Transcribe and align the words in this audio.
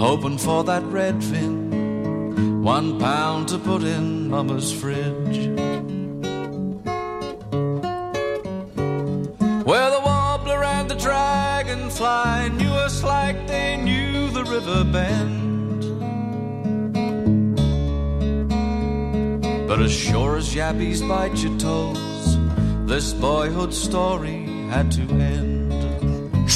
Hoping 0.00 0.38
for 0.38 0.64
that 0.64 0.82
redfin, 0.84 2.62
one 2.62 2.98
pound 2.98 3.48
to 3.48 3.58
put 3.58 3.82
in 3.82 4.30
Mama's 4.30 4.72
fridge. 4.72 5.46
Where 9.66 9.90
the 9.90 10.00
warbler 10.02 10.64
and 10.64 10.90
the 10.90 10.94
dragonfly 10.94 12.48
knew 12.56 12.72
us 12.72 13.02
like 13.02 13.46
they 13.46 13.76
knew 13.76 14.30
the 14.30 14.44
river 14.44 14.84
bend. 14.84 15.82
But 19.68 19.80
as 19.80 19.92
sure 19.92 20.38
as 20.38 20.54
yabbies 20.54 21.06
bite 21.06 21.36
your 21.42 21.58
toes, 21.58 22.38
this 22.88 23.12
boyhood 23.12 23.74
story 23.74 24.46
had 24.70 24.90
to 24.92 25.02
end. 25.02 25.49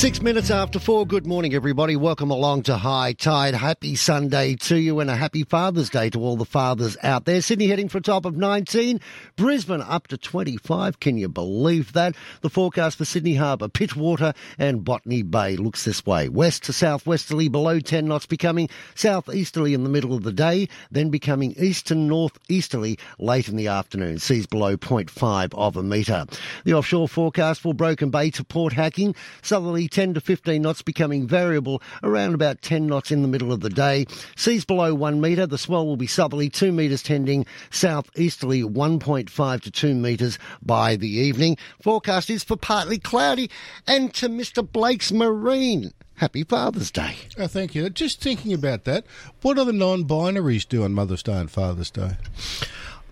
Six 0.04 0.20
minutes 0.20 0.50
after 0.50 0.78
four. 0.78 1.06
Good 1.06 1.26
morning, 1.26 1.54
everybody. 1.54 1.96
Welcome 1.96 2.30
along 2.30 2.64
to 2.64 2.76
Hi-Tide. 2.76 3.54
Happy 3.54 3.96
Sunday 3.96 4.54
to 4.56 4.76
you 4.76 5.00
and 5.00 5.08
a 5.08 5.16
happy 5.16 5.44
Father's 5.44 5.88
Day 5.88 6.10
to 6.10 6.20
all 6.20 6.36
the 6.36 6.44
fathers 6.44 6.98
out 7.02 7.24
there. 7.24 7.40
Sydney 7.40 7.68
heading 7.68 7.88
for 7.88 7.96
a 7.96 8.02
top 8.02 8.26
of 8.26 8.36
19. 8.36 9.00
Brisbane 9.36 9.80
up 9.80 10.08
to 10.08 10.18
25. 10.18 11.00
Can 11.00 11.16
you 11.16 11.30
believe 11.30 11.94
that? 11.94 12.14
The 12.42 12.50
forecast 12.50 12.98
for 12.98 13.06
Sydney 13.06 13.36
Harbour, 13.36 13.68
Pittwater 13.68 14.36
and 14.58 14.84
Botany 14.84 15.22
Bay 15.22 15.56
looks 15.56 15.86
this 15.86 16.04
way. 16.04 16.28
West 16.28 16.64
to 16.64 16.74
southwesterly 16.74 17.48
below 17.48 17.80
10 17.80 18.06
knots, 18.06 18.26
becoming 18.26 18.68
southeasterly 18.94 19.72
in 19.72 19.84
the 19.84 19.90
middle 19.90 20.12
of 20.12 20.22
the 20.22 20.32
day, 20.32 20.68
then 20.90 21.08
becoming 21.08 21.54
east 21.56 21.86
to 21.86 21.94
northeasterly 21.94 22.98
late 23.18 23.48
in 23.48 23.56
the 23.56 23.68
afternoon. 23.68 24.18
Seas 24.18 24.44
below 24.44 24.76
0.5 24.76 25.54
of 25.54 25.78
a 25.78 25.82
metre. 25.82 26.26
The 26.64 26.74
offshore 26.74 27.08
forecast 27.08 27.62
for 27.62 27.72
Broken 27.72 28.10
Bay 28.10 28.28
to 28.32 28.44
Port 28.44 28.74
Hacking, 28.74 29.14
southerly 29.40 29.88
10 29.94 30.14
to 30.14 30.20
15 30.20 30.60
knots 30.60 30.82
becoming 30.82 31.24
variable 31.24 31.80
around 32.02 32.34
about 32.34 32.60
10 32.62 32.88
knots 32.88 33.12
in 33.12 33.22
the 33.22 33.28
middle 33.28 33.52
of 33.52 33.60
the 33.60 33.70
day. 33.70 34.04
Seas 34.34 34.64
below 34.64 34.92
1 34.92 35.20
metre. 35.20 35.46
The 35.46 35.56
swell 35.56 35.86
will 35.86 35.96
be 35.96 36.08
southerly 36.08 36.50
2 36.50 36.72
metres 36.72 37.00
tending 37.00 37.46
southeasterly 37.70 38.62
1.5 38.62 39.60
to 39.60 39.70
2 39.70 39.94
metres 39.94 40.36
by 40.60 40.96
the 40.96 41.08
evening. 41.08 41.56
Forecast 41.80 42.28
is 42.28 42.42
for 42.42 42.56
partly 42.56 42.98
cloudy 42.98 43.48
and 43.86 44.12
to 44.14 44.28
Mr 44.28 44.68
Blake's 44.68 45.12
Marine. 45.12 45.92
Happy 46.16 46.42
Father's 46.42 46.90
Day. 46.90 47.14
Oh, 47.38 47.46
thank 47.46 47.76
you. 47.76 47.88
Just 47.88 48.20
thinking 48.20 48.52
about 48.52 48.84
that, 48.84 49.04
what 49.42 49.54
do 49.54 49.64
the 49.64 49.72
non-binaries 49.72 50.68
do 50.68 50.82
on 50.82 50.92
Mother's 50.92 51.22
Day 51.22 51.34
and 51.38 51.50
Father's 51.50 51.90
Day? 51.92 52.16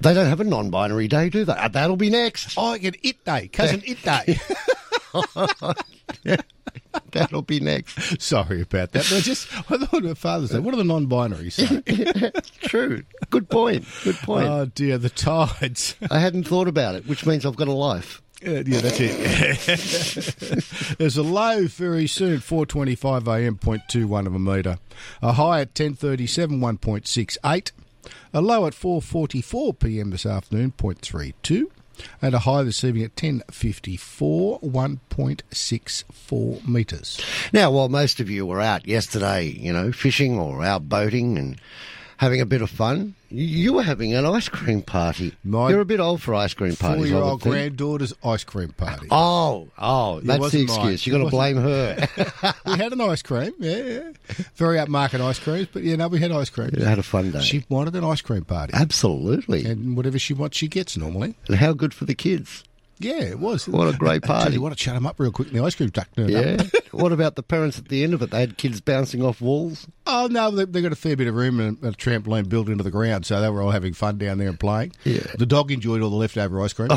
They 0.01 0.15
don't 0.15 0.27
have 0.27 0.41
a 0.41 0.45
non-binary 0.45 1.07
day, 1.07 1.29
do 1.29 1.45
they? 1.45 1.53
Uh, 1.53 1.69
That'll 1.69 1.97
be 1.97 2.11
next. 2.11 2.55
Oh, 2.59 2.73
I 2.73 2.79
get 2.79 2.97
It 3.05 3.25
Day, 3.25 3.47
Cousin 3.47 3.83
It 3.87 4.03
Day. 4.03 4.41
That'll 7.13 7.43
be 7.43 7.61
next. 7.61 8.21
Sorry 8.21 8.63
about 8.63 8.93
that. 8.93 9.07
But 9.11 9.19
I 9.19 9.21
just 9.21 9.53
I 9.71 9.77
thought 9.77 10.05
about 10.05 10.19
Father's 10.19 10.51
Day. 10.51 10.59
What 10.59 10.75
are 10.75 10.79
the 10.79 10.85
non-binaries? 10.85 11.53
Sorry. 11.53 12.33
True. 12.69 13.05
Good 13.31 13.49
point. 13.51 13.87
Good 14.05 14.17
point. 14.17 14.47
oh 14.47 14.67
dear, 14.67 14.99
the 14.99 15.11
tides. 15.11 15.97
I 16.11 16.19
hadn't 16.19 16.45
thought 16.45 16.69
about 16.69 16.95
it, 16.95 17.07
which 17.07 17.27
means 17.27 17.45
I've 17.45 17.57
got 17.57 17.69
a 17.69 17.73
life. 17.73 18.23
Uh, 18.45 18.63
yeah, 18.67 18.81
that's 18.81 18.99
it. 18.99 20.97
There's 20.99 21.17
a 21.17 21.23
low 21.23 21.67
very 21.67 22.09
soon, 22.09 22.39
4:25 22.39 23.29
a.m. 23.29 23.57
0.21 23.57 24.27
of 24.27 24.35
a 24.35 24.39
metre. 24.39 24.79
A 25.21 25.33
high 25.33 25.61
at 25.61 25.75
10:37, 25.75 26.59
1.68. 26.59 27.71
A 28.35 28.41
low 28.41 28.67
at 28.67 28.73
4:44 28.73 29.79
p.m. 29.79 30.11
this 30.11 30.27
afternoon, 30.27 30.73
0.32. 30.77 31.67
And 32.21 32.35
a 32.35 32.41
high 32.41 32.63
this 32.63 32.85
evening 32.85 33.05
at 33.05 33.17
10.54, 33.17 34.63
1.64 34.63 36.69
metres. 36.69 37.21
Now, 37.53 37.71
while 37.71 37.89
most 37.89 38.21
of 38.21 38.31
you 38.31 38.47
were 38.47 38.61
out 38.61 38.87
yesterday, 38.87 39.47
you 39.47 39.73
know, 39.73 39.93
fishing 39.93 40.39
or 40.39 40.65
out 40.65 40.89
boating 40.89 41.39
and 41.39 41.57
having 42.19 42.41
a 42.41 42.47
bit 42.47 42.63
of 42.63 42.71
fun, 42.71 43.15
you- 43.33 43.73
were 43.73 43.83
having 43.83 44.13
an 44.15 44.27
ice 44.27 44.49
cream 44.49 44.83
party. 44.83 45.35
My 45.45 45.71
You're 45.71 45.81
a 45.81 45.85
bit 45.85 46.01
old 46.01 46.21
for 46.23 46.35
ice 46.35 46.53
cream 46.55 46.77
parties. 46.77 47.11
Four-year-old 47.11 47.41
granddaughter's 47.41 48.13
ice 48.25 48.45
cream 48.45 48.71
party. 48.77 49.09
Oh, 49.11 49.69
oh, 49.79 50.21
that's 50.21 50.51
the 50.51 50.63
excuse. 50.63 51.07
You've 51.07 51.17
got 51.19 51.25
to 51.25 51.31
blame 51.31 51.57
her. 51.57 52.09
we 52.67 52.73
had 52.77 52.93
an 52.93 53.01
ice 53.01 53.23
cream, 53.23 53.53
yeah, 53.59 53.77
yeah. 53.77 54.11
Very 54.57 54.77
upmarket 54.79 55.21
ice 55.21 55.39
creams, 55.39 55.69
but 55.73 55.83
yeah, 55.83 55.97
no, 55.97 56.09
we 56.09 56.19
had 56.19 56.33
ice 56.33 56.51
cream. 56.51 56.71
You 56.77 56.85
had 56.85 56.99
a 56.99 57.03
fun 57.03 57.31
day. 57.31 57.41
She 57.41 57.65
wanted 57.69 57.95
an 57.97 58.05
ice 58.05 58.21
cream 58.21 58.45
party. 58.45 58.73
Absolutely. 58.75 59.65
And 59.65 59.97
whatever 59.97 60.19
she 60.19 60.35
wants, 60.35 60.57
she 60.59 60.69
gets 60.69 60.97
normally. 60.97 61.35
And 61.49 61.57
how 61.57 61.73
good 61.73 61.95
for 61.95 62.05
the 62.05 62.15
kids. 62.15 62.65
Yeah, 63.05 63.23
it 63.23 63.39
was. 63.39 63.69
What 63.69 63.95
a 63.95 63.97
great 63.97 64.25
I 64.25 64.27
tell 64.27 64.37
party. 64.37 64.55
you 64.55 64.63
what, 64.63 64.73
to 64.73 64.79
shut 64.79 64.95
them 64.95 65.07
up 65.07 65.19
real 65.19 65.33
quick 65.33 65.49
in 65.49 65.55
the 65.55 65.63
ice 65.65 65.75
cream 65.75 65.91
truck. 65.91 66.09
Yeah. 66.17 66.63
what 66.93 67.13
about 67.13 67.37
the 67.37 67.43
parents 67.43 67.79
at 67.79 67.89
the 67.89 68.03
end 68.05 68.15
of 68.15 68.23
it? 68.23 68.31
They 68.31 68.41
had 68.41 68.57
kids 68.57 68.81
bouncing 68.81 69.23
off 69.23 69.41
walls. 69.41 69.87
Oh, 70.07 70.29
no, 70.31 70.51
they, 70.51 70.65
they 70.65 70.83
got 70.83 70.93
a 70.93 70.97
fair 70.97 71.17
bit 71.17 71.29
of 71.29 71.35
room 71.35 71.61
and 71.61 71.83
a 71.85 71.93
trampoline 71.93 72.49
built 72.49 72.69
into 72.69 72.83
the 72.85 72.91
ground, 72.91 73.27
so 73.27 73.41
they 73.41 73.49
were 73.51 73.63
all 73.63 73.71
having 73.71 73.93
fun 73.93 74.19
down 74.19 74.39
there 74.39 74.49
and 74.49 74.59
playing. 74.59 74.93
Yeah. 75.05 75.21
The 75.39 75.47
dog 75.47 75.71
enjoyed 75.71 76.03
all 76.03 76.11
the 76.11 76.17
leftover 76.17 76.61
ice 76.63 76.73
cream. 76.73 76.89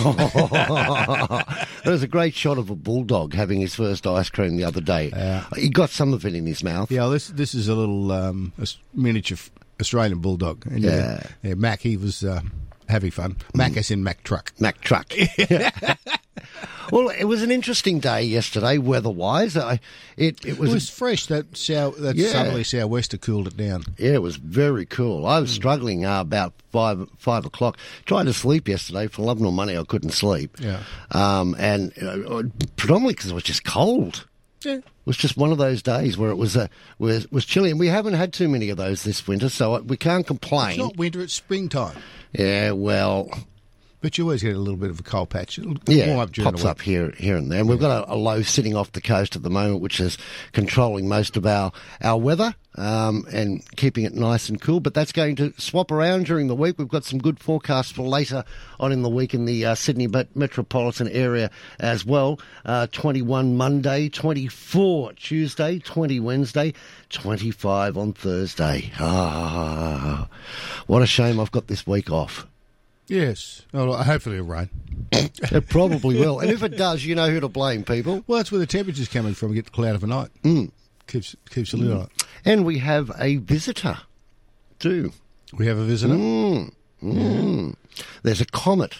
there 1.84 1.94
was 1.94 2.04
a 2.04 2.08
great 2.08 2.34
shot 2.34 2.58
of 2.58 2.70
a 2.70 2.76
bulldog 2.76 3.34
having 3.34 3.62
his 3.62 3.76
first 3.76 4.06
ice 4.08 4.30
cream 4.30 4.58
the 4.58 4.64
other 4.64 4.82
day. 4.82 5.12
He 5.56 5.70
got 5.70 5.90
some 5.90 6.14
of 6.14 6.26
it 6.26 6.36
in 6.36 6.46
his 6.46 6.64
mouth. 6.64 6.92
Yeah, 6.92 7.08
this 7.08 7.28
this 7.30 7.54
is 7.54 7.68
a 7.68 7.76
little 7.76 8.12
um, 8.12 8.54
Aus- 8.62 8.78
miniature 8.94 9.38
Australian 9.80 10.20
bulldog. 10.20 10.66
And, 10.68 10.84
Yeah. 10.84 11.24
yeah, 11.44 11.54
Mac, 11.56 11.82
he 11.82 11.98
was 11.98 12.24
uh, 12.24 12.42
having 12.90 13.12
fun. 13.12 13.38
Mac 13.54 13.76
as 13.78 13.92
in 13.92 14.04
Mac 14.04 14.24
truck. 14.24 14.54
Mac 14.60 14.82
truck. 14.82 15.12
well, 16.92 17.10
it 17.10 17.26
was 17.26 17.42
an 17.42 17.52
interesting 17.52 18.00
day 18.00 18.24
yesterday, 18.24 18.78
weather-wise. 18.78 19.58
I, 19.58 19.80
it 20.18 20.44
it 20.46 20.58
was, 20.60 20.70
It 20.70 20.74
was 20.74 20.90
fresh. 20.90 21.26
That 21.28 21.58
sou- 21.58 21.96
that 22.00 22.16
Yeah. 22.16 22.30
southerly 22.32 22.64
sou'wester 22.64 23.18
cooled 23.18 23.48
it 23.48 23.58
down. 23.58 23.84
yeah, 23.98 24.12
it 24.14 24.22
was 24.22 24.36
very 24.36 24.86
cool. 24.86 25.26
I 25.26 25.40
was 25.40 25.52
struggling 25.52 26.06
uh, 26.06 26.22
about 26.22 26.54
five 26.72 27.08
five 27.18 27.46
o'clock, 27.46 27.78
trying 28.06 28.26
to 28.26 28.34
sleep 28.34 28.68
yesterday 28.68 29.08
for 29.08 29.24
love 29.24 29.40
nor 29.40 29.52
money. 29.52 29.78
I 29.78 29.84
couldn't 29.84 30.12
sleep. 30.12 30.58
Yeah. 30.60 30.82
um, 31.12 31.56
and 31.58 31.92
uh, 32.02 32.44
predominantly 32.76 33.14
because 33.16 33.32
it 33.32 33.34
was 33.36 33.44
just 33.44 33.64
cold. 33.66 34.26
Yeah. 34.66 34.78
It 34.78 34.84
was 35.06 35.18
just 35.18 35.38
one 35.38 35.52
of 35.52 35.58
those 35.58 35.84
days 35.84 36.18
where 36.18 36.32
it 36.32 36.36
was 36.36 36.58
uh, 36.58 36.68
was 36.98 37.32
was 37.32 37.46
chilly, 37.46 37.70
and 37.70 37.80
we 37.80 37.88
haven't 37.88 38.14
had 38.14 38.34
too 38.34 38.50
many 38.50 38.70
of 38.70 38.78
those 38.78 39.04
this 39.04 39.28
winter, 39.28 39.50
so 39.50 39.80
we 39.82 39.98
can't 39.98 40.26
complain. 40.26 40.72
It's 40.72 40.80
not 40.80 40.98
winter; 40.98 41.22
it's 41.22 41.34
springtime. 41.34 41.96
Yeah, 42.34 42.72
well, 42.72 43.30
But 44.06 44.20
you 44.20 44.26
always 44.26 44.44
get 44.44 44.56
a 44.56 44.60
little 44.60 44.78
bit 44.78 44.92
of 44.92 45.00
a 45.00 45.04
cold 45.04 45.32
patch. 45.32 45.58
It'll 45.58 45.78
yeah, 45.88 46.10
warm 46.10 46.20
up 46.20 46.32
during 46.32 46.52
pops 46.52 46.62
the 46.62 46.70
up 46.70 46.80
here 46.80 47.10
here 47.18 47.36
and 47.38 47.52
there. 47.52 47.62
And 47.62 47.68
we've 47.68 47.80
got 47.80 48.08
a, 48.08 48.14
a 48.14 48.16
low 48.16 48.44
sitting 48.44 48.76
off 48.76 48.92
the 48.92 49.02
coast 49.02 49.36
at 49.36 49.42
the 49.42 49.50
moment, 49.50 49.82
which 49.82 50.00
is 50.00 50.20
controlling 50.52 51.10
most 51.10 51.36
of 51.38 51.48
our 51.48 51.72
our 52.04 52.20
weather 52.20 52.54
um, 52.76 53.26
and 53.32 53.68
keeping 53.78 54.06
it 54.06 54.14
nice 54.14 54.48
and 54.48 54.62
cool. 54.62 54.80
But 54.80 54.94
that's 54.94 55.12
going 55.12 55.38
to 55.38 55.54
swap 55.58 55.90
around 55.90 56.28
during 56.28 56.46
the 56.46 56.54
week. 56.54 56.78
We've 56.78 56.88
got 56.88 57.04
some 57.04 57.18
good 57.18 57.40
forecasts 57.40 57.92
for 57.92 58.04
later 58.04 58.44
on 58.80 58.92
in 58.92 59.02
the 59.02 59.10
week 59.10 59.34
in 59.34 59.46
the 59.46 59.66
uh, 59.66 59.74
Sydney 59.74 60.06
met- 60.06 60.36
metropolitan 60.36 61.08
area 61.08 61.50
as 61.80 62.06
well. 62.06 62.40
Uh, 62.64 62.86
21 62.86 63.58
Monday, 63.58 64.08
24 64.10 65.14
Tuesday, 65.14 65.80
20 65.80 66.20
Wednesday, 66.20 66.76
25 67.10 67.98
on 67.98 68.14
Thursday. 68.14 68.92
Ah, 69.00 70.28
what 70.86 71.02
a 71.02 71.08
shame 71.08 71.40
I've 71.40 71.50
got 71.50 71.66
this 71.66 71.88
week 71.88 72.12
off. 72.12 72.46
Yes. 73.08 73.62
Oh, 73.74 73.90
well, 73.90 74.04
hopefully 74.04 74.36
it'll 74.38 74.48
rain. 74.48 74.70
It 75.52 75.70
probably 75.70 76.20
will. 76.20 76.40
And 76.40 76.50
if 76.50 76.64
it 76.64 76.78
does, 76.78 77.06
you 77.06 77.14
know 77.16 77.30
who 77.30 77.40
to 77.40 77.48
blame, 77.48 77.84
people. 77.84 78.24
Well, 78.28 78.38
that's 78.38 78.52
where 78.52 78.60
the 78.60 78.66
temperature's 78.66 79.08
coming 79.08 79.34
from. 79.34 79.50
We 79.50 79.56
get 79.56 79.66
the 79.66 79.72
cloud 79.72 79.96
of 79.96 80.04
a 80.04 80.08
night. 80.08 80.30
Mm. 80.44 80.72
Keeps 81.08 81.36
keeps 81.50 81.74
a 81.74 81.78
lid 81.78 81.92
on 81.92 82.02
it. 82.04 82.24
And 82.44 82.66
we 82.66 82.80
have 82.80 83.12
a 83.20 83.36
visitor, 83.38 83.98
too. 84.80 85.12
We 85.58 85.68
have 85.68 85.78
a 85.78 85.84
visitor. 85.86 86.16
Mm. 86.16 87.76
There's 88.24 88.42
a 88.42 88.46
comet 88.46 88.96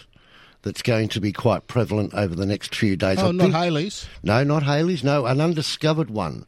that's 0.62 0.82
going 0.82 1.08
to 1.10 1.20
be 1.20 1.32
quite 1.32 1.66
prevalent 1.66 2.14
over 2.14 2.34
the 2.34 2.46
next 2.46 2.74
few 2.74 2.96
days. 2.96 3.18
Oh, 3.18 3.28
I 3.28 3.32
not 3.32 3.42
think- 3.44 3.54
Halley's. 3.54 4.06
No, 4.22 4.44
not 4.44 4.62
Halley's. 4.62 5.02
No, 5.04 5.26
an 5.26 5.40
undiscovered 5.40 6.10
one. 6.10 6.46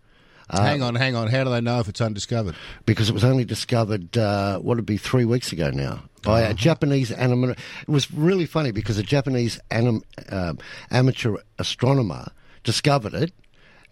hang 0.50 0.82
on, 0.82 0.94
hang 0.94 1.14
on. 1.14 1.28
How 1.28 1.44
do 1.44 1.50
they 1.50 1.60
know 1.60 1.81
if 1.81 1.88
it's 1.88 2.00
undiscovered? 2.00 2.55
because 2.87 3.08
it 3.10 3.12
was 3.12 3.25
only 3.25 3.44
discovered, 3.44 4.16
uh, 4.16 4.58
what 4.58 4.76
would 4.76 4.87
be, 4.87 4.96
three 4.96 5.25
weeks 5.25 5.52
ago 5.52 5.70
now, 5.70 6.02
by 6.29 6.43
a 6.43 6.53
Japanese 6.53 7.11
anim- 7.11 7.45
It 7.53 7.59
was 7.89 8.13
really 8.13 8.45
funny 8.45 8.71
because 8.71 8.99
a 8.99 9.03
Japanese 9.03 9.59
anim- 9.71 10.03
um 10.31 10.59
amateur 10.91 11.37
astronomer 11.59 12.27
discovered 12.65 13.15
it 13.15 13.33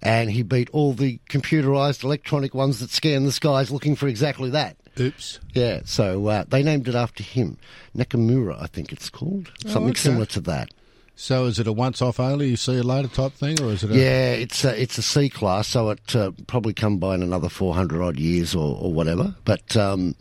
and 0.03 0.31
he 0.31 0.43
beat 0.43 0.69
all 0.71 0.93
the 0.93 1.19
computerized 1.31 2.05
electronic 2.05 2.55
ones 2.55 2.81
that 2.81 2.91
scan 2.91 3.25
the 3.25 3.33
skies 3.33 3.71
looking 3.71 3.97
for 3.97 4.07
exactly 4.07 4.51
that. 4.51 4.77
Oops. 5.01 5.41
Yeah, 5.55 5.81
so 5.85 6.27
uh, 6.27 6.45
they 6.49 6.63
named 6.63 6.89
it 6.89 6.95
after 6.95 7.23
him. 7.23 7.57
Nakamura, 7.97 8.63
I 8.63 8.67
think 8.67 8.93
it's 8.93 9.09
called. 9.11 9.51
Something 9.65 9.85
Oh, 9.85 9.89
okay. 9.89 10.01
similar 10.01 10.27
to 10.27 10.41
that. 10.43 10.69
So 11.19 11.47
is 11.47 11.59
it 11.59 11.67
a 11.67 11.73
once-off 11.73 12.21
only, 12.21 12.51
you 12.51 12.57
see 12.57 12.75
you 12.75 12.83
later 12.83 13.09
type 13.09 13.33
thing, 13.33 13.59
or 13.63 13.71
is 13.71 13.83
it? 13.83 13.91
A, 13.91 13.95
Yeah, 13.97 14.33
it's 14.33 14.67
a, 14.67 14.81
it's 14.81 14.99
a 14.99 15.03
C 15.03 15.31
class, 15.31 15.67
so 15.67 15.89
it 15.89 16.15
uh, 16.15 16.33
probably 16.47 16.75
come 16.75 16.99
by 16.99 17.15
in 17.15 17.23
another 17.23 17.49
400 17.49 18.03
odd 18.03 18.19
years 18.19 18.55
or, 18.55 18.77
or 18.79 18.93
whatever. 18.93 19.35
But 19.47 19.75
um, 19.79 20.15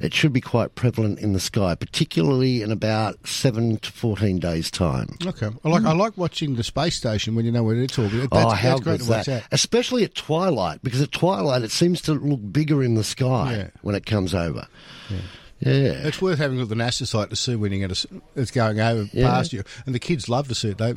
it 0.00 0.12
should 0.12 0.34
be 0.34 0.42
quite 0.42 0.74
prevalent 0.74 1.18
in 1.18 1.32
the 1.32 1.40
sky, 1.40 1.74
particularly 1.74 2.60
in 2.60 2.70
about 2.70 3.26
7 3.26 3.78
to 3.78 3.90
14 3.90 4.38
days' 4.38 4.70
time. 4.70 5.16
Okay. 5.26 5.48
I 5.64 5.68
like 5.68 5.84
I 5.84 5.92
like 5.92 6.18
watching 6.18 6.56
the 6.56 6.62
space 6.62 6.96
station 6.96 7.34
when 7.34 7.46
you 7.46 7.50
know 7.52 7.62
where 7.62 7.76
it's 7.76 7.98
orbiting. 7.98 8.28
That's, 8.30 8.32
oh, 8.44 8.50
how 8.50 8.68
that's 8.70 8.80
great 8.82 8.92
good's 8.98 9.06
to 9.06 9.10
watch 9.12 9.26
that? 9.26 9.42
that. 9.44 9.48
Especially 9.50 10.04
at 10.04 10.14
twilight, 10.14 10.82
because 10.82 11.00
at 11.00 11.10
twilight 11.10 11.62
it 11.62 11.70
seems 11.70 12.02
to 12.02 12.12
look 12.12 12.40
bigger 12.52 12.82
in 12.82 12.96
the 12.96 13.04
sky 13.04 13.56
Yeah. 13.56 13.68
when 13.80 13.94
it 13.94 14.04
comes 14.04 14.34
over. 14.34 14.66
Yeah. 15.08 15.18
It's 15.70 16.20
worth 16.20 16.38
having 16.38 16.58
a 16.58 16.60
look 16.60 16.70
at 16.70 16.76
the 16.76 16.82
NASA 16.84 17.06
site 17.06 17.30
to 17.30 17.36
see 17.36 17.56
when 17.56 17.72
you 17.72 17.86
get 17.86 18.04
it's 18.36 18.50
going 18.50 18.80
over 18.80 19.08
Yeah. 19.12 19.28
past 19.30 19.52
you, 19.52 19.62
and 19.86 19.94
the 19.94 19.98
kids 19.98 20.28
love 20.28 20.48
to 20.48 20.54
see 20.54 20.70
it. 20.70 20.78
They, 20.78 20.94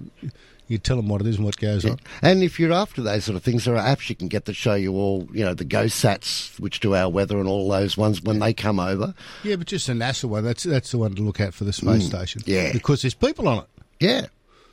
you 0.68 0.78
tell 0.78 0.98
them 0.98 1.08
what 1.08 1.22
it 1.22 1.28
is 1.28 1.38
and 1.38 1.46
what 1.46 1.56
goes 1.58 1.86
on. 1.86 1.98
And 2.22 2.44
if 2.44 2.60
you're 2.60 2.74
after 2.74 3.02
those 3.02 3.24
sort 3.24 3.38
of 3.38 3.44
things, 3.44 3.64
there 3.64 3.78
are 3.78 3.96
apps 3.96 4.10
you 4.10 4.16
can 4.16 4.28
get 4.28 4.44
that 4.46 4.56
show 4.56 4.74
you 4.74 4.94
all, 4.96 5.26
you 5.32 5.46
know, 5.46 5.54
the 5.54 5.64
GoSats, 5.64 6.60
which 6.60 6.82
do 6.82 6.94
our 6.94 7.08
weather 7.10 7.40
and 7.40 7.48
all 7.48 7.70
those 7.70 7.96
ones 7.96 8.22
when 8.22 8.40
they 8.40 8.54
come 8.54 8.80
over. 8.80 9.14
Yeah, 9.44 9.56
but 9.56 9.68
just 9.68 9.88
the 9.88 9.94
NASA 9.94 10.26
one. 10.26 10.44
That's 10.44 10.64
that's 10.64 10.92
the 10.92 10.98
one 10.98 11.16
to 11.16 11.22
look 11.22 11.40
at 11.40 11.54
for 11.54 11.64
the 11.64 11.72
space 11.74 12.06
station. 12.08 12.42
Mm. 12.42 12.48
yeah. 12.48 12.74
because 12.74 13.02
there's 13.02 13.14
people 13.14 13.48
on 13.48 13.60
it. 13.60 13.66
Yeah. 14.00 14.26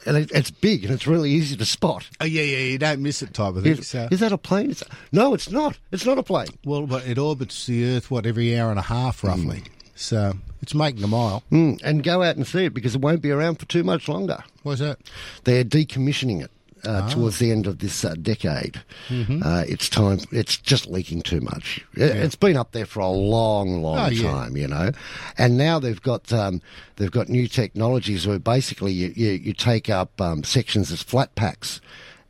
And 0.06 0.18
it, 0.18 0.30
it's 0.34 0.50
big 0.50 0.84
and 0.84 0.92
it's 0.92 1.06
really 1.06 1.30
easy 1.30 1.56
to 1.56 1.64
spot. 1.64 2.06
Oh 2.20 2.24
yeah, 2.26 2.42
yeah. 2.42 2.58
You 2.58 2.78
don't 2.78 3.00
miss 3.00 3.22
it, 3.22 3.32
type 3.32 3.54
of 3.54 3.62
thing. 3.62 3.78
Is, 3.78 3.88
So, 3.88 4.06
is 4.10 4.20
that 4.20 4.32
a 4.32 4.36
plane? 4.38 4.70
It's, 4.72 4.82
no, 5.12 5.32
it's 5.32 5.50
not. 5.50 5.78
It's 5.92 6.04
not 6.04 6.18
a 6.18 6.22
plane. 6.22 6.48
well, 6.64 6.86
but 6.86 7.06
it 7.06 7.16
orbits 7.18 7.64
the 7.66 7.84
Earth 7.96 8.10
what 8.10 8.26
every 8.26 8.58
hour 8.58 8.68
and 8.70 8.78
a 8.78 8.82
half 8.82 9.22
roughly. 9.24 9.62
So 9.94 10.34
it's 10.60 10.74
making 10.74 11.04
a 11.04 11.08
mile. 11.08 11.42
Mm, 11.52 11.80
and 11.84 12.02
go 12.02 12.22
out 12.22 12.36
and 12.36 12.46
see 12.46 12.64
it 12.66 12.74
because 12.74 12.94
it 12.94 13.00
won't 13.00 13.22
be 13.22 13.30
around 13.30 13.56
for 13.60 13.66
too 13.66 13.84
much 13.84 14.08
longer. 14.08 14.42
What's 14.62 14.80
that? 14.80 14.98
They're 15.44 15.64
decommissioning 15.64 16.42
it. 16.42 16.50
Uh, 16.86 17.00
Ah. 17.04 17.08
Towards 17.08 17.38
the 17.38 17.50
end 17.50 17.66
of 17.66 17.78
this 17.78 18.04
uh, 18.04 18.14
decade, 18.20 18.82
Mm-hmm. 19.08 19.42
uh, 19.42 19.62
it's 19.66 19.88
time. 19.88 20.18
It's 20.30 20.58
just 20.58 20.86
leaking 20.86 21.22
too 21.22 21.40
much. 21.40 21.82
It, 21.94 22.14
It's 22.14 22.34
been 22.34 22.58
up 22.58 22.72
there 22.72 22.84
for 22.84 23.00
a 23.00 23.08
long, 23.08 23.80
long 23.80 23.98
Oh, 23.98 24.06
yeah. 24.10 24.30
time, 24.30 24.54
you 24.58 24.68
know. 24.68 24.90
And 25.38 25.56
now 25.56 25.78
they've 25.78 26.02
got 26.02 26.30
um, 26.30 26.60
they've 26.96 27.10
got 27.10 27.30
new 27.30 27.48
technologies 27.48 28.26
where 28.26 28.38
basically 28.38 28.92
you 28.92 29.14
you, 29.16 29.30
you 29.30 29.52
take 29.54 29.88
up 29.88 30.20
um, 30.20 30.44
sections 30.44 30.92
as 30.92 31.02
flat 31.02 31.34
packs, 31.36 31.80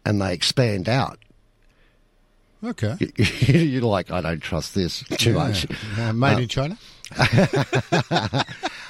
and 0.05 0.23
they 0.23 0.33
expand 0.33 0.89
out. 0.89 1.19
Okay. 2.63 2.97
You're 3.49 3.83
like, 3.83 4.13
I 4.13 4.21
don't 4.21 4.41
trust 4.41 4.77
this 4.77 5.03
too 5.19 5.35
much. 5.35 5.67
Uh, 5.99 6.13
made 6.13 6.39
in 6.39 6.49
China. 6.49 6.79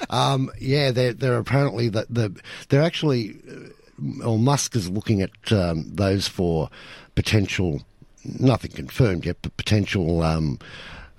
Um, 0.09 0.51
yeah, 0.59 0.91
they're 0.91 1.13
they're 1.13 1.37
apparently 1.37 1.89
the, 1.89 2.05
the 2.09 2.39
they're 2.69 2.83
actually, 2.83 3.37
uh, 3.49 4.25
or 4.25 4.37
Musk 4.37 4.75
is 4.75 4.89
looking 4.89 5.21
at 5.21 5.51
um, 5.51 5.83
those 5.93 6.27
for 6.27 6.69
potential, 7.15 7.81
nothing 8.23 8.71
confirmed 8.71 9.25
yet, 9.25 9.37
but 9.41 9.55
potential. 9.57 10.21
Um, 10.21 10.59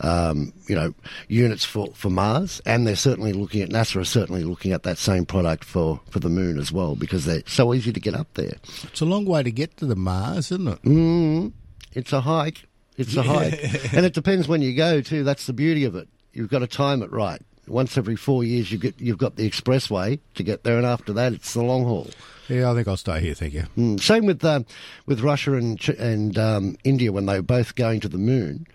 um, 0.01 0.53
you 0.69 0.75
know, 0.75 0.93
units 1.29 1.65
for, 1.65 1.87
for 1.95 2.11
Mars, 2.11 2.61
and 2.67 2.87
they're 2.87 2.97
certainly 2.97 3.33
looking 3.33 3.63
at 3.63 3.71
NASA 3.71 3.97
are 3.97 4.05
certainly 4.05 4.45
looking 4.45 4.73
at 4.73 4.83
that 4.83 4.99
same 4.99 5.25
product 5.25 5.65
for, 5.65 6.03
for 6.11 6.19
the 6.19 6.29
Moon 6.29 6.59
as 6.59 6.71
well 6.71 6.97
because 6.97 7.25
they're 7.25 7.43
so 7.47 7.73
easy 7.73 7.95
to 7.95 7.99
get 7.99 8.15
up 8.15 8.35
there. 8.35 8.57
It's 8.83 9.01
a 9.01 9.07
long 9.07 9.25
way 9.25 9.43
to 9.43 9.51
get 9.51 9.79
to 9.79 9.87
the 9.87 9.97
Mars, 9.97 10.53
isn't 10.53 10.69
it? 10.69 10.83
Mm, 10.83 11.53
it's 11.95 12.13
a 12.13 12.21
hike. 12.21 12.67
It's 12.99 13.17
a 13.17 13.23
hike, 13.23 13.59
and 13.95 14.05
it 14.05 14.13
depends 14.13 14.49
when 14.49 14.61
you 14.61 14.75
go 14.77 15.01
too. 15.01 15.25
That's 15.25 15.47
the 15.47 15.55
beauty 15.55 15.85
of 15.85 15.97
it. 15.97 16.09
You've 16.37 16.51
got 16.51 16.59
to 16.59 16.67
time 16.67 17.03
it 17.03 17.11
right. 17.11 17.41
Once 17.67 17.97
every 17.97 18.15
four 18.15 18.45
years, 18.45 18.71
you 18.71 18.79
get 18.79 19.01
you've 19.01 19.19
got 19.19 19.37
the 19.37 19.51
expressway 19.51 20.21
to 20.35 20.43
get 20.43 20.63
there, 20.65 20.77
and 20.77 20.87
after 20.87 21.13
that, 21.15 21.33
it's 21.33 21.55
the 21.55 21.63
long 21.63 21.85
haul. 21.85 22.09
Yeah, 22.49 22.71
I 22.71 22.75
think 22.75 22.87
I'll 22.87 22.97
stay 22.97 23.21
here. 23.21 23.35
Thank 23.35 23.55
you. 23.55 23.65
Mm. 23.77 24.01
Same 24.01 24.27
with 24.27 24.45
um, 24.45 24.67
with 25.07 25.21
Russia 25.21 25.55
and 25.55 25.89
and 25.99 26.39
um, 26.39 26.77
India 26.85 27.11
when 27.11 27.27
they 27.27 27.37
were 27.37 27.43
both 27.43 27.75
going 27.75 28.01
to 28.01 28.09
the 28.09 28.19
moon. 28.19 28.67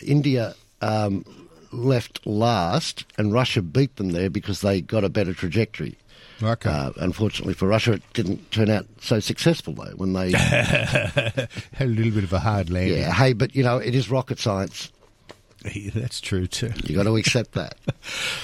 India 0.00 0.54
um, 0.80 1.24
left 1.72 2.24
last, 2.24 3.04
and 3.18 3.32
Russia 3.32 3.62
beat 3.62 3.96
them 3.96 4.10
there 4.10 4.30
because 4.30 4.60
they 4.60 4.80
got 4.80 5.04
a 5.04 5.08
better 5.08 5.34
trajectory. 5.34 5.98
Okay. 6.40 6.70
Uh, 6.70 6.92
unfortunately 6.98 7.54
for 7.54 7.66
Russia, 7.66 7.94
it 7.94 8.02
didn't 8.12 8.50
turn 8.52 8.70
out 8.70 8.86
so 9.00 9.18
successful 9.18 9.74
though. 9.74 9.92
When 9.96 10.12
they, 10.12 10.30
Had 10.32 11.48
a 11.80 11.86
little 11.86 12.12
bit 12.12 12.24
of 12.24 12.32
a 12.32 12.38
hard 12.38 12.70
landing. 12.70 12.98
yeah, 12.98 13.12
hey, 13.12 13.32
but 13.32 13.56
you 13.56 13.64
know, 13.64 13.78
it 13.78 13.94
is 13.94 14.08
rocket 14.08 14.38
science. 14.38 14.92
Yeah, 15.64 15.90
that's 15.94 16.20
true 16.20 16.46
too. 16.46 16.72
You 16.84 16.94
got 16.94 17.04
to 17.04 17.16
accept 17.16 17.52
that. 17.52 17.76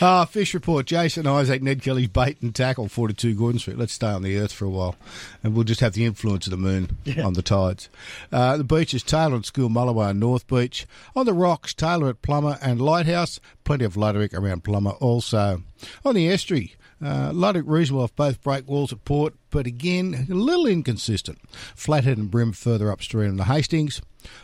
Ah, 0.00 0.24
fish 0.26 0.52
report. 0.52 0.84
Jason 0.84 1.26
Isaac, 1.26 1.62
Ned 1.62 1.80
Kelly's 1.80 2.08
bait 2.08 2.36
and 2.42 2.54
tackle, 2.54 2.88
42 2.88 3.34
Gordon 3.34 3.58
Street. 3.58 3.78
Let's 3.78 3.94
stay 3.94 4.08
on 4.08 4.22
the 4.22 4.36
earth 4.38 4.52
for 4.52 4.66
a 4.66 4.70
while. 4.70 4.96
And 5.42 5.54
we'll 5.54 5.64
just 5.64 5.80
have 5.80 5.94
the 5.94 6.04
influence 6.04 6.46
of 6.46 6.50
the 6.50 6.56
moon 6.58 6.98
on 7.22 7.32
the 7.32 7.40
tides. 7.40 7.88
Uh, 8.30 8.58
the 8.58 8.64
beaches, 8.64 9.02
tailor 9.02 9.36
and 9.36 9.46
School, 9.46 9.70
Mulloway 9.70 10.10
and 10.10 10.20
North 10.20 10.46
Beach. 10.46 10.86
On 11.16 11.24
the 11.24 11.32
rocks, 11.32 11.72
tailor 11.72 12.10
at 12.10 12.20
Plummer 12.20 12.58
and 12.60 12.82
Lighthouse. 12.82 13.40
Plenty 13.62 13.84
of 13.86 13.94
Luderick 13.94 14.34
around 14.34 14.64
Plummer 14.64 14.90
also. 14.92 15.62
On 16.04 16.14
the 16.14 16.28
estuary, 16.28 16.74
uh, 17.02 17.32
reasonable 17.64 18.04
off 18.04 18.14
both 18.16 18.40
break 18.42 18.68
walls 18.68 18.92
at 18.92 19.04
Port, 19.04 19.34
but 19.50 19.66
again, 19.66 20.26
a 20.30 20.34
little 20.34 20.66
inconsistent. 20.66 21.38
Flathead 21.74 22.18
and 22.18 22.30
Bream 22.30 22.52
further 22.52 22.90
upstream 22.90 23.30
in 23.30 23.36
the 23.36 23.44
Hastings. 23.44 24.00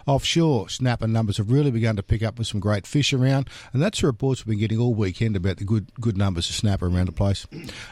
Offshore, 0.06 0.69
snapper 0.69 1.06
numbers 1.06 1.38
have 1.38 1.50
really 1.50 1.70
begun 1.70 1.97
to 1.97 2.02
pick 2.02 2.23
up 2.23 2.38
with 2.38 2.47
some 2.47 2.61
great 2.61 2.87
fish 2.87 3.12
around, 3.12 3.49
and 3.73 3.82
that's 3.82 4.00
the 4.00 4.06
reports 4.06 4.44
we've 4.44 4.52
been 4.52 4.61
getting 4.61 4.79
all 4.79 4.94
weekend 4.94 5.37
about 5.37 5.56
the 5.56 5.64
good 5.64 5.91
good 6.00 6.19
numbers 6.19 6.49
of 6.50 6.55
snapper 6.55 6.87
around 6.87 7.06
the 7.06 7.12
place. 7.12 7.47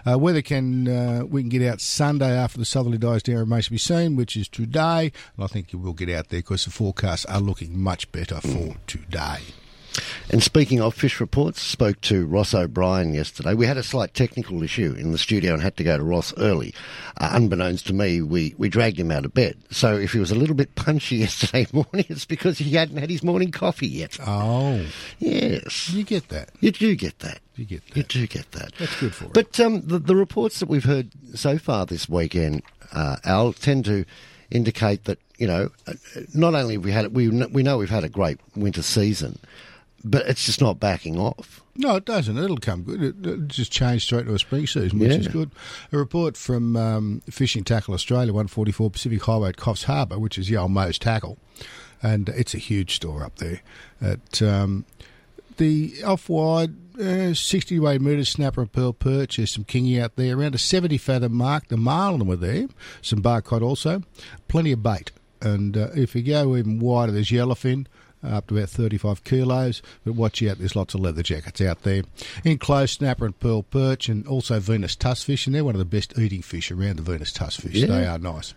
Uh, 0.07 0.19
whether 0.19 0.43
can 0.43 0.87
uh, 0.87 1.25
we 1.25 1.43
can 1.43 1.49
get 1.49 1.63
out 1.63 1.81
Sunday 1.81 2.31
after 2.31 2.59
the 2.59 2.65
southerly 2.65 2.99
dies 2.99 3.23
down 3.23 3.37
remains 3.37 3.67
to 3.67 3.71
be 3.71 3.79
seen, 3.79 4.17
which 4.17 4.37
is 4.37 4.49
today, 4.49 5.13
and 5.37 5.45
I 5.45 5.47
think 5.47 5.73
you 5.73 5.79
will 5.79 5.95
get 5.95 6.11
out 6.11 6.29
there 6.29 6.41
because 6.41 6.65
the 6.65 6.71
forecasts 6.71 7.25
are 7.27 7.41
looking 7.41 7.79
much 7.79 8.11
better 8.13 8.41
for 8.41 8.77
today. 8.87 9.39
And 10.31 10.43
speaking 10.43 10.81
of 10.81 10.95
fish 10.95 11.21
reports, 11.21 11.61
spoke 11.63 12.01
to 12.03 12.27
Ross 12.27 12.53
O'Brien 12.55 13.15
yesterday. 13.15 13.55
We 13.55 13.67
had 13.67 13.77
a 13.79 13.83
slight 13.83 14.15
technical 14.15 14.63
issue 14.63 14.95
in 14.99 15.11
the 15.13 15.19
studio 15.19 15.55
and 15.55 15.63
had 15.63 15.77
to 15.79 15.85
go 15.85 15.97
to 15.97 16.05
Ross 16.05 16.35
early. 16.37 16.75
Uh, 17.17 17.31
unbeknownst 17.33 17.87
to 17.89 17.93
me, 17.95 18.21
we, 18.23 18.55
we 18.59 18.69
dragged 18.69 18.99
him 19.01 19.11
out 19.11 19.25
of 19.25 19.33
bed. 19.35 19.57
So 19.71 19.97
if 19.97 20.13
he 20.13 20.19
was 20.19 20.31
a 20.31 20.35
little 20.35 20.55
bit 20.55 20.75
punchy 20.75 21.17
yesterday 21.25 21.67
morning, 21.73 22.05
it's 22.09 22.27
because 22.27 22.59
he 22.59 22.73
hadn't 22.77 22.99
had 22.99 23.11
his 23.11 23.23
morning 23.23 23.51
coffee 23.51 23.89
yet. 23.89 24.19
Oh, 24.27 24.85
Yes. 25.19 25.91
you 25.91 26.05
get 26.05 26.29
that. 26.29 26.51
You 26.61 26.71
do 26.73 26.95
get 26.95 27.19
that. 27.21 27.41
You 27.57 27.65
get 27.65 27.87
that. 27.87 27.97
You 27.97 28.03
do 28.05 28.27
get 28.27 28.53
that. 28.53 28.73
That's 28.79 29.01
good 29.01 29.15
for 29.15 29.25
it. 29.25 29.33
But 29.33 29.59
um, 29.59 29.81
the, 29.87 29.99
the 29.99 30.15
reports 30.17 30.61
that 30.61 30.69
we've 30.69 30.85
heard 30.85 31.11
so 31.35 31.59
far 31.59 31.87
this 31.87 32.09
weekend, 32.09 32.63
uh, 32.93 33.17
Al, 33.25 33.53
tend 33.53 33.85
to 33.87 34.05
indicate 34.51 35.05
that 35.05 35.19
you 35.39 35.47
know 35.47 35.69
uh, 35.87 35.93
not 36.35 36.55
only 36.55 36.75
have 36.75 36.85
we 36.85 36.91
had 36.91 37.15
we 37.15 37.29
we 37.29 37.63
know 37.63 37.77
we've 37.77 37.91
had 37.91 38.03
a 38.05 38.09
great 38.09 38.39
winter 38.57 38.81
season, 38.83 39.39
but 40.05 40.27
it's 40.27 40.47
just 40.47 40.61
not 40.61 40.79
backing 40.81 41.19
off. 41.19 41.63
No, 41.77 41.97
it 41.97 42.05
doesn't. 42.05 42.37
It'll 42.39 42.57
come 42.59 42.83
good. 42.83 43.03
It, 43.03 43.27
it 43.27 43.49
just 43.49 43.71
changed 43.71 44.05
straight 44.05 44.27
to 44.27 44.35
a 44.35 44.39
spring 44.39 44.67
season, 44.67 44.99
which 44.99 45.13
Yeah. 45.13 45.19
is 45.19 45.29
good. 45.29 45.51
A 45.93 45.97
report 45.99 46.37
from 46.37 46.77
um, 46.77 47.23
Fishing 47.31 47.63
Tackle 47.65 47.95
Australia, 47.95 48.33
144 48.33 48.91
Pacific 48.91 49.23
Highway 49.23 49.51
at 49.51 49.57
Coffs 49.57 49.85
Harbour, 49.85 50.19
which 50.19 50.39
is 50.39 50.49
the 50.49 50.57
old 50.57 50.73
Mo's 50.73 50.99
Tackle, 50.99 51.39
and 52.03 52.29
it's 52.31 52.55
a 52.55 52.59
huge 52.59 52.97
store 52.97 53.23
up 53.25 53.37
there. 53.37 53.61
At 54.01 54.43
um, 54.43 54.85
the 55.57 55.95
off-wide, 56.05 56.75
uh, 57.01 57.35
60 57.35 57.79
weight 57.79 58.01
metres 58.01 58.29
snapper 58.29 58.61
and 58.63 58.73
pearl 58.73 58.93
perch. 58.93 59.37
There's 59.37 59.53
some 59.53 59.65
kingy 59.65 60.01
out 60.01 60.17
there. 60.17 60.37
Around 60.37 60.55
a 60.57 60.59
70 60.59 60.99
fathom 60.99 61.33
mark. 61.35 61.69
The 61.69 61.77
marlin 61.77 62.27
were 62.27 62.37
there. 62.37 62.67
Some 63.03 63.23
barcod 63.23 63.63
also. 63.63 64.03
Plenty 64.49 64.73
of 64.73 64.83
bait. 64.83 65.13
And 65.41 65.77
uh, 65.77 65.89
if 65.95 66.17
you 66.17 66.23
go 66.23 66.57
even 66.57 66.81
wider, 66.81 67.13
there's 67.13 67.31
yellowfin 67.31 67.87
up 68.23 68.47
to 68.49 68.57
about 68.57 68.71
35 68.71 69.25
kilos. 69.25 69.83
But 70.05 70.15
watch 70.15 70.43
out, 70.43 70.59
there's 70.59 70.77
lots 70.77 70.95
of 70.95 71.01
leather 71.01 71.23
jackets 71.23 71.61
out 71.61 71.83
there. 71.83 72.03
Enclosed 72.45 72.99
snapper 72.99 73.27
and 73.27 73.39
pearl 73.39 73.63
perch, 73.63 74.09
and 74.09 74.27
also 74.27 74.61
Venus 74.61 74.97
tuskfish, 74.97 75.47
and 75.47 75.55
they're 75.55 75.65
one 75.65 75.75
of 75.75 75.79
the 75.79 75.85
best 75.85 76.19
eating 76.19 76.43
fish 76.43 76.71
around 76.71 76.97
the 76.97 77.03
Venus 77.03 77.33
tuskfish. 77.33 77.75
Yeah. 77.75 77.87
They 77.87 78.07
are 78.07 78.19
nice. 78.19 78.55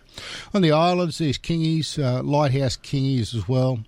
On 0.54 0.62
the 0.62 0.72
islands, 0.72 1.18
there's 1.18 1.38
kingies, 1.38 2.02
uh, 2.02 2.22
lighthouse 2.22 2.76
kingies 2.76 3.34
as 3.34 3.48
well. 3.48 3.80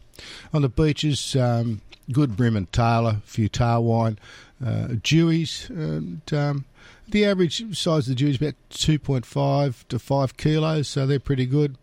On 0.52 0.62
the 0.62 0.68
beaches, 0.68 1.34
um, 1.36 1.80
good 2.12 2.36
bream 2.36 2.56
and 2.56 2.70
tailor, 2.72 3.20
a 3.24 3.28
few 3.28 3.48
tarwhine, 3.48 4.18
uh, 4.64 4.88
dewies, 5.02 5.68
and 5.70 6.20
um, 6.32 6.64
the 7.08 7.24
average 7.24 7.76
size 7.76 8.08
of 8.08 8.16
the 8.16 8.24
dewie 8.24 8.30
is 8.30 8.36
about 8.36 8.54
2.5 8.70 9.88
to 9.88 9.98
5 9.98 10.36
kilos, 10.36 10.88
so 10.88 11.06
they're 11.06 11.18
pretty 11.18 11.46
good. 11.46 11.76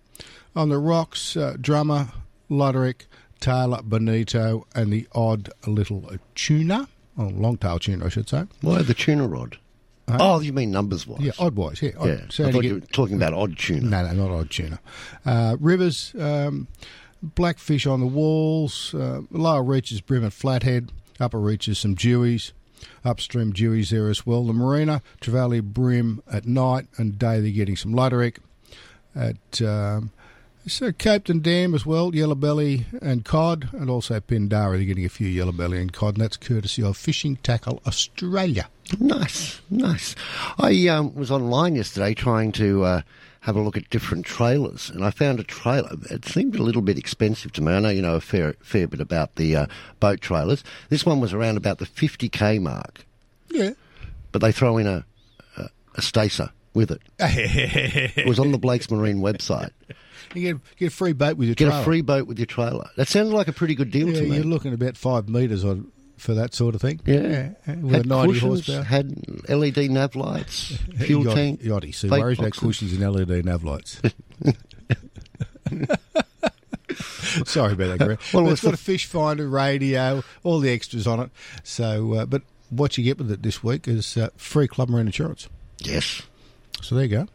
On 0.55 0.69
the 0.69 0.77
rocks, 0.77 1.37
uh, 1.37 1.55
drummer, 1.59 2.09
Luderick, 2.49 3.05
Tailor, 3.41 3.81
Bonito, 3.83 4.65
and 4.73 4.93
the 4.93 5.07
odd 5.13 5.49
little 5.67 6.09
tuna, 6.35 6.87
oh, 7.17 7.23
long 7.25 7.57
tail 7.57 7.79
tuna, 7.79 8.05
I 8.05 8.09
should 8.09 8.29
say. 8.29 8.45
Why 8.61 8.81
the 8.81 8.93
tuna 8.93 9.27
rod? 9.27 9.57
Oh, 10.07 10.39
you 10.39 10.51
mean 10.53 10.71
numbers 10.71 11.07
wise? 11.07 11.21
Yeah, 11.21 11.31
odd-wise, 11.39 11.81
yeah. 11.81 11.91
Odd. 11.97 12.07
Yeah. 12.07 12.21
So 12.29 12.45
I 12.45 12.51
thought 12.51 12.63
you 12.63 12.75
were 12.75 12.79
talking 12.81 13.15
about 13.15 13.33
odd 13.33 13.57
tuna. 13.57 13.81
No, 13.81 14.11
no, 14.11 14.27
not 14.27 14.39
odd 14.39 14.49
tuna. 14.49 14.79
Uh, 15.25 15.55
rivers, 15.59 16.13
um, 16.19 16.67
blackfish 17.21 17.85
on 17.85 17.99
the 17.99 18.07
walls, 18.07 18.93
uh, 18.93 19.21
lower 19.31 19.63
reaches, 19.63 20.01
bream 20.01 20.23
and 20.23 20.33
flathead, 20.33 20.91
upper 21.19 21.39
reaches, 21.39 21.79
some 21.79 21.95
dewies, 21.95 22.51
upstream 23.05 23.53
dewies 23.53 23.89
there 23.89 24.09
as 24.09 24.25
well. 24.25 24.45
The 24.45 24.53
marina, 24.53 25.01
trevally 25.21 25.61
bream 25.61 26.21
at 26.31 26.45
night 26.45 26.87
and 26.97 27.17
day 27.17 27.39
they're 27.39 27.51
getting 27.51 27.77
some 27.77 27.93
luderick. 27.93 28.37
At 29.15 29.61
um, 29.61 30.11
so 30.67 30.91
Copeton 30.91 31.41
Dam 31.41 31.73
as 31.73 31.85
well, 31.85 32.13
yellow 32.15 32.35
belly 32.35 32.85
and 33.01 33.25
cod, 33.25 33.69
and 33.73 33.89
also 33.89 34.19
Pindari 34.19 34.77
they're 34.77 34.85
getting 34.85 35.05
a 35.05 35.09
few 35.09 35.27
yellow 35.27 35.51
belly 35.51 35.79
and 35.79 35.91
cod, 35.91 36.15
and 36.15 36.23
that's 36.23 36.37
courtesy 36.37 36.83
of 36.83 36.97
Fishing 36.97 37.37
Tackle 37.37 37.81
Australia. 37.85 38.69
Nice, 38.99 39.61
nice. 39.69 40.15
I 40.59 40.87
um, 40.87 41.15
was 41.15 41.31
online 41.31 41.75
yesterday 41.75 42.13
trying 42.13 42.51
to 42.53 42.83
uh, 42.83 43.01
have 43.41 43.55
a 43.55 43.61
look 43.61 43.77
at 43.77 43.89
different 43.89 44.25
trailers, 44.25 44.89
and 44.89 45.03
I 45.03 45.11
found 45.11 45.39
a 45.39 45.43
trailer. 45.43 45.91
It 46.09 46.25
seemed 46.25 46.55
a 46.55 46.63
little 46.63 46.81
bit 46.81 46.97
expensive 46.97 47.53
to 47.53 47.61
me. 47.61 47.71
I 47.73 47.79
know 47.79 47.89
you 47.89 48.01
know 48.01 48.15
a 48.15 48.21
fair 48.21 48.53
fair 48.61 48.87
bit 48.87 48.99
about 48.99 49.35
the 49.35 49.55
uh, 49.55 49.65
boat 49.99 50.21
trailers. 50.21 50.63
This 50.89 51.05
one 51.05 51.19
was 51.21 51.33
around 51.33 51.57
about 51.57 51.77
the 51.79 51.85
fifty 51.85 52.29
k 52.29 52.59
mark, 52.59 53.05
Yeah. 53.49 53.71
but 54.31 54.41
they 54.41 54.51
throw 54.51 54.77
in 54.77 54.87
a 54.87 55.05
a, 55.57 55.69
a 55.95 56.01
stacer 56.01 56.51
with 56.73 56.91
it. 56.91 57.01
It 58.17 58.25
was 58.27 58.39
on 58.39 58.51
the 58.51 58.57
Blake's 58.57 58.89
Marine 58.91 59.17
website. 59.19 59.71
You 60.33 60.53
get, 60.53 60.77
get 60.77 60.87
a 60.87 60.89
free 60.95 61.13
boat 61.13 61.35
with 61.37 61.47
your 61.49 61.55
Get 61.55 61.65
trailer. 61.65 61.81
a 61.81 61.83
free 61.83 62.01
boat 62.01 62.25
with 62.27 62.39
your 62.39 62.45
trailer. 62.45 62.89
That 62.95 63.07
sounded 63.09 63.33
like 63.33 63.47
a 63.49 63.51
pretty 63.53 63.75
good 63.75 63.91
deal 63.91 64.07
Yeah, 64.09 64.21
to 64.21 64.27
me. 64.27 64.35
you're 64.37 64.45
looking 64.45 64.73
about 64.73 64.95
five 64.95 65.27
metres 65.27 65.65
on 65.65 65.91
for 66.17 66.33
that 66.35 66.53
sort 66.53 66.73
of 66.75 66.81
thing. 66.81 67.01
Yeah. 67.05 67.49
with 67.67 67.91
had 67.95 68.05
a 68.05 68.07
90 68.07 68.33
cushions, 68.33 68.65
horsepower. 68.67 68.83
had 68.83 69.49
LED 69.49 69.89
nav 69.91 70.15
lights, 70.15 70.67
fuel 70.99 71.23
Yachty, 71.25 71.33
tank. 71.35 71.61
Yachty. 71.63 71.93
So 71.95 72.07
worries 72.09 72.39
about 72.39 72.53
cushions 72.53 72.93
and 72.93 73.13
LED 73.13 73.43
nav 73.43 73.63
lights. 73.63 73.99
Sorry 77.45 77.73
about 77.73 77.97
that, 77.97 78.05
Greg. 78.05 78.19
Well, 78.33 78.43
it's 78.45 78.53
it's 78.53 78.61
got 78.63 78.69
the- 78.71 78.73
a 78.75 78.77
fish 78.77 79.05
finder, 79.05 79.47
radio, 79.47 80.23
all 80.43 80.59
the 80.59 80.69
extras 80.71 81.07
on 81.07 81.19
it. 81.21 81.31
So, 81.63 82.13
uh, 82.13 82.25
but 82.25 82.41
what 82.69 82.97
you 82.97 83.03
get 83.03 83.17
with 83.17 83.31
it 83.31 83.41
this 83.41 83.63
week 83.63 83.87
is 83.87 84.17
uh, 84.17 84.29
free 84.35 84.67
Club 84.67 84.89
Marine 84.89 85.07
insurance. 85.07 85.47
Yes, 85.79 86.21
So 86.81 86.95
there 86.95 87.05
you 87.05 87.09
go. 87.09 87.27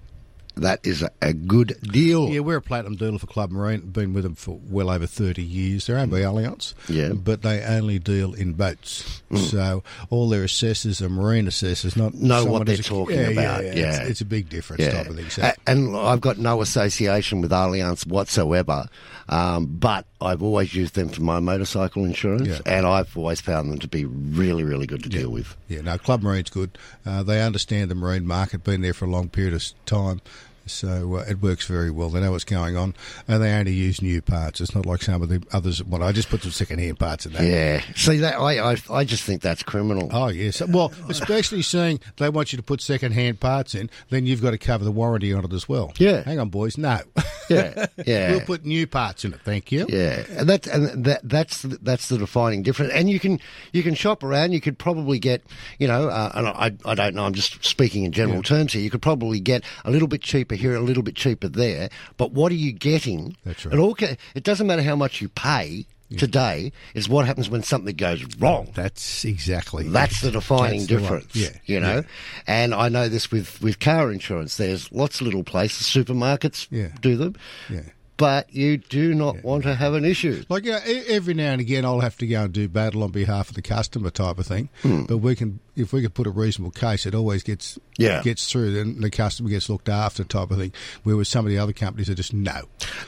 That 0.57 0.81
is 0.85 1.03
a, 1.03 1.11
a 1.21 1.33
good 1.35 1.77
deal. 1.83 2.29
Yeah, 2.29 2.41
we're 2.41 2.57
a 2.57 2.63
platinum 2.63 2.97
dealer 2.97 3.19
for 3.19 3.27
Club 3.27 3.51
Marine. 3.51 3.81
Been 3.81 4.13
with 4.15 4.25
them 4.25 4.35
for 4.35 4.59
well 4.69 4.91
over 4.91 5.07
30 5.07 5.43
years. 5.43 5.87
They're 5.87 5.99
owned 5.99 6.11
by 6.11 6.21
Allianz. 6.21 6.73
Yeah. 6.89 7.13
But 7.13 7.43
they 7.43 7.63
only 7.63 7.99
deal 7.99 8.33
in 8.35 8.55
boats. 8.55 9.23
So 9.37 9.83
all 10.09 10.29
their 10.29 10.45
assessors 10.45 11.03
are 11.03 11.09
marine 11.11 11.47
assessors, 11.47 11.97
not 11.97 12.15
Know 12.15 12.45
what 12.47 12.65
they're 12.67 12.77
a- 12.77 12.83
talking 12.83 13.17
yeah, 13.17 13.29
about, 13.29 13.65
Yeah, 13.65 13.75
yeah. 13.75 14.01
It's, 14.03 14.11
it's 14.11 14.21
a 14.23 14.25
big 14.25 14.49
difference 14.49 14.83
Yeah. 14.83 14.93
type 14.93 15.09
of 15.11 15.17
thing. 15.17 15.29
So, 15.31 15.51
and 15.67 15.95
I've 15.97 16.21
got 16.21 16.39
no 16.39 16.63
association 16.63 17.41
with 17.43 17.51
Allianz 17.51 18.07
whatsoever, 18.07 18.89
um, 19.29 19.67
but 19.67 20.07
I've 20.21 20.43
always 20.43 20.75
used 20.75 20.95
them 20.95 21.09
for 21.09 21.21
my 21.23 21.41
motorcycle 21.41 22.05
insurance, 22.05 22.49
Yeah. 22.49 22.59
and 22.65 22.87
I've 22.87 23.15
always 23.17 23.41
found 23.41 23.71
them 23.71 23.79
to 23.81 23.89
be 23.89 24.05
really, 24.07 24.65
really 24.65 24.87
good 24.87 25.03
to 25.03 25.09
deal 25.09 25.29
with. 25.31 25.55
yeah, 25.69 25.81
no, 25.83 25.99
Club 25.99 26.23
Marine's 26.23 26.49
good. 26.51 26.79
Uh, 27.05 27.23
they 27.23 27.43
understand 27.43 27.91
the 27.91 27.95
marine 27.95 28.27
market, 28.27 28.65
been 28.65 28.81
there 28.81 28.95
for 28.95 29.05
a 29.05 29.11
long 29.11 29.29
period 29.29 29.53
of 29.55 29.63
time. 29.85 30.21
So 30.67 31.17
uh, 31.17 31.25
it 31.29 31.41
works 31.41 31.67
very 31.67 31.91
well. 31.91 32.09
They 32.09 32.21
know 32.21 32.33
what's 32.33 32.45
going 32.45 32.77
on, 32.77 32.95
and 33.29 33.43
they 33.43 33.53
only 33.53 33.73
use 33.73 34.03
new 34.03 34.21
parts. 34.21 34.61
It's 34.61 34.75
not 34.75 34.87
like 34.87 35.03
some 35.03 35.23
of 35.23 35.29
the 35.29 35.43
others. 35.53 35.83
Well, 35.83 36.03
I 36.03 36.13
just 36.13 36.29
put 36.29 36.43
some 36.43 36.51
second-hand 36.53 36.99
parts 36.99 37.27
in 37.27 37.33
that. 37.33 37.43
Yeah, 37.45 37.83
see 37.95 38.19
that 38.19 38.39
I, 38.39 38.73
I 38.73 38.77
I 38.91 39.05
just 39.05 39.23
think 39.23 39.43
that's 39.43 39.63
criminal. 39.63 40.09
Oh 40.13 40.29
yes. 40.29 40.61
Well, 40.63 40.93
especially 41.09 41.63
seeing 41.63 42.01
they 42.17 42.29
want 42.29 42.53
you 42.53 42.57
to 42.57 42.63
put 42.63 42.81
second-hand 42.81 43.41
parts 43.41 43.75
in, 43.75 43.91
then 44.11 44.27
you've 44.27 44.43
got 44.43 44.51
to 44.51 44.59
cover 44.59 44.85
the 44.85 44.93
warranty 44.93 45.33
on 45.33 45.45
it 45.45 45.53
as 45.53 45.69
well. 45.69 45.93
Yeah. 45.99 46.23
Hang 46.23 46.39
on, 46.39 46.49
boys. 46.49 46.77
No. 46.77 47.01
Yeah, 47.49 47.87
yeah. 48.07 48.31
we'll 48.33 48.41
put 48.41 48.65
new 48.65 48.87
parts 48.87 49.25
in 49.25 49.33
it. 49.33 49.41
Thank 49.43 49.71
you. 49.71 49.87
Yeah, 49.89 50.25
and 50.31 50.49
that 50.49 50.67
and 50.67 51.05
that 51.05 51.21
that's 51.23 51.63
the, 51.63 51.79
that's 51.81 52.09
the 52.09 52.19
defining 52.19 52.63
difference. 52.63 52.93
And 52.93 53.09
you 53.09 53.21
can 53.21 53.39
you 53.73 53.83
can 53.83 53.95
shop 53.95 54.25
around. 54.25 54.53
You 54.53 54.61
could 54.61 54.79
probably 54.79 55.19
get 55.19 55.43
you 55.79 55.87
know, 55.87 56.09
uh, 56.09 56.33
and 56.35 56.49
I 56.49 56.73
I 56.85 56.95
don't 56.95 57.15
know. 57.15 57.25
I'm 57.25 57.35
just 57.35 57.65
speaking 57.65 58.05
in 58.05 58.13
general 58.13 58.43
terms 58.43 58.73
here. 58.73 58.83
You 58.83 58.91
could 58.91 59.03
probably 59.03 59.41
get 59.41 59.63
a 59.85 59.91
little 59.91 60.09
bit 60.09 60.23
cheaper 60.23 60.56
here, 60.57 60.75
a 60.75 60.81
little 60.81 61.03
bit 61.03 61.15
cheaper 61.15 61.49
there. 61.49 61.89
But 62.17 62.33
what 62.33 62.51
are 62.53 62.57
you 62.57 62.73
getting? 62.73 63.37
That's 63.45 63.65
right. 63.67 63.75
It 63.75 63.79
all 63.79 63.95
ca- 63.95 64.17
it 64.35 64.45
doesn't 64.45 64.67
matter 64.67 64.83
how 64.83 64.97
much 64.97 65.21
you 65.21 65.29
pay 65.29 65.87
today. 66.17 66.71
It's 66.95 67.09
what 67.09 67.27
happens 67.27 67.51
when 67.51 67.63
something 67.65 67.97
goes 67.97 68.25
wrong. 68.39 68.69
That's 68.75 69.25
exactly. 69.25 69.89
That's 69.89 70.21
the 70.21 70.31
defining 70.31 70.81
That's 70.81 70.89
the 70.89 70.95
one. 70.95 71.03
difference. 71.03 71.35
Yeah, 71.35 71.49
You 71.65 71.81
know? 71.81 71.95
yeah. 71.97 72.03
And 72.47 72.73
I 72.75 72.89
know 72.89 73.09
this 73.09 73.33
with, 73.33 73.61
with 73.61 73.81
car 73.81 74.13
insurance. 74.13 74.57
There's 74.57 74.91
lots 74.93 75.21
of 75.21 75.27
little 75.27 75.43
places, 75.43 75.87
supermarkets 75.89 76.69
Yeah. 76.71 76.89
do 77.01 77.17
them. 77.17 77.35
Yeah. 77.69 77.81
But 78.19 78.55
you 78.55 78.79
do 78.79 79.15
not 79.15 79.45
want 79.45 79.65
to 79.65 79.75
have 79.75 79.93
an 79.93 80.07
issue. 80.07 80.43
Like 80.49 80.65
yeah, 80.65 80.81
e- 80.89 81.05
every 81.09 81.35
now 81.35 81.53
and 81.53 81.61
again, 81.61 81.85
I'll 81.85 82.01
have 82.01 82.17
to 82.19 82.27
go 82.27 82.45
and 82.45 82.53
do 82.53 82.67
battle 82.67 83.03
on 83.03 83.11
behalf 83.11 83.51
of 83.51 83.55
the 83.57 83.61
customer, 83.63 84.09
type 84.09 84.39
of 84.39 84.47
thing. 84.47 84.71
Hmm. 84.81 85.03
But 85.05 85.19
we 85.19 85.35
can, 85.37 85.61
if 85.77 85.93
we 85.93 86.01
can 86.01 86.11
put 86.13 86.27
a 86.27 86.31
reasonable 86.31 86.71
case, 86.71 87.05
it 87.05 87.15
always 87.15 87.43
gets 87.43 87.79
Yeah. 87.99 88.23
gets 88.23 88.51
through. 88.51 88.81
and 88.81 89.03
the 89.03 89.11
customer 89.11 89.51
gets 89.51 89.69
looked 89.69 89.91
after, 89.91 90.25
type 90.25 90.51
of 90.51 90.57
thing. 90.57 90.73
Where 91.03 91.17
with 91.17 91.29
some 91.29 91.45
of 91.45 91.51
the 91.51 91.59
other 91.59 91.75
companies, 91.75 92.09
are 92.09 92.15
just 92.15 92.33
no. 92.33 92.63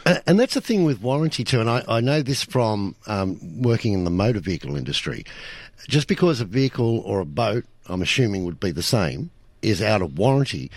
Uh, 0.05 0.19
and 0.27 0.39
that's 0.39 0.53
the 0.55 0.61
thing 0.61 0.85
with 0.85 1.01
warranty 1.01 1.43
too. 1.43 1.61
And 1.61 1.71
I, 1.71 1.83
I 1.89 2.01
know 2.01 2.21
this 2.21 2.43
from 2.43 2.95
um, 3.07 3.39
working 3.63 3.95
in 3.95 4.05
the 4.05 4.11
motor 4.11 4.41
vehicle 4.41 4.77
industry. 4.77 5.25
Just 5.89 6.07
because 6.07 6.41
a 6.43 6.45
vehicle 6.45 6.99
or 7.01 7.21
a 7.21 7.25
boat, 7.25 7.65
I'm 7.87 8.03
assuming 8.03 8.45
would 8.45 8.61
be 8.61 8.73
the 8.73 8.83
same, 8.83 9.31
is 9.63 9.81
out 9.81 10.03
of 10.03 10.19
warranty, 10.19 10.71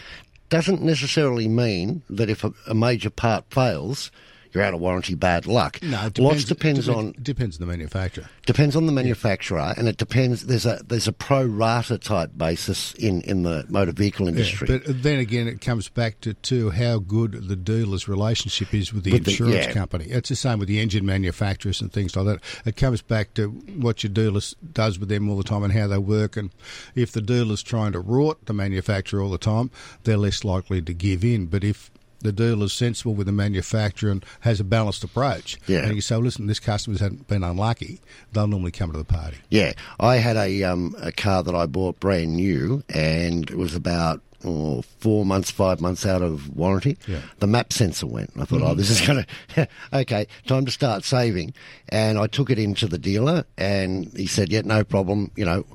doesn't 0.51 0.83
necessarily 0.83 1.47
mean 1.47 2.03
that 2.09 2.29
if 2.29 2.43
a, 2.43 2.53
a 2.67 2.73
major 2.75 3.09
part 3.09 3.45
fails, 3.49 4.11
you're 4.53 4.63
out 4.63 4.73
of 4.73 4.79
warranty, 4.79 5.15
bad 5.15 5.45
luck. 5.47 5.81
No, 5.81 6.05
it 6.05 6.17
Lots 6.19 6.43
depends, 6.43 6.85
depends 6.85 6.87
it 6.87 6.95
on 6.95 7.05
depends, 7.07 7.23
depends 7.23 7.57
on 7.57 7.67
the 7.67 7.71
manufacturer. 7.71 8.25
depends 8.45 8.75
on 8.75 8.85
the 8.85 8.91
manufacturer, 8.91 9.73
and 9.77 9.87
it 9.87 9.97
depends. 9.97 10.45
There's 10.45 10.65
a 10.65 10.81
there's 10.85 11.07
a 11.07 11.13
pro 11.13 11.45
rata 11.45 11.97
type 11.97 12.31
basis 12.37 12.93
in, 12.95 13.21
in 13.21 13.43
the 13.43 13.65
motor 13.69 13.91
vehicle 13.91 14.27
industry. 14.27 14.67
But 14.67 15.03
then 15.03 15.19
again, 15.19 15.47
it 15.47 15.61
comes 15.61 15.89
back 15.89 16.21
to, 16.21 16.33
to 16.33 16.69
how 16.71 16.99
good 16.99 17.47
the 17.47 17.55
dealer's 17.55 18.07
relationship 18.07 18.73
is 18.73 18.93
with 18.93 19.03
the 19.03 19.11
With 19.13 19.25
the- 19.25 19.31
insurance 19.31 19.55
yeah. 19.67 19.71
company. 19.73 20.05
It's 20.05 20.29
the 20.29 20.35
same 20.35 20.59
with 20.59 20.67
the 20.67 20.79
engine 20.79 21.05
manufacturers 21.05 21.81
and 21.81 21.91
things 21.91 22.15
like 22.15 22.25
that. 22.25 22.39
It 22.65 22.75
comes 22.75 23.01
back 23.01 23.33
to 23.35 23.49
what 23.49 24.03
your 24.03 24.11
dealer 24.11 24.41
does 24.73 24.99
with 24.99 25.09
them 25.09 25.29
all 25.29 25.37
the 25.37 25.43
time 25.43 25.63
and 25.63 25.73
how 25.73 25.87
they 25.87 25.97
work. 25.97 26.37
And 26.37 26.51
if 26.95 27.11
the 27.11 27.21
dealer's 27.21 27.63
trying 27.63 27.91
to 27.93 28.01
rort 28.01 28.35
the 28.45 28.53
manufacturer 28.53 29.21
all 29.21 29.29
the 29.31 29.37
time, 29.37 29.71
they're 30.03 30.17
less 30.17 30.43
likely 30.43 30.81
to 30.81 30.93
give 30.93 31.23
in. 31.23 31.45
But 31.47 31.63
if 31.63 31.89
the 32.21 32.31
dealer's 32.31 32.73
sensible 32.73 33.13
with 33.15 33.27
the 33.27 33.33
manufacturer 33.33 34.11
and 34.11 34.25
has 34.41 34.59
a 34.59 34.63
balanced 34.63 35.03
approach, 35.03 35.57
Yeah. 35.67 35.79
and 35.79 35.95
you 35.95 36.01
say, 36.01 36.15
listen, 36.15 36.47
this 36.47 36.59
customer's 36.59 37.01
been 37.01 37.43
unlucky, 37.43 37.99
they'll 38.33 38.47
normally 38.47 38.71
come 38.71 38.91
to 38.91 38.97
the 38.97 39.03
party. 39.05 39.37
Yeah, 39.49 39.73
I 39.99 40.17
had 40.17 40.37
a 40.37 40.63
um, 40.63 40.95
a 40.99 41.11
car 41.11 41.43
that 41.43 41.55
I 41.55 41.65
bought 41.65 41.99
brand 41.99 42.35
new, 42.35 42.83
and 42.89 43.49
it 43.49 43.57
was 43.57 43.75
about 43.75 44.21
oh, 44.43 44.81
four 44.99 45.23
months, 45.25 45.51
five 45.51 45.79
months 45.79 46.03
out 46.05 46.21
of 46.23 46.55
warranty. 46.55 46.97
Yeah. 47.07 47.21
The 47.39 47.47
map 47.47 47.71
sensor 47.71 48.07
went. 48.07 48.31
I 48.39 48.45
thought, 48.45 48.61
oh, 48.63 48.73
this 48.73 48.89
is 48.89 48.99
going 49.05 49.23
to 49.55 49.67
okay, 49.93 50.25
time 50.47 50.65
to 50.65 50.71
start 50.71 51.03
saving. 51.03 51.53
And 51.89 52.17
I 52.17 52.25
took 52.27 52.49
it 52.49 52.57
into 52.57 52.87
the 52.87 52.97
dealer, 52.97 53.45
and 53.57 54.11
he 54.15 54.25
said, 54.27 54.51
yeah, 54.51 54.61
no 54.65 54.83
problem. 54.83 55.31
You 55.35 55.45
know. 55.45 55.65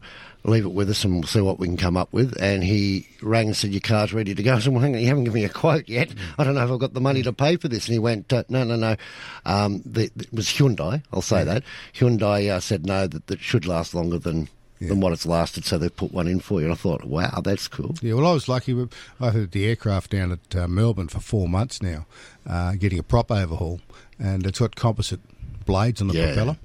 Leave 0.47 0.65
it 0.65 0.73
with 0.73 0.89
us 0.89 1.03
and 1.05 1.15
we'll 1.15 1.23
see 1.25 1.41
what 1.41 1.59
we 1.59 1.67
can 1.67 1.77
come 1.77 1.97
up 1.97 2.13
with. 2.13 2.41
And 2.41 2.63
he 2.63 3.09
rang 3.21 3.49
and 3.49 3.57
said, 3.57 3.71
Your 3.73 3.81
car's 3.81 4.13
ready 4.15 4.33
to 4.35 4.43
go. 4.43 4.55
I 4.55 4.59
said, 4.61 4.73
Well, 4.73 4.81
hang 4.81 4.95
on, 4.95 5.01
you 5.01 5.09
haven't 5.09 5.25
given 5.25 5.41
me 5.41 5.45
a 5.45 5.49
quote 5.49 5.89
yet. 5.89 6.09
I 6.39 6.45
don't 6.45 6.55
know 6.55 6.65
if 6.65 6.71
I've 6.71 6.79
got 6.79 6.95
the 6.95 7.01
money 7.01 7.23
to 7.25 7.33
pay 7.33 7.57
for 7.57 7.67
this. 7.67 7.87
And 7.87 7.95
he 7.95 7.99
went, 7.99 8.33
uh, 8.33 8.45
No, 8.49 8.63
no, 8.63 8.77
no. 8.77 8.95
Um, 9.45 9.83
the, 9.85 10.05
it 10.17 10.33
was 10.33 10.47
Hyundai, 10.47 11.03
I'll 11.13 11.21
say 11.23 11.43
that. 11.43 11.65
Hyundai 11.95 12.49
uh, 12.51 12.61
said, 12.61 12.87
No, 12.87 13.07
that, 13.09 13.27
that 13.27 13.41
should 13.41 13.67
last 13.67 13.93
longer 13.93 14.19
than, 14.19 14.49
than 14.81 15.01
what 15.01 15.13
it's 15.13 15.27
lasted. 15.27 15.65
So 15.65 15.79
they've 15.79 15.95
put 15.95 16.13
one 16.13 16.29
in 16.29 16.39
for 16.39 16.61
you. 16.61 16.67
And 16.67 16.73
I 16.73 16.77
thought, 16.77 17.05
Wow, 17.05 17.41
that's 17.43 17.67
cool. 17.67 17.97
Yeah, 18.01 18.15
well, 18.15 18.27
I 18.29 18.33
was 18.33 18.49
lucky. 18.49 18.73
I've 19.21 19.35
had 19.35 19.51
the 19.51 19.67
aircraft 19.67 20.13
down 20.13 20.31
at 20.31 20.55
uh, 20.55 20.69
Melbourne 20.69 21.09
for 21.09 21.19
four 21.19 21.49
months 21.49 21.83
now, 21.83 22.07
uh, 22.49 22.75
getting 22.75 23.01
a 23.01 23.03
prop 23.03 23.33
overhaul, 23.33 23.81
and 24.19 24.47
it's 24.47 24.61
got 24.61 24.77
composite 24.77 25.21
blades 25.65 26.01
on 26.01 26.07
the 26.07 26.15
Yeah. 26.15 26.27
propeller. 26.35 26.57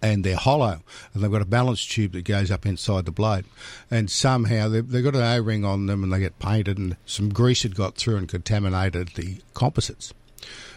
And 0.00 0.22
they're 0.22 0.36
hollow, 0.36 0.80
and 1.12 1.22
they've 1.22 1.30
got 1.30 1.42
a 1.42 1.46
balance 1.46 1.84
tube 1.84 2.12
that 2.12 2.22
goes 2.24 2.52
up 2.52 2.64
inside 2.64 3.04
the 3.04 3.10
blade. 3.10 3.44
And 3.90 4.08
somehow 4.08 4.68
they've, 4.68 4.88
they've 4.88 5.02
got 5.02 5.16
an 5.16 5.22
O 5.22 5.40
ring 5.40 5.64
on 5.64 5.86
them, 5.86 6.04
and 6.04 6.12
they 6.12 6.20
get 6.20 6.38
painted, 6.38 6.78
and 6.78 6.96
some 7.04 7.30
grease 7.30 7.64
had 7.64 7.74
got 7.74 7.96
through 7.96 8.16
and 8.16 8.28
contaminated 8.28 9.08
the 9.16 9.38
composites. 9.54 10.14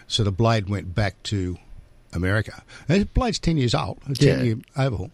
So 0.07 0.23
the 0.23 0.31
blade 0.31 0.69
went 0.69 0.95
back 0.95 1.21
to 1.23 1.57
America. 2.13 2.63
And 2.89 3.01
the 3.01 3.05
blade's 3.05 3.37
10 3.39 3.57
years 3.57 3.75
old, 3.75 3.99
a 4.09 4.15
10 4.15 4.27
Yeah. 4.39 4.43
year 4.43 4.57
overhaul. 4.75 5.11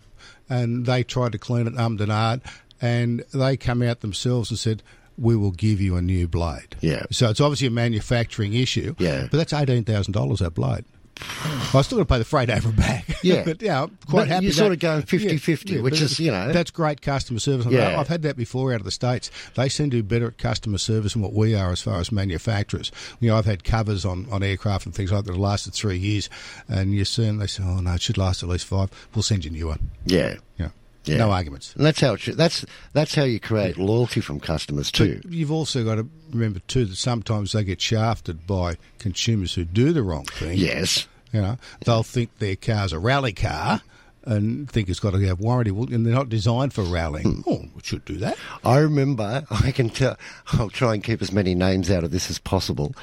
And 0.49 0.85
they 0.85 1.03
tried 1.03 1.33
to 1.33 1.37
clean 1.37 1.67
it, 1.67 1.73
ummed 1.77 1.99
and 1.99 2.09
ahed, 2.11 2.41
and 2.81 3.23
they 3.33 3.57
come 3.57 3.81
out 3.81 3.99
themselves 3.99 4.49
and 4.49 4.57
said, 4.57 4.81
we 5.17 5.35
will 5.35 5.51
give 5.51 5.81
you 5.81 5.95
a 5.95 6.01
new 6.01 6.27
blade. 6.27 6.75
Yeah. 6.79 7.05
So 7.11 7.29
it's 7.29 7.41
obviously 7.41 7.67
a 7.67 7.71
manufacturing 7.71 8.53
issue. 8.53 8.95
Yeah. 8.99 9.27
But 9.29 9.37
that's 9.37 9.51
$18,000, 9.53 10.37
that 10.39 10.53
blade. 10.53 10.85
I 11.19 11.69
was 11.73 11.85
still 11.85 11.97
got 11.97 12.07
to 12.07 12.13
pay 12.13 12.17
the 12.19 12.25
freight 12.25 12.49
over 12.49 12.71
back. 12.71 13.05
Yeah. 13.23 13.43
but 13.43 13.61
yeah, 13.61 13.83
I'm 13.83 13.89
quite 14.07 14.21
But 14.21 14.27
happy. 14.27 14.45
you're 14.45 14.53
sort 14.53 14.71
of 14.73 14.79
going 14.79 15.01
50-50, 15.01 15.81
which 15.81 15.99
is, 16.01 16.19
you 16.19 16.31
know- 16.31 16.53
that's 16.53 16.69
great 16.71 17.01
customer 17.01 17.39
service. 17.39 17.65
Yeah. 17.65 17.99
I've 17.99 18.07
had 18.07 18.21
that 18.21 18.37
before 18.37 18.71
out 18.73 18.79
of 18.79 18.85
the 18.85 18.91
states. 18.91 19.31
They 19.55 19.69
seem 19.69 19.89
to 19.89 19.97
be 19.97 20.01
better 20.01 20.27
at 20.27 20.37
customer 20.37 20.77
service 20.77 21.13
than 21.13 21.21
what 21.23 21.33
we 21.33 21.55
are 21.55 21.71
as 21.71 21.81
far 21.81 21.99
as 21.99 22.11
manufacturers. 22.11 22.91
You 23.19 23.29
know, 23.29 23.37
I've 23.37 23.45
had 23.45 23.63
covers 23.63 24.05
on, 24.05 24.27
on 24.31 24.43
aircraft 24.43 24.85
and 24.85 24.93
things 24.95 25.11
like 25.11 25.23
that 25.25 25.31
that 25.31 25.33
have 25.33 25.41
lasted 25.41 25.73
three 25.73 25.97
years, 25.97 26.29
and 26.69 26.93
you 26.93 27.03
them, 27.05 27.37
they 27.37 27.47
say, 27.47 27.63
"Oh 27.65 27.79
no, 27.79 27.93
it 27.95 28.01
should 28.01 28.17
last 28.17 28.43
at 28.43 28.49
least 28.49 28.65
five. 28.65 28.89
We'll 29.15 29.23
send 29.23 29.43
you 29.45 29.49
a 29.49 29.53
new 29.53 29.67
one." 29.67 29.89
Yeah. 30.05 30.35
Yeah, 30.59 30.69
Yeah. 31.07 31.17
no 31.17 31.31
arguments. 31.31 31.75
And 31.75 31.85
that's 31.85 31.99
how 31.99 32.13
it 32.13 32.19
should, 32.19 32.37
that's 32.37 32.65
that's 32.93 33.15
how 33.15 33.23
you 33.23 33.39
create 33.39 33.77
loyalty 33.77 34.21
from 34.21 34.39
customers 34.39 34.91
too. 34.91 35.19
But 35.23 35.31
you've 35.31 35.51
also 35.51 35.83
got 35.83 35.95
to 35.95 36.07
remember 36.31 36.59
too 36.67 36.85
that 36.85 36.95
sometimes 36.95 37.51
they 37.51 37.63
get 37.63 37.81
shafted 37.81 38.45
by 38.47 38.77
consumers 38.99 39.53
who 39.53 39.65
do 39.65 39.93
the 39.93 40.03
wrong 40.03 40.25
thing. 40.25 40.57
Yes. 40.57 41.07
You 41.33 41.41
know, 41.41 41.57
they'll 41.85 42.03
think 42.03 42.37
their 42.39 42.55
car's 42.55 42.93
a 42.93 42.99
rally 42.99 43.33
car 43.33 43.81
and 44.23 44.69
think 44.69 44.89
it's 44.89 44.99
got 44.99 45.11
to 45.11 45.19
have 45.19 45.39
warranty, 45.39 45.71
and 45.71 46.05
they're 46.05 46.13
not 46.13 46.27
designed 46.29 46.73
for 46.73 46.83
rallying. 46.83 47.41
Hmm. 47.43 47.49
Oh, 47.49 47.65
it 47.77 47.85
should 47.85 48.03
do 48.05 48.17
that. 48.17 48.37
I 48.63 48.79
remember, 48.79 49.45
I 49.49 49.71
can 49.71 49.89
tell, 49.89 50.17
I'll 50.53 50.69
try 50.69 50.93
and 50.93 51.03
keep 51.03 51.21
as 51.21 51.31
many 51.31 51.55
names 51.55 51.89
out 51.89 52.03
of 52.03 52.11
this 52.11 52.29
as 52.29 52.37
possible. 52.37 52.93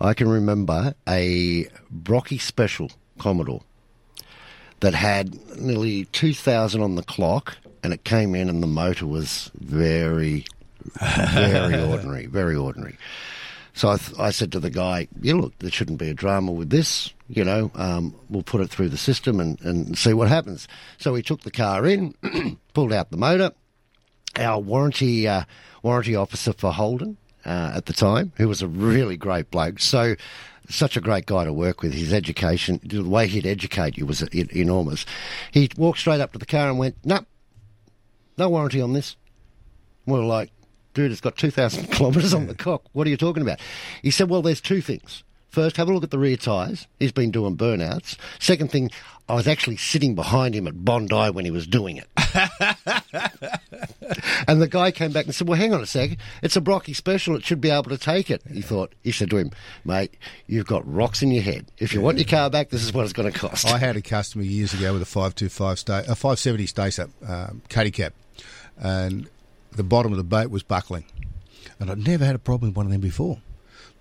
I 0.00 0.12
can 0.12 0.28
remember 0.28 0.94
a 1.08 1.68
Brocky 1.90 2.36
Special 2.38 2.90
Commodore 3.18 3.62
that 4.84 4.92
had 4.94 5.34
nearly 5.58 6.04
2,000 6.12 6.82
on 6.82 6.94
the 6.94 7.02
clock 7.02 7.56
and 7.82 7.94
it 7.94 8.04
came 8.04 8.34
in 8.34 8.50
and 8.50 8.62
the 8.62 8.66
motor 8.66 9.06
was 9.06 9.50
very, 9.54 10.44
very 11.00 11.82
ordinary, 11.90 12.26
very 12.26 12.54
ordinary. 12.54 12.98
So 13.72 13.88
I, 13.88 13.96
th- 13.96 14.18
I 14.18 14.30
said 14.30 14.52
to 14.52 14.60
the 14.60 14.68
guy, 14.68 15.08
yeah, 15.22 15.36
look, 15.36 15.58
there 15.58 15.70
shouldn't 15.70 15.98
be 15.98 16.10
a 16.10 16.14
drama 16.14 16.52
with 16.52 16.68
this. 16.68 17.14
You 17.28 17.44
know, 17.44 17.70
um, 17.74 18.14
we'll 18.28 18.42
put 18.42 18.60
it 18.60 18.68
through 18.68 18.90
the 18.90 18.98
system 18.98 19.40
and, 19.40 19.58
and 19.62 19.96
see 19.96 20.12
what 20.12 20.28
happens. 20.28 20.68
So 20.98 21.14
we 21.14 21.22
took 21.22 21.40
the 21.40 21.50
car 21.50 21.86
in, 21.86 22.14
pulled 22.74 22.92
out 22.92 23.10
the 23.10 23.16
motor. 23.16 23.52
Our 24.36 24.60
warranty 24.60 25.26
uh, 25.26 25.44
warranty 25.82 26.14
officer 26.14 26.52
for 26.52 26.74
Holden 26.74 27.16
uh, 27.46 27.72
at 27.74 27.86
the 27.86 27.94
time, 27.94 28.32
who 28.36 28.48
was 28.48 28.60
a 28.60 28.68
really 28.68 29.16
great 29.16 29.50
bloke, 29.50 29.80
so 29.80 30.14
such 30.68 30.96
a 30.96 31.00
great 31.00 31.26
guy 31.26 31.44
to 31.44 31.52
work 31.52 31.82
with. 31.82 31.92
His 31.92 32.12
education, 32.12 32.80
the 32.84 33.02
way 33.02 33.26
he'd 33.26 33.46
educate 33.46 33.96
you 33.96 34.06
was 34.06 34.22
enormous. 34.22 35.04
He 35.50 35.70
walked 35.76 35.98
straight 35.98 36.20
up 36.20 36.32
to 36.32 36.38
the 36.38 36.46
car 36.46 36.68
and 36.68 36.78
went, 36.78 36.96
"No, 37.04 37.24
no 38.38 38.48
warranty 38.48 38.80
on 38.80 38.92
this." 38.92 39.16
We 40.06 40.18
are 40.18 40.24
like, 40.24 40.50
dude, 40.94 41.10
it's 41.10 41.20
got 41.20 41.36
2,000 41.36 41.86
kilometres 41.90 42.34
on 42.34 42.46
the 42.46 42.54
cock. 42.54 42.84
What 42.92 43.06
are 43.06 43.10
you 43.10 43.16
talking 43.16 43.42
about? 43.42 43.60
He 44.02 44.10
said, 44.10 44.28
well, 44.30 44.42
there's 44.42 44.60
two 44.60 44.80
things. 44.80 45.24
First, 45.54 45.76
have 45.76 45.88
a 45.88 45.94
look 45.94 46.02
at 46.02 46.10
the 46.10 46.18
rear 46.18 46.36
tyres. 46.36 46.88
He's 46.98 47.12
been 47.12 47.30
doing 47.30 47.56
burnouts. 47.56 48.16
Second 48.40 48.72
thing, 48.72 48.90
I 49.28 49.36
was 49.36 49.46
actually 49.46 49.76
sitting 49.76 50.16
behind 50.16 50.52
him 50.52 50.66
at 50.66 50.84
Bondi 50.84 51.30
when 51.30 51.44
he 51.44 51.52
was 51.52 51.64
doing 51.64 51.96
it. 51.96 52.08
and 54.48 54.60
the 54.60 54.66
guy 54.66 54.90
came 54.90 55.12
back 55.12 55.26
and 55.26 55.34
said, 55.34 55.46
well, 55.46 55.56
hang 55.56 55.72
on 55.72 55.80
a 55.80 55.86
sec. 55.86 56.18
It's 56.42 56.56
a 56.56 56.60
Brocky 56.60 56.92
special. 56.92 57.36
It 57.36 57.44
should 57.44 57.60
be 57.60 57.70
able 57.70 57.90
to 57.90 57.96
take 57.96 58.32
it. 58.32 58.42
He 58.52 58.62
thought, 58.62 58.96
he 59.04 59.12
said 59.12 59.30
to 59.30 59.36
him, 59.36 59.52
mate, 59.84 60.16
you've 60.48 60.66
got 60.66 60.82
rocks 60.92 61.22
in 61.22 61.30
your 61.30 61.44
head. 61.44 61.66
If 61.78 61.94
you 61.94 62.00
want 62.00 62.18
your 62.18 62.26
car 62.26 62.50
back, 62.50 62.70
this 62.70 62.82
is 62.82 62.92
what 62.92 63.04
it's 63.04 63.12
going 63.12 63.32
to 63.32 63.38
cost. 63.38 63.64
I 63.64 63.78
had 63.78 63.96
a 63.96 64.02
customer 64.02 64.42
years 64.42 64.74
ago 64.74 64.92
with 64.92 65.02
a 65.02 65.06
525 65.06 65.78
sta- 65.78 65.98
a 66.08 66.16
570 66.16 66.66
Stacer 66.66 67.10
um, 67.28 67.62
Cuddy 67.68 67.92
cab, 67.92 68.12
and 68.76 69.28
the 69.70 69.84
bottom 69.84 70.10
of 70.10 70.18
the 70.18 70.24
boat 70.24 70.50
was 70.50 70.64
buckling. 70.64 71.04
And 71.78 71.92
I'd 71.92 72.04
never 72.04 72.24
had 72.24 72.34
a 72.34 72.40
problem 72.40 72.70
with 72.70 72.76
one 72.76 72.86
of 72.86 72.92
them 72.92 73.00
before. 73.00 73.38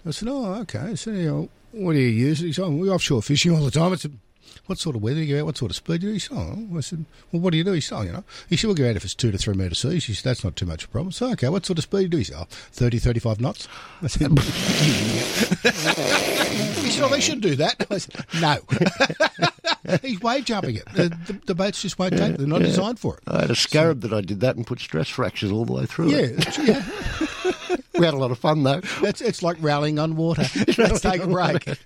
I 0.06 0.12
said, 0.12 0.28
Oh, 0.30 0.54
okay. 0.62 0.96
So, 0.96 1.12
you 1.12 1.26
know, 1.26 1.50
what 1.72 1.94
do 1.94 2.00
you 2.00 2.08
use? 2.10 2.40
He 2.40 2.54
said, 2.54 2.64
oh, 2.66 2.72
We're 2.72 2.94
offshore 2.94 3.22
fishing 3.22 3.56
all 3.56 3.64
the 3.64 3.72
time. 3.72 3.94
I 3.94 3.96
said, 3.96 4.18
What 4.66 4.78
sort 4.80 4.96
of 4.96 5.02
weather 5.02 5.16
do 5.18 5.22
you 5.22 5.36
go 5.36 5.42
out? 5.42 5.46
What 5.48 5.58
sort 5.58 5.72
of 5.72 5.76
speed 5.78 6.02
do 6.02 6.08
you 6.08 6.12
do? 6.12 6.14
He 6.14 6.20
said, 6.20 6.38
oh. 6.38 6.78
I 6.78 6.82
said, 6.82 7.06
Well, 7.32 7.42
what 7.42 7.52
do 7.52 7.58
you 7.58 7.64
do? 7.64 7.72
He 7.72 7.82
said, 7.82 7.96
oh, 7.98 8.02
you 8.02 8.12
know. 8.12 8.24
He 8.50 8.58
said, 8.58 8.68
We'll 8.68 8.76
go 8.76 8.90
out 8.90 8.96
if 8.96 9.04
it's 9.06 9.16
two 9.16 9.32
to 9.32 9.38
three 9.38 9.54
metre 9.56 9.76
seas. 9.76 10.06
He 10.06 10.14
said, 10.14 10.24
That's 10.30 10.44
not 10.44 10.56
too 10.56 10.66
much 10.66 10.84
of 10.84 10.90
a 10.90 10.92
problem. 10.92 11.12
So, 11.12 11.32
okay, 11.32 11.50
what 11.50 11.66
sort 11.66 11.80
of 11.80 11.84
speed 11.84 11.98
do 11.98 12.02
you 12.04 12.10
do? 12.10 12.18
He 12.18 12.24
said, 12.26 12.38
oh, 12.40 12.48
30, 12.50 13.00
35 13.00 13.40
knots. 13.42 13.68
I 14.02 14.08
said, 14.08 14.32
He 16.84 16.90
said, 16.92 17.04
Oh, 17.04 17.10
they 17.10 17.22
should 17.22 17.42
do 17.42 17.56
that. 17.56 17.86
I 17.90 17.98
said, 17.98 18.26
No. 18.42 18.58
He's 20.02 20.22
wave 20.22 20.46
jumping 20.46 20.76
it. 20.78 20.86
The, 20.94 21.10
the, 21.28 21.34
the 21.48 21.56
boats 21.56 21.82
just 21.82 22.00
won't 22.00 22.14
take 22.18 22.34
it. 22.34 22.38
They're 22.38 22.48
not 22.48 22.62
designed 22.62 23.00
for 23.00 23.18
it. 23.18 23.24
I 23.28 23.42
had 23.42 23.52
a 23.52 23.56
scarab 23.56 24.00
that 24.02 24.14
I 24.14 24.22
did 24.22 24.40
that 24.40 24.56
and 24.56 24.66
put 24.66 24.80
stress 24.80 25.10
fractures 25.10 25.52
all 25.52 25.66
the 25.66 25.74
way 25.74 25.86
through 25.86 26.10
Yeah, 26.12 26.18
it. 26.20 26.58
yeah. 26.60 27.28
We 27.98 28.06
had 28.06 28.14
a 28.14 28.18
lot 28.18 28.32
of 28.32 28.40
fun, 28.40 28.64
though. 28.64 28.82
It's, 29.02 29.22
it's 29.22 29.44
like 29.44 29.58
rallying 29.62 30.00
on 30.00 30.16
water. 30.16 30.44
Let's 30.78 31.02
take 31.02 31.22
a 31.22 31.28
break. 31.28 31.78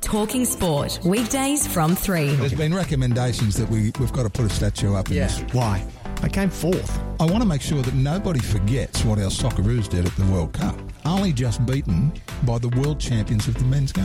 Talking 0.00 0.44
Sport, 0.44 0.98
weekdays 1.04 1.66
from 1.66 1.94
3. 1.94 2.34
There's 2.36 2.54
been 2.54 2.72
recommendations 2.74 3.56
that 3.56 3.68
we, 3.68 3.92
we've 3.98 4.12
got 4.12 4.22
to 4.22 4.30
put 4.30 4.46
a 4.46 4.48
statue 4.48 4.94
up 4.94 5.08
in 5.10 5.16
Yeah. 5.16 5.26
this. 5.26 5.40
Why? 5.52 5.84
I 6.22 6.28
came 6.28 6.50
fourth. 6.50 6.98
I 7.18 7.24
want 7.24 7.42
to 7.42 7.48
make 7.48 7.62
sure 7.62 7.80
that 7.82 7.94
nobody 7.94 8.40
forgets 8.40 9.04
what 9.04 9.18
our 9.18 9.30
Socceroos 9.30 9.88
did 9.88 10.04
at 10.06 10.14
the 10.16 10.24
World 10.26 10.52
Cup. 10.52 10.78
Only 11.06 11.32
just 11.32 11.64
beaten 11.64 12.12
by 12.44 12.58
the 12.58 12.68
world 12.68 13.00
champions 13.00 13.48
of 13.48 13.54
the 13.54 13.64
men's 13.64 13.90
game. 13.90 14.04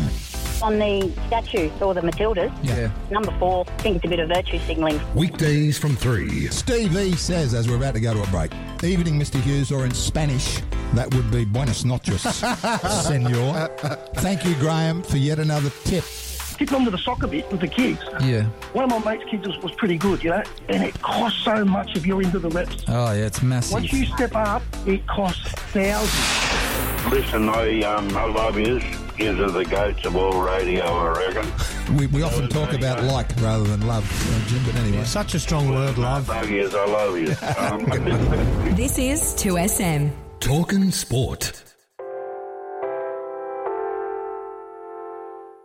On 0.64 0.80
the 0.80 1.12
statue 1.28 1.70
or 1.82 1.94
the 1.94 2.00
Matildas, 2.02 2.52
Yeah. 2.64 2.90
number 3.12 3.34
four, 3.38 3.66
I 3.68 3.82
think 3.82 3.98
it's 3.98 4.06
a 4.06 4.08
bit 4.08 4.20
of 4.20 4.30
virtue 4.30 4.60
signalling. 4.60 5.00
Weekdays 5.14 5.78
from 5.78 5.96
3. 5.98 6.48
Steve 6.48 6.96
E 6.98 7.16
says, 7.18 7.54
as 7.54 7.68
we're 7.68 7.76
about 7.76 7.96
to 7.96 8.00
go 8.00 8.14
to 8.14 8.24
a 8.24 8.28
break, 8.28 8.52
evening, 8.82 9.20
Mr. 9.20 9.42
Hughes, 9.42 9.72
or 9.72 9.84
in 9.84 9.92
Spanish, 9.92 10.62
that 10.94 11.14
would 11.14 11.30
be 11.32 11.44
buenos 11.44 11.84
noches, 11.84 12.22
senor. 13.04 13.68
Thank 14.16 14.46
you, 14.46 14.56
Graham, 14.56 15.04
for 15.04 15.18
yet 15.18 15.40
another 15.40 15.72
tip. 15.84 16.06
Getting 16.58 16.76
onto 16.76 16.92
the 16.92 16.98
soccer 16.98 17.28
bit 17.28 17.50
with 17.52 17.60
the 17.60 17.68
kids. 17.68 18.00
Yeah. 18.24 18.44
One 18.74 18.86
of 18.86 19.04
my 19.04 19.14
mates' 19.18 19.30
kids 19.30 19.46
was, 19.46 19.58
was 19.60 19.72
pretty 19.74 19.98
good, 19.98 20.24
you 20.24 20.30
know, 20.30 20.44
and 20.70 20.84
it 20.84 21.00
costs 21.02 21.44
so 21.44 21.66
much 21.66 21.96
if 21.98 22.06
you're 22.06 22.22
into 22.22 22.40
the 22.40 22.50
reps. 22.50 22.84
Oh, 22.88 23.12
yeah, 23.12 23.26
it's 23.26 23.42
massive. 23.42 23.74
Once 23.74 23.92
you 23.92 24.06
step 24.06 24.36
up, 24.36 24.64
it 24.86 25.06
costs 25.08 25.44
thousands. 25.74 27.12
Listen, 27.12 27.50
I, 27.50 27.82
um, 27.82 28.16
I 28.18 28.26
love 28.26 28.58
you. 28.58 28.80
Gives 29.18 29.40
are 29.40 29.52
the 29.52 29.64
goats 29.66 30.06
of 30.06 30.16
all 30.16 30.42
radio, 30.42 30.84
I 30.84 31.18
reckon. 31.34 31.96
We, 31.98 32.08
we 32.08 32.22
often 32.24 32.50
talk 32.50 32.74
about 32.74 33.04
like 33.04 33.30
rather 33.42 33.64
than 33.64 33.86
love, 33.86 34.04
uh, 34.04 34.50
Jim, 34.50 34.64
but 34.66 34.76
anyway. 34.76 35.04
Such 35.04 35.36
a 35.36 35.40
strong 35.40 35.70
word, 35.70 35.98
love. 35.98 36.28
Love 36.28 36.50
yous, 36.50 36.74
I 36.74 36.86
love 36.86 37.18
you. 37.18 37.36
Um, 37.58 37.86
This 38.76 38.98
is 38.98 39.22
2SM. 39.36 40.12
Talking 40.40 40.92
Sport. 40.92 41.65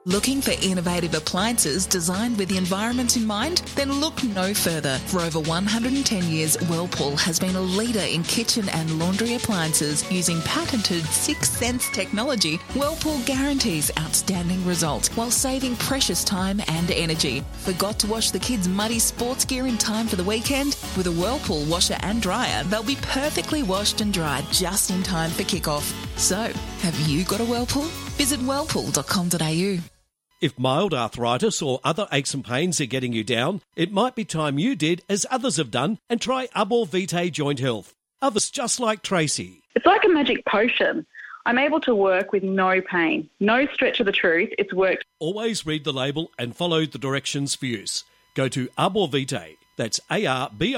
Looking 0.06 0.40
for 0.40 0.52
innovative 0.62 1.14
appliances 1.14 1.84
designed 1.84 2.38
with 2.38 2.48
the 2.48 2.56
environment 2.56 3.18
in 3.18 3.26
mind? 3.26 3.58
Then 3.76 4.00
look 4.00 4.24
no 4.24 4.54
further. 4.54 4.96
For 5.08 5.20
over 5.20 5.38
110 5.40 6.24
years, 6.24 6.56
Whirlpool 6.70 7.18
has 7.18 7.38
been 7.38 7.54
a 7.54 7.60
leader 7.60 8.00
in 8.00 8.22
kitchen 8.22 8.66
and 8.70 8.98
laundry 8.98 9.34
appliances 9.34 10.10
using 10.10 10.40
patented 10.40 11.04
Six 11.04 11.50
Sense 11.50 11.90
technology. 11.90 12.56
Whirlpool 12.74 13.20
guarantees 13.26 13.90
outstanding 13.98 14.64
results 14.64 15.14
while 15.18 15.30
saving 15.30 15.76
precious 15.76 16.24
time 16.24 16.62
and 16.68 16.90
energy. 16.90 17.44
Forgot 17.58 17.98
to 17.98 18.06
wash 18.06 18.30
the 18.30 18.38
kids' 18.38 18.68
muddy 18.68 18.98
sports 18.98 19.44
gear 19.44 19.66
in 19.66 19.76
time 19.76 20.06
for 20.06 20.16
the 20.16 20.24
weekend? 20.24 20.78
With 20.96 21.08
a 21.08 21.12
Whirlpool 21.12 21.66
washer 21.66 21.98
and 22.00 22.22
dryer, 22.22 22.64
they'll 22.64 22.82
be 22.82 22.96
perfectly 23.02 23.62
washed 23.62 24.00
and 24.00 24.14
dried 24.14 24.46
just 24.50 24.90
in 24.90 25.02
time 25.02 25.30
for 25.30 25.42
kickoff. 25.42 25.92
So, 26.18 26.50
have 26.80 26.98
you 27.00 27.24
got 27.24 27.40
a 27.40 27.44
Whirlpool? 27.44 27.90
Visit 28.20 28.42
whirlpool.com.au. 28.42 29.78
If 30.42 30.58
mild 30.58 30.92
arthritis 30.92 31.62
or 31.62 31.80
other 31.82 32.06
aches 32.12 32.34
and 32.34 32.44
pains 32.44 32.78
are 32.78 32.84
getting 32.84 33.14
you 33.14 33.24
down, 33.24 33.62
it 33.76 33.92
might 33.92 34.14
be 34.14 34.26
time 34.26 34.58
you 34.58 34.76
did 34.76 35.02
as 35.08 35.24
others 35.30 35.56
have 35.56 35.70
done 35.70 35.98
and 36.10 36.20
try 36.20 36.48
Arbor 36.54 36.84
Vitae 36.84 37.30
Joint 37.30 37.60
Health. 37.60 37.94
Others 38.20 38.50
just 38.50 38.78
like 38.78 39.00
Tracy. 39.00 39.62
It's 39.74 39.86
like 39.86 40.04
a 40.04 40.10
magic 40.10 40.44
potion. 40.44 41.06
I'm 41.46 41.56
able 41.56 41.80
to 41.80 41.94
work 41.94 42.30
with 42.30 42.42
no 42.42 42.82
pain. 42.82 43.30
No 43.40 43.66
stretch 43.72 44.00
of 44.00 44.06
the 44.06 44.12
truth. 44.12 44.50
It's 44.58 44.74
worked. 44.74 45.06
Always 45.18 45.64
read 45.64 45.84
the 45.84 45.94
label 45.94 46.30
and 46.38 46.54
follow 46.54 46.84
the 46.84 46.98
directions 46.98 47.54
for 47.54 47.64
use. 47.64 48.04
Go 48.34 48.48
to 48.48 48.68
Arbor 48.76 49.06
Vitae, 49.06 49.56
that's 49.78 49.98
A-R-B-O-R-V-I-T-A-E 50.10 50.76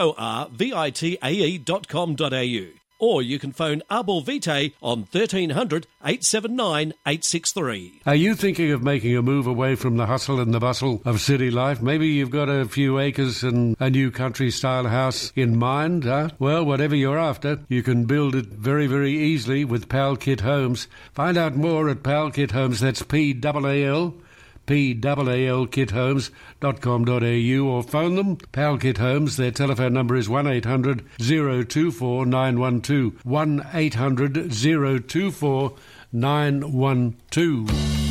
dot 1.59 1.88
com 1.88 2.14
dot 2.14 2.33
au. 2.33 2.66
Or 3.03 3.21
you 3.21 3.41
can 3.41 3.51
phone 3.51 3.83
Arbor 3.91 4.21
Vitae 4.21 4.75
on 4.81 5.01
1300 5.01 5.88
879 6.05 6.93
863. 7.05 8.01
Are 8.07 8.15
you 8.15 8.37
thinking 8.37 8.71
of 8.71 8.85
making 8.85 9.17
a 9.17 9.23
move 9.23 9.49
away 9.49 9.75
from 9.75 9.97
the 9.97 10.07
hustle 10.07 10.38
and 10.38 10.55
the 10.55 10.61
bustle 10.61 11.03
of 11.05 11.21
city 11.21 11.51
life? 11.51 11.83
Maybe 11.83 12.07
you've 12.07 12.31
got 12.31 12.49
a 12.49 12.65
few 12.65 13.01
acres 13.01 13.43
and 13.43 13.77
a 13.81 13.91
new 13.91 14.12
country 14.12 14.53
style 14.53 14.87
house 14.87 15.33
in 15.35 15.59
mind, 15.59 16.05
huh? 16.05 16.29
Well, 16.38 16.65
whatever 16.65 16.95
you're 16.95 17.19
after, 17.19 17.59
you 17.69 17.83
can 17.83 18.05
build 18.05 18.37
it 18.37 18.47
very, 18.47 18.87
very 18.87 19.19
easily 19.19 19.65
with 19.65 19.88
Pal 19.88 20.15
Kit 20.15 20.43
Homes. 20.43 20.87
Find 21.12 21.37
out 21.37 21.57
more 21.57 21.88
at 21.88 22.05
Pal 22.05 22.31
Kit 22.31 22.53
Homes. 22.53 22.79
That's 22.79 23.03
P 23.03 23.37
A 23.43 23.85
L 23.85 24.15
palkithomes.com.au 24.66 27.66
or 27.66 27.83
phone 27.83 28.14
them. 28.16 28.37
Pal 28.53 28.79
Kit 28.79 28.96
Homes, 28.98 29.37
their 29.37 29.51
telephone 29.51 29.92
number 29.92 30.16
is 30.16 30.29
1800 30.29 31.05
024 31.18 32.27
912. 32.27 33.25
1800 33.25 34.53
024 35.09 35.72
912. 36.12 38.03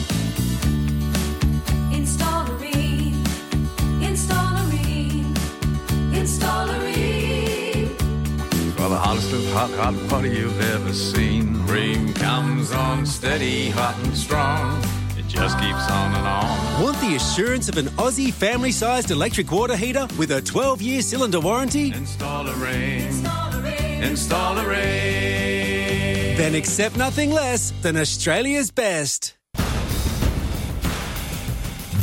the 8.91 8.97
hottest 8.97 9.31
hot, 9.53 9.71
hot 9.71 10.09
party 10.09 10.31
you've 10.31 10.59
ever 10.73 10.91
seen. 10.91 11.65
Rain 11.65 12.13
comes 12.13 12.73
on 12.73 13.05
steady, 13.05 13.69
hot 13.69 13.97
and 14.03 14.17
strong. 14.17 15.00
It 15.31 15.35
just 15.35 15.59
keeps 15.59 15.89
on 15.89 16.13
and 16.13 16.27
on. 16.27 16.83
Want 16.83 16.99
the 16.99 17.15
assurance 17.15 17.69
of 17.69 17.77
an 17.77 17.85
Aussie 17.95 18.33
family 18.33 18.73
sized 18.73 19.11
electric 19.11 19.49
water 19.49 19.77
heater 19.77 20.05
with 20.17 20.31
a 20.31 20.41
12 20.41 20.81
year 20.81 21.01
cylinder 21.01 21.39
warranty? 21.39 21.93
Install 21.93 22.49
a 22.49 22.53
Rheem. 22.53 24.03
Install 24.03 24.57
a 24.57 24.63
Rheem. 24.65 26.35
Then 26.35 26.53
accept 26.53 26.97
nothing 26.97 27.31
less 27.31 27.71
than 27.81 27.95
Australia's 27.95 28.71
best. 28.71 29.37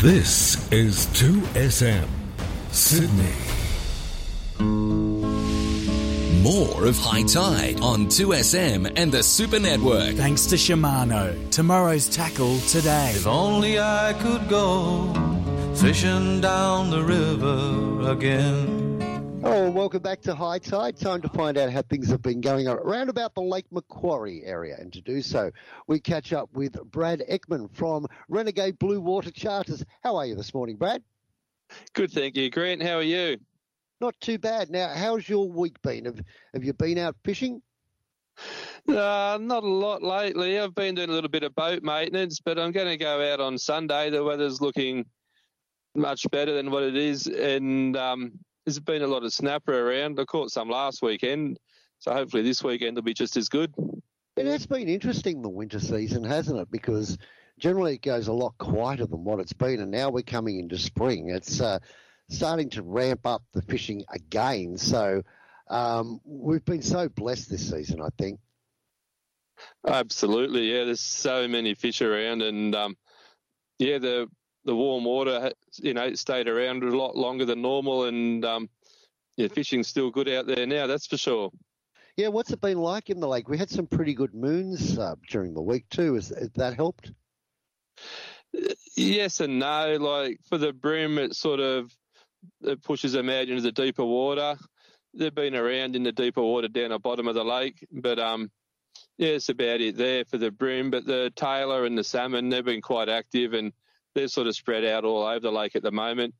This 0.00 0.72
is 0.72 1.06
2SM 1.08 2.08
Sydney. 2.70 3.57
More 6.42 6.86
of 6.86 6.96
Hi-Tide 6.98 7.80
on 7.80 8.06
2SM 8.06 8.92
and 8.94 9.10
the 9.10 9.24
Super 9.24 9.58
Network. 9.58 10.14
Thanks 10.14 10.46
to 10.46 10.54
Shimano. 10.54 11.50
Tomorrow's 11.50 12.08
tackle 12.08 12.58
today. 12.60 13.10
If 13.16 13.26
only 13.26 13.80
I 13.80 14.14
could 14.20 14.48
go 14.48 15.12
fishing 15.74 16.40
down 16.40 16.90
the 16.90 17.02
river 17.02 18.12
again. 18.12 19.40
Oh, 19.42 19.68
welcome 19.70 20.00
back 20.00 20.20
to 20.22 20.34
Hi-Tide. 20.34 20.96
Time 20.96 21.22
to 21.22 21.28
find 21.30 21.58
out 21.58 21.72
how 21.72 21.82
things 21.82 22.08
have 22.10 22.22
been 22.22 22.40
going 22.40 22.68
on 22.68 22.76
around 22.76 23.08
about 23.08 23.34
the 23.34 23.42
Lake 23.42 23.66
Macquarie 23.72 24.44
area. 24.44 24.76
And 24.78 24.92
to 24.92 25.00
do 25.00 25.22
so, 25.22 25.50
we 25.88 25.98
catch 25.98 26.32
up 26.32 26.50
with 26.52 26.80
Brad 26.92 27.20
Ekman 27.28 27.74
from 27.74 28.06
Renegade 28.28 28.78
Blue 28.78 29.00
Water 29.00 29.32
Charters. 29.32 29.84
How 30.04 30.14
are 30.14 30.26
you 30.26 30.36
this 30.36 30.54
morning, 30.54 30.76
Brad? 30.76 31.02
Good, 31.94 32.12
thank 32.12 32.36
you. 32.36 32.48
Grant, 32.48 32.80
how 32.82 32.98
are 32.98 33.02
you? 33.02 33.38
Not 34.00 34.14
too 34.20 34.38
bad. 34.38 34.70
Now, 34.70 34.92
how's 34.94 35.28
your 35.28 35.48
week 35.48 35.80
been? 35.82 36.04
Have, 36.04 36.20
have 36.54 36.64
you 36.64 36.72
been 36.72 36.98
out 36.98 37.16
fishing? 37.24 37.60
Uh, 38.88 39.38
not 39.40 39.64
a 39.64 39.68
lot 39.68 40.02
lately. 40.02 40.58
I've 40.58 40.74
been 40.74 40.94
doing 40.94 41.10
a 41.10 41.12
little 41.12 41.30
bit 41.30 41.42
of 41.42 41.54
boat 41.54 41.82
maintenance, 41.82 42.40
but 42.40 42.58
I'm 42.58 42.70
going 42.70 42.86
to 42.86 42.96
go 42.96 43.32
out 43.32 43.40
on 43.40 43.58
Sunday. 43.58 44.10
The 44.10 44.22
weather's 44.22 44.60
looking 44.60 45.04
much 45.94 46.26
better 46.30 46.54
than 46.54 46.70
what 46.70 46.84
it 46.84 46.96
is, 46.96 47.26
and 47.26 47.96
um, 47.96 48.32
there's 48.64 48.78
been 48.78 49.02
a 49.02 49.06
lot 49.06 49.24
of 49.24 49.32
snapper 49.32 49.90
around. 49.90 50.20
I 50.20 50.24
caught 50.24 50.52
some 50.52 50.70
last 50.70 51.02
weekend, 51.02 51.58
so 51.98 52.12
hopefully 52.12 52.42
this 52.42 52.62
weekend 52.62 52.96
will 52.96 53.02
be 53.02 53.14
just 53.14 53.36
as 53.36 53.48
good. 53.48 53.74
It 54.36 54.46
has 54.46 54.66
been 54.66 54.88
interesting 54.88 55.42
the 55.42 55.48
winter 55.48 55.80
season, 55.80 56.22
hasn't 56.22 56.60
it? 56.60 56.70
Because 56.70 57.18
generally 57.58 57.94
it 57.94 58.02
goes 58.02 58.28
a 58.28 58.32
lot 58.32 58.56
quieter 58.58 59.06
than 59.06 59.24
what 59.24 59.40
it's 59.40 59.52
been, 59.52 59.80
and 59.80 59.90
now 59.90 60.10
we're 60.10 60.22
coming 60.22 60.60
into 60.60 60.78
spring. 60.78 61.30
It's 61.30 61.60
uh, 61.60 61.80
starting 62.28 62.70
to 62.70 62.82
ramp 62.82 63.26
up 63.26 63.42
the 63.52 63.62
fishing 63.62 64.04
again. 64.12 64.76
So 64.76 65.22
um, 65.68 66.20
we've 66.24 66.64
been 66.64 66.82
so 66.82 67.08
blessed 67.08 67.50
this 67.50 67.70
season, 67.70 68.00
I 68.00 68.08
think. 68.18 68.40
Absolutely, 69.86 70.72
yeah. 70.72 70.84
There's 70.84 71.00
so 71.00 71.48
many 71.48 71.74
fish 71.74 72.00
around, 72.00 72.42
and 72.42 72.74
um, 72.74 72.96
yeah, 73.78 73.98
the 73.98 74.28
the 74.64 74.74
warm 74.74 75.04
water, 75.04 75.52
you 75.76 75.94
know, 75.94 76.14
stayed 76.14 76.48
around 76.48 76.84
a 76.84 76.96
lot 76.96 77.16
longer 77.16 77.44
than 77.44 77.62
normal, 77.62 78.04
and 78.04 78.44
um, 78.44 78.68
yeah, 79.36 79.48
fishing's 79.48 79.88
still 79.88 80.10
good 80.10 80.28
out 80.28 80.46
there 80.46 80.66
now. 80.66 80.86
That's 80.86 81.06
for 81.06 81.16
sure. 81.16 81.50
Yeah, 82.16 82.28
what's 82.28 82.50
it 82.50 82.60
been 82.60 82.78
like 82.78 83.10
in 83.10 83.20
the 83.20 83.28
lake? 83.28 83.48
We 83.48 83.58
had 83.58 83.70
some 83.70 83.86
pretty 83.86 84.14
good 84.14 84.34
moons 84.34 84.98
uh, 84.98 85.14
during 85.28 85.54
the 85.54 85.62
week 85.62 85.88
too. 85.88 86.14
Has, 86.14 86.28
has 86.28 86.50
that 86.56 86.74
helped? 86.74 87.12
Yes 88.96 89.40
and 89.40 89.60
no. 89.60 89.96
Like 90.00 90.40
for 90.48 90.58
the 90.58 90.72
bream, 90.72 91.18
it 91.18 91.34
sort 91.34 91.60
of 91.60 91.92
it 92.62 92.82
pushes 92.82 93.12
them 93.12 93.28
out 93.28 93.48
into 93.48 93.62
the 93.62 93.72
deeper 93.72 94.04
water. 94.04 94.56
They've 95.14 95.34
been 95.34 95.54
around 95.54 95.96
in 95.96 96.02
the 96.02 96.12
deeper 96.12 96.42
water 96.42 96.68
down 96.68 96.90
the 96.90 96.98
bottom 96.98 97.28
of 97.28 97.34
the 97.34 97.44
lake, 97.44 97.86
but 97.90 98.18
um, 98.18 98.50
yeah, 99.16 99.30
it's 99.30 99.48
about 99.48 99.80
it 99.80 99.96
there 99.96 100.24
for 100.24 100.38
the 100.38 100.50
bream. 100.50 100.90
But 100.90 101.06
the 101.06 101.32
tailor 101.34 101.84
and 101.84 101.96
the 101.96 102.04
salmon, 102.04 102.48
they've 102.48 102.64
been 102.64 102.82
quite 102.82 103.08
active 103.08 103.54
and 103.54 103.72
they're 104.14 104.28
sort 104.28 104.46
of 104.46 104.56
spread 104.56 104.84
out 104.84 105.04
all 105.04 105.24
over 105.24 105.40
the 105.40 105.52
lake 105.52 105.76
at 105.76 105.82
the 105.82 105.90
moment. 105.90 106.34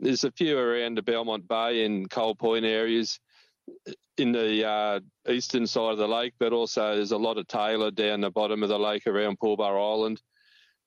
There's 0.00 0.24
a 0.24 0.32
few 0.32 0.58
around 0.58 0.96
the 0.96 1.02
Belmont 1.02 1.48
Bay 1.48 1.84
and 1.84 2.08
Coal 2.08 2.34
Point 2.34 2.64
areas 2.64 3.18
in 4.16 4.32
the 4.32 4.66
uh, 4.66 5.00
eastern 5.28 5.66
side 5.66 5.92
of 5.92 5.98
the 5.98 6.08
lake, 6.08 6.34
but 6.38 6.52
also 6.52 6.94
there's 6.94 7.12
a 7.12 7.18
lot 7.18 7.38
of 7.38 7.46
tailor 7.46 7.90
down 7.90 8.20
the 8.20 8.30
bottom 8.30 8.62
of 8.62 8.68
the 8.68 8.78
lake 8.78 9.06
around 9.06 9.38
Pulbah 9.38 9.60
Island. 9.60 10.20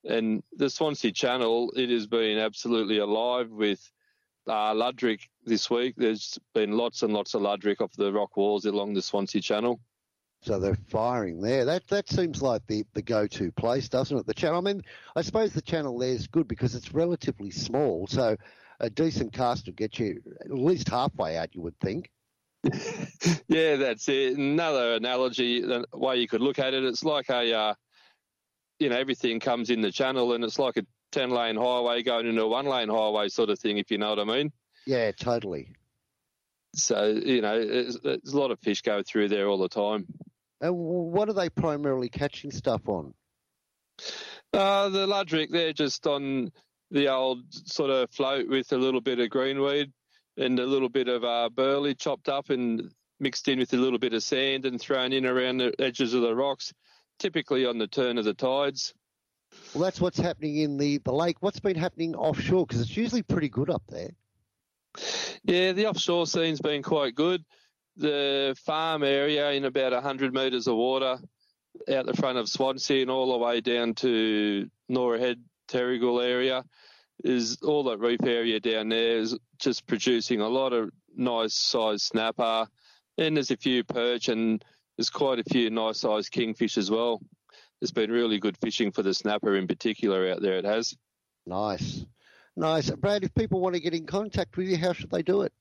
And 0.03 0.43
the 0.55 0.69
Swansea 0.69 1.11
Channel, 1.11 1.73
it 1.75 1.89
has 1.89 2.07
been 2.07 2.37
absolutely 2.37 2.97
alive 2.97 3.49
with 3.49 3.79
uh, 4.47 4.73
Luderick 4.73 5.21
this 5.45 5.69
week. 5.69 5.95
There's 5.97 6.37
been 6.53 6.77
lots 6.77 7.03
and 7.03 7.13
lots 7.13 7.33
of 7.33 7.41
Luderick 7.41 7.81
off 7.81 7.93
the 7.93 8.11
rock 8.11 8.37
walls 8.37 8.65
along 8.65 8.93
the 8.93 9.01
Swansea 9.01 9.41
Channel. 9.41 9.79
So 10.43 10.59
they're 10.59 10.77
firing 10.89 11.39
there. 11.39 11.65
That 11.65 11.87
that 11.89 12.09
seems 12.09 12.41
like 12.41 12.65
the, 12.65 12.83
the 12.93 13.01
go 13.03 13.27
to 13.27 13.51
place, 13.51 13.87
doesn't 13.87 14.17
it? 14.17 14.25
The 14.25 14.33
channel. 14.33 14.57
I 14.57 14.61
mean, 14.61 14.81
I 15.15 15.21
suppose 15.21 15.53
the 15.53 15.61
channel 15.61 15.99
there 15.99 16.09
is 16.09 16.25
good 16.25 16.47
because 16.47 16.73
it's 16.73 16.93
relatively 16.93 17.51
small. 17.51 18.07
So 18.07 18.35
a 18.79 18.89
decent 18.89 19.33
cast 19.33 19.67
will 19.67 19.73
get 19.73 19.99
you 19.99 20.19
at 20.39 20.51
least 20.51 20.89
halfway 20.89 21.37
out. 21.37 21.53
You 21.53 21.61
would 21.61 21.79
think. 21.79 22.09
yeah, 23.47 23.75
that's 23.75 24.09
it. 24.09 24.37
Another 24.37 24.95
analogy, 24.95 25.61
the 25.61 25.85
way 25.93 26.17
you 26.17 26.27
could 26.27 26.41
look 26.41 26.57
at 26.57 26.73
it, 26.73 26.83
it's 26.83 27.03
like 27.03 27.29
a, 27.29 27.53
uh, 27.53 27.73
you 28.79 28.89
know, 28.89 28.97
everything 28.97 29.39
comes 29.39 29.69
in 29.69 29.81
the 29.81 29.91
channel, 29.91 30.33
and 30.33 30.43
it's 30.43 30.59
like 30.59 30.77
a 30.77 30.85
ten 31.11 31.29
lane 31.29 31.55
highway 31.55 32.03
going 32.03 32.27
into 32.27 32.41
a 32.41 32.47
one 32.47 32.65
lane 32.65 32.89
highway 32.89 33.29
sort 33.29 33.49
of 33.49 33.59
thing, 33.59 33.77
if 33.77 33.91
you 33.91 33.97
know 33.97 34.09
what 34.09 34.19
I 34.19 34.23
mean. 34.23 34.51
Yeah, 34.85 35.11
totally. 35.11 35.75
So 36.75 37.07
you 37.07 37.41
know, 37.41 37.65
there's 37.65 37.97
a 38.03 38.37
lot 38.37 38.51
of 38.51 38.59
fish 38.59 38.81
go 38.81 39.03
through 39.03 39.29
there 39.29 39.47
all 39.47 39.57
the 39.57 39.69
time. 39.69 40.07
And 40.61 40.75
what 40.75 41.27
are 41.27 41.33
they 41.33 41.49
primarily 41.49 42.09
catching 42.09 42.51
stuff 42.51 42.87
on? 42.87 43.13
Uh, 44.53 44.89
the 44.89 45.07
Luderick, 45.07 45.49
they're 45.49 45.73
just 45.73 46.05
on 46.05 46.51
the 46.91 47.07
old 47.07 47.43
sort 47.51 47.89
of 47.89 48.11
float 48.11 48.47
with 48.47 48.71
a 48.71 48.77
little 48.77 49.01
bit 49.01 49.19
of 49.19 49.29
greenweed 49.29 49.91
and 50.37 50.59
a 50.59 50.65
little 50.65 50.89
bit 50.89 51.07
of 51.07 51.23
uh, 51.23 51.49
burley 51.49 51.95
chopped 51.95 52.29
up 52.29 52.49
and 52.49 52.91
mixed 53.19 53.47
in 53.47 53.59
with 53.59 53.73
a 53.73 53.77
little 53.77 53.99
bit 53.99 54.13
of 54.13 54.23
sand 54.23 54.65
and 54.65 54.79
thrown 54.79 55.13
in 55.13 55.25
around 55.25 55.57
the 55.57 55.73
edges 55.79 56.13
of 56.13 56.21
the 56.21 56.35
rocks, 56.35 56.73
typically 57.19 57.65
on 57.65 57.77
the 57.77 57.87
turn 57.87 58.17
of 58.17 58.25
the 58.25 58.33
tides. 58.33 58.93
Well, 59.73 59.83
that's 59.83 60.01
what's 60.01 60.19
happening 60.19 60.57
in 60.57 60.77
the, 60.77 60.97
the 60.99 61.13
lake. 61.13 61.37
What's 61.41 61.59
been 61.59 61.75
happening 61.75 62.15
offshore? 62.15 62.65
Because 62.65 62.81
it's 62.81 62.97
usually 62.97 63.23
pretty 63.23 63.49
good 63.49 63.69
up 63.69 63.83
there. 63.87 64.11
Yeah, 65.43 65.71
the 65.71 65.87
offshore 65.87 66.27
scene's 66.27 66.61
been 66.61 66.83
quite 66.83 67.15
good. 67.15 67.43
The 67.97 68.55
farm 68.65 69.03
area 69.03 69.51
in 69.51 69.65
about 69.65 69.93
100 69.93 70.33
metres 70.33 70.67
of 70.67 70.75
water 70.75 71.19
out 71.91 72.05
the 72.05 72.13
front 72.13 72.37
of 72.37 72.49
Swansea 72.49 73.01
and 73.01 73.11
all 73.11 73.31
the 73.31 73.37
way 73.37 73.61
down 73.61 73.93
to 73.95 74.69
Norah 74.89 75.19
Head, 75.19 75.41
Terrigal 75.69 76.23
area 76.23 76.63
is 77.23 77.57
all 77.61 77.83
that 77.83 77.99
reef 77.99 78.23
area 78.23 78.59
down 78.59 78.89
there 78.89 79.19
is 79.19 79.37
just 79.59 79.85
producing 79.87 80.41
a 80.41 80.47
lot 80.47 80.73
of 80.73 80.91
nice 81.15 81.53
sized 81.53 82.01
snapper. 82.01 82.67
And 83.17 83.37
there's 83.37 83.51
a 83.51 83.57
few 83.57 83.83
perch 83.83 84.27
and 84.29 84.63
there's 84.97 85.09
quite 85.09 85.39
a 85.39 85.43
few 85.43 85.69
nice 85.69 85.99
sized 85.99 86.31
kingfish 86.31 86.77
as 86.77 86.89
well. 86.89 87.21
It's 87.81 87.91
been 87.91 88.11
really 88.11 88.39
good 88.39 88.57
fishing 88.57 88.91
for 88.91 89.01
the 89.01 89.13
snapper 89.13 89.55
in 89.55 89.67
particular 89.67 90.29
out 90.31 90.41
there. 90.41 90.57
It 90.57 90.65
has. 90.65 90.95
Nice. 91.45 92.05
Nice. 92.55 92.91
Brad, 92.91 93.23
if 93.23 93.33
people 93.33 93.59
want 93.59 93.75
to 93.75 93.81
get 93.81 93.93
in 93.93 94.05
contact 94.05 94.57
with 94.57 94.67
you, 94.67 94.77
how 94.77 94.93
should 94.93 95.09
they 95.09 95.23
do 95.23 95.41
it? 95.41 95.53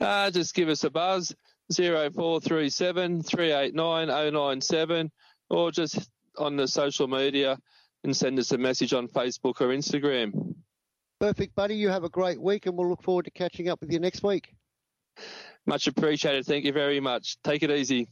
Uh, 0.00 0.30
just 0.30 0.54
give 0.54 0.68
us 0.68 0.82
a 0.84 0.90
buzz, 0.90 1.34
0437 1.72 3.22
389 3.22 4.32
097, 4.32 5.12
or 5.50 5.70
just 5.70 6.10
on 6.38 6.56
the 6.56 6.66
social 6.66 7.06
media 7.06 7.58
and 8.04 8.16
send 8.16 8.38
us 8.38 8.52
a 8.52 8.58
message 8.58 8.92
on 8.92 9.08
Facebook 9.08 9.60
or 9.60 9.68
Instagram. 9.68 10.54
Perfect, 11.20 11.54
buddy. 11.54 11.76
You 11.76 11.88
have 11.88 12.04
a 12.04 12.08
great 12.08 12.40
week, 12.40 12.66
and 12.66 12.76
we'll 12.76 12.88
look 12.88 13.02
forward 13.02 13.24
to 13.24 13.30
catching 13.30 13.68
up 13.68 13.80
with 13.80 13.92
you 13.92 13.98
next 13.98 14.22
week. 14.22 14.54
Much 15.66 15.86
appreciated. 15.86 16.44
Thank 16.44 16.64
you 16.64 16.72
very 16.72 17.00
much. 17.00 17.40
Take 17.42 17.62
it 17.62 17.70
easy. 17.70 18.08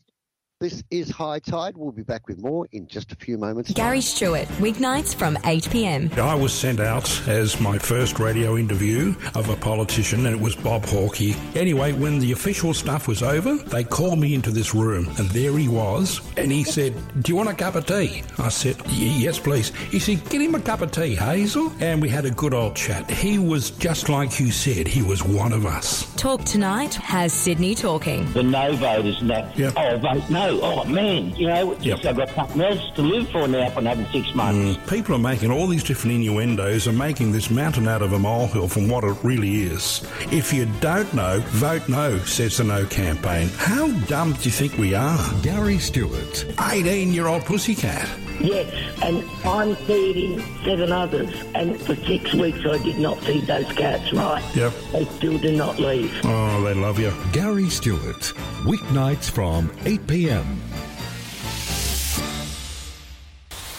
This 0.64 0.82
is 0.90 1.10
Hi-Tide. 1.10 1.76
We'll 1.76 1.92
be 1.92 2.04
back 2.04 2.26
with 2.26 2.38
more 2.38 2.66
in 2.72 2.86
just 2.86 3.12
a 3.12 3.16
few 3.16 3.36
moments. 3.36 3.70
Gary 3.72 4.00
Stewart, 4.00 4.48
weeknights 4.62 5.14
from 5.14 5.36
8 5.44 5.68
p.m. 5.70 6.10
I 6.16 6.34
was 6.34 6.54
sent 6.54 6.80
out 6.80 7.06
as 7.28 7.60
my 7.60 7.76
first 7.76 8.18
radio 8.18 8.56
interview 8.56 9.14
of 9.34 9.50
a 9.50 9.56
politician, 9.56 10.24
and 10.24 10.34
it 10.34 10.40
was 10.40 10.56
Bob 10.56 10.84
Hawkey. 10.84 11.36
Anyway, 11.54 11.92
when 11.92 12.18
the 12.18 12.32
official 12.32 12.72
stuff 12.72 13.06
was 13.06 13.22
over, 13.22 13.56
they 13.56 13.84
called 13.84 14.18
me 14.18 14.32
into 14.32 14.50
this 14.50 14.74
room, 14.74 15.06
and 15.18 15.28
there 15.32 15.52
he 15.58 15.68
was, 15.68 16.22
and 16.38 16.50
he 16.50 16.64
said, 16.64 16.94
Do 17.20 17.32
you 17.32 17.36
want 17.36 17.50
a 17.50 17.54
cup 17.54 17.74
of 17.74 17.84
tea? 17.84 18.22
I 18.38 18.48
said, 18.48 18.76
Yes, 18.88 19.38
please. 19.38 19.68
He 19.68 19.98
said, 19.98 20.26
Get 20.30 20.40
him 20.40 20.54
a 20.54 20.60
cup 20.60 20.80
of 20.80 20.92
tea, 20.92 21.14
Hazel. 21.14 21.74
And 21.80 22.00
we 22.00 22.08
had 22.08 22.24
a 22.24 22.30
good 22.30 22.54
old 22.54 22.74
chat. 22.74 23.10
He 23.10 23.38
was 23.38 23.72
just 23.72 24.08
like 24.08 24.40
you 24.40 24.50
said, 24.50 24.88
he 24.88 25.02
was 25.02 25.22
one 25.22 25.52
of 25.52 25.66
us. 25.66 26.10
Talk 26.16 26.42
Tonight 26.44 26.94
has 26.94 27.34
Sydney 27.34 27.74
talking. 27.74 28.32
The 28.32 28.42
no 28.42 28.74
vote 28.76 29.04
is 29.04 29.22
not. 29.22 29.58
Yep. 29.58 29.74
Oh, 29.76 29.98
vote 29.98 30.30
no. 30.30 30.53
Go, 30.60 30.62
oh 30.62 30.84
man, 30.84 31.34
you 31.36 31.46
know, 31.48 31.74
Yep. 31.80 32.04
I've 32.04 32.16
got 32.16 32.30
something 32.30 32.60
else 32.62 32.90
to 32.96 33.02
live 33.02 33.28
for 33.30 33.46
now 33.48 33.68
for 33.70 33.80
another 33.80 34.06
six 34.12 34.34
months. 34.34 34.78
Mm, 34.78 34.88
People 34.88 35.14
are 35.16 35.18
making 35.18 35.50
all 35.50 35.66
these 35.66 35.82
different 35.84 36.16
innuendos 36.16 36.86
and 36.86 36.96
making 36.98 37.32
this 37.32 37.50
mountain 37.50 37.88
out 37.88 38.02
of 38.02 38.12
a 38.12 38.18
molehill 38.18 38.68
from 38.68 38.88
what 38.88 39.04
it 39.04 39.16
really 39.22 39.62
is. 39.62 40.02
If 40.32 40.52
you 40.52 40.66
don't 40.80 41.12
know, 41.14 41.40
vote 41.46 41.88
no, 41.88 42.18
says 42.18 42.56
the 42.58 42.64
No 42.64 42.84
campaign. 42.86 43.48
How 43.56 43.88
dumb 44.06 44.32
do 44.34 44.40
you 44.44 44.50
think 44.50 44.76
we 44.78 44.94
are? 44.94 45.18
Gary 45.42 45.78
Stewart. 45.78 46.44
18 46.60 47.12
year 47.12 47.26
old 47.26 47.44
pussycat. 47.44 48.08
Yes, 48.40 48.68
and 49.00 49.24
I'm 49.44 49.76
feeding 49.76 50.40
seven 50.64 50.90
others, 50.90 51.32
and 51.54 51.80
for 51.80 51.94
six 51.94 52.34
weeks 52.34 52.58
I 52.66 52.78
did 52.78 52.98
not 52.98 53.16
feed 53.20 53.46
those 53.46 53.70
cats 53.74 54.12
right. 54.12 54.42
Yep. 54.56 54.72
They 54.90 55.04
still 55.04 55.38
do 55.38 55.56
not 55.56 55.78
leave. 55.78 56.12
Oh, 56.24 56.60
they 56.64 56.74
love 56.74 56.98
you. 56.98 57.12
Gary 57.32 57.70
Stewart. 57.70 58.32
Weeknights 58.64 59.30
from 59.30 59.70
8 59.84 60.06
p.m. 60.08 60.33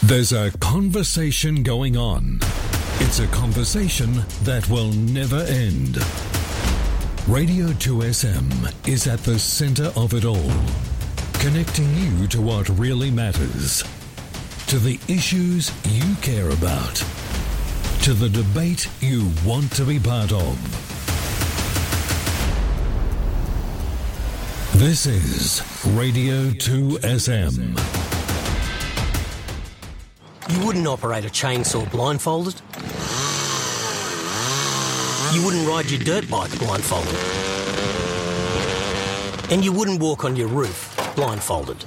There's 0.04 0.34
a 0.34 0.52
conversation 0.60 1.64
going 1.64 1.98
on. 1.98 2.38
It's 3.00 3.20
a 3.20 3.28
conversation 3.28 4.24
that 4.44 4.70
will 4.70 4.92
never 4.92 5.40
end. 5.40 5.98
Radio 7.28 7.70
2SM 7.70 8.88
is 8.88 9.08
at 9.08 9.20
the 9.22 9.40
center 9.40 9.92
of 9.96 10.14
it 10.14 10.24
all, 10.24 10.52
connecting 11.40 11.92
you 11.96 12.28
to 12.28 12.40
what 12.40 12.70
really 12.70 13.10
matters, 13.10 13.84
to 14.68 14.78
the 14.78 15.00
issues 15.08 15.72
you 15.90 16.16
care 16.22 16.52
about, 16.52 16.96
to 18.04 18.14
the 18.14 18.30
debate 18.30 18.88
you 19.02 19.32
want 19.44 19.72
to 19.72 19.86
be 19.86 20.00
part 20.00 20.32
of. 20.32 20.85
This 24.76 25.06
is 25.06 25.64
Radio 25.96 26.50
2SM. 26.50 27.80
You 30.50 30.66
wouldn't 30.66 30.86
operate 30.86 31.24
a 31.24 31.30
chainsaw 31.30 31.90
blindfolded. 31.90 32.56
You 35.34 35.46
wouldn't 35.46 35.66
ride 35.66 35.90
your 35.90 36.02
dirt 36.02 36.30
bike 36.30 36.60
blindfolded. 36.60 37.16
And 39.50 39.64
you 39.64 39.72
wouldn't 39.72 40.02
walk 40.02 40.26
on 40.26 40.36
your 40.36 40.50
roof 40.50 40.94
blindfolded. 41.16 41.86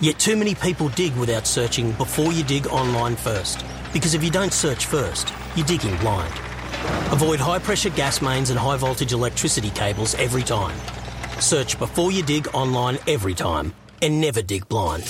Yet 0.00 0.20
too 0.20 0.36
many 0.36 0.54
people 0.54 0.88
dig 0.90 1.16
without 1.16 1.48
searching 1.48 1.90
before 1.92 2.32
you 2.32 2.44
dig 2.44 2.68
online 2.68 3.16
first. 3.16 3.64
Because 3.92 4.14
if 4.14 4.22
you 4.22 4.30
don't 4.30 4.52
search 4.52 4.86
first, 4.86 5.34
you're 5.56 5.66
digging 5.66 5.96
blind. 5.96 6.32
Avoid 7.12 7.40
high 7.40 7.58
pressure 7.58 7.90
gas 7.90 8.22
mains 8.22 8.50
and 8.50 8.58
high 8.58 8.76
voltage 8.76 9.12
electricity 9.12 9.70
cables 9.70 10.14
every 10.14 10.44
time. 10.44 10.78
Search 11.40 11.76
before 11.76 12.12
you 12.12 12.22
dig 12.22 12.46
online 12.54 12.98
every 13.08 13.34
time. 13.34 13.74
And 14.00 14.20
never 14.20 14.42
dig 14.42 14.68
blind. 14.68 15.02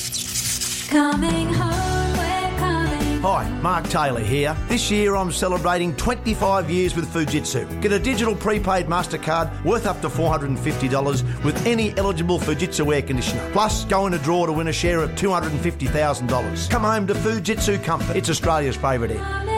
Coming 0.89 1.53
home, 1.53 2.17
we're 2.17 2.59
coming. 2.59 3.21
Hi, 3.21 3.47
Mark 3.61 3.87
Taylor 3.89 4.23
here. 4.23 4.57
This 4.67 4.91
year 4.91 5.15
I'm 5.15 5.31
celebrating 5.31 5.95
25 5.97 6.71
years 6.71 6.97
with 6.97 7.07
Fujitsu. 7.13 7.83
Get 7.83 7.93
a 7.93 7.99
digital 7.99 8.35
prepaid 8.35 8.87
MasterCard 8.87 9.63
worth 9.63 9.85
up 9.85 10.01
to 10.01 10.09
$450 10.09 11.45
with 11.45 11.67
any 11.67 11.95
eligible 11.99 12.39
Fujitsu 12.39 12.95
air 12.95 13.03
conditioner. 13.03 13.47
Plus, 13.53 13.85
go 13.85 14.07
in 14.07 14.15
a 14.15 14.19
draw 14.21 14.47
to 14.47 14.55
win 14.55 14.69
a 14.69 14.73
share 14.73 15.03
of 15.03 15.11
$250,000. 15.11 16.71
Come 16.71 16.83
home 16.83 17.07
to 17.07 17.13
Fujitsu 17.13 17.85
Comfort. 17.85 18.17
It's 18.17 18.31
Australia's 18.31 18.77
favourite 18.77 19.11
air. 19.11 19.50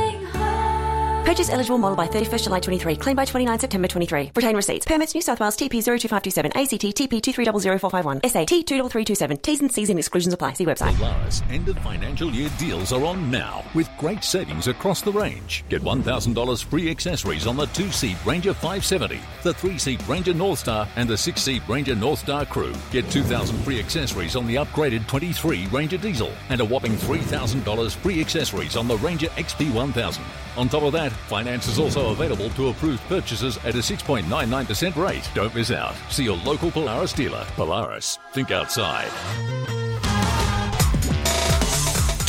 Purchase 1.33 1.49
eligible 1.49 1.79
model 1.79 1.97
by 1.97 2.09
31st 2.09 2.45
July 2.45 2.61
23. 2.61 2.97
Claim 2.97 3.16
by 3.16 3.25
29 3.25 3.59
September 3.59 3.88
23. 3.88 4.33
Retain 4.37 4.55
receipts. 4.55 4.85
Permits 4.85 5.14
New 5.14 5.23
South 5.23 5.40
Wales 5.40 5.57
TP 5.57 5.83
02527. 5.83 6.53
ACT 6.55 6.95
TP 6.95 7.23
2300451. 7.23 8.21
SA 8.29 8.45
T 8.45 8.62
23327. 8.62 9.38
T's 9.38 9.61
and 9.62 9.73
C's 9.73 9.88
and 9.88 9.99
exclusions 9.99 10.35
apply. 10.35 10.53
See 10.53 10.66
website. 10.66 10.95
Polaris 10.99 11.42
end 11.49 11.66
of 11.71 11.79
financial 11.79 12.31
year 12.31 12.51
deals 12.59 12.92
are 12.92 13.03
on 13.07 13.31
now 13.31 13.64
with 13.75 13.88
great 13.97 14.23
savings 14.23 14.68
across 14.68 15.01
the 15.01 15.11
range. 15.11 15.64
Get 15.71 15.81
$1,000 15.81 16.64
free 16.64 16.90
accessories 16.90 17.47
on 17.47 17.57
the 17.57 17.64
two 17.68 17.90
seat 17.90 18.18
Ranger 18.27 18.53
570, 18.53 19.18
the 19.42 19.55
three 19.55 19.79
seat 19.79 20.07
Ranger 20.07 20.35
Northstar, 20.35 20.87
and 20.97 21.09
the 21.09 21.16
six 21.16 21.40
seat 21.40 21.62
Ranger 21.66 21.95
Northstar 21.95 22.47
Crew. 22.47 22.75
Get 22.90 23.11
2000 23.11 23.57
free 23.64 23.81
accessories 23.81 24.37
on 24.37 24.47
the 24.47 24.57
upgraded 24.57 25.07
23 25.07 25.66
Ranger 25.68 25.97
Diesel 25.97 26.31
and 26.51 26.61
a 26.61 26.64
whopping 26.66 26.92
$3,000 26.92 27.95
free 27.95 28.21
accessories 28.21 28.77
on 28.77 28.87
the 28.87 28.99
Ranger 28.99 29.29
XP 29.29 29.73
1000. 29.73 30.23
On 30.59 30.68
top 30.68 30.83
of 30.83 30.92
that, 30.92 31.14
finance 31.22 31.68
is 31.68 31.78
also 31.78 32.11
available 32.11 32.50
to 32.50 32.68
approved 32.68 33.02
purchases 33.08 33.56
at 33.58 33.74
a 33.74 33.78
6.99% 33.78 34.96
rate. 34.96 35.28
Don't 35.35 35.54
miss 35.54 35.70
out. 35.70 35.94
See 36.11 36.24
your 36.24 36.37
local 36.38 36.70
Polaris 36.70 37.12
dealer. 37.12 37.44
Polaris, 37.54 38.18
think 38.32 38.50
outside. 38.50 39.08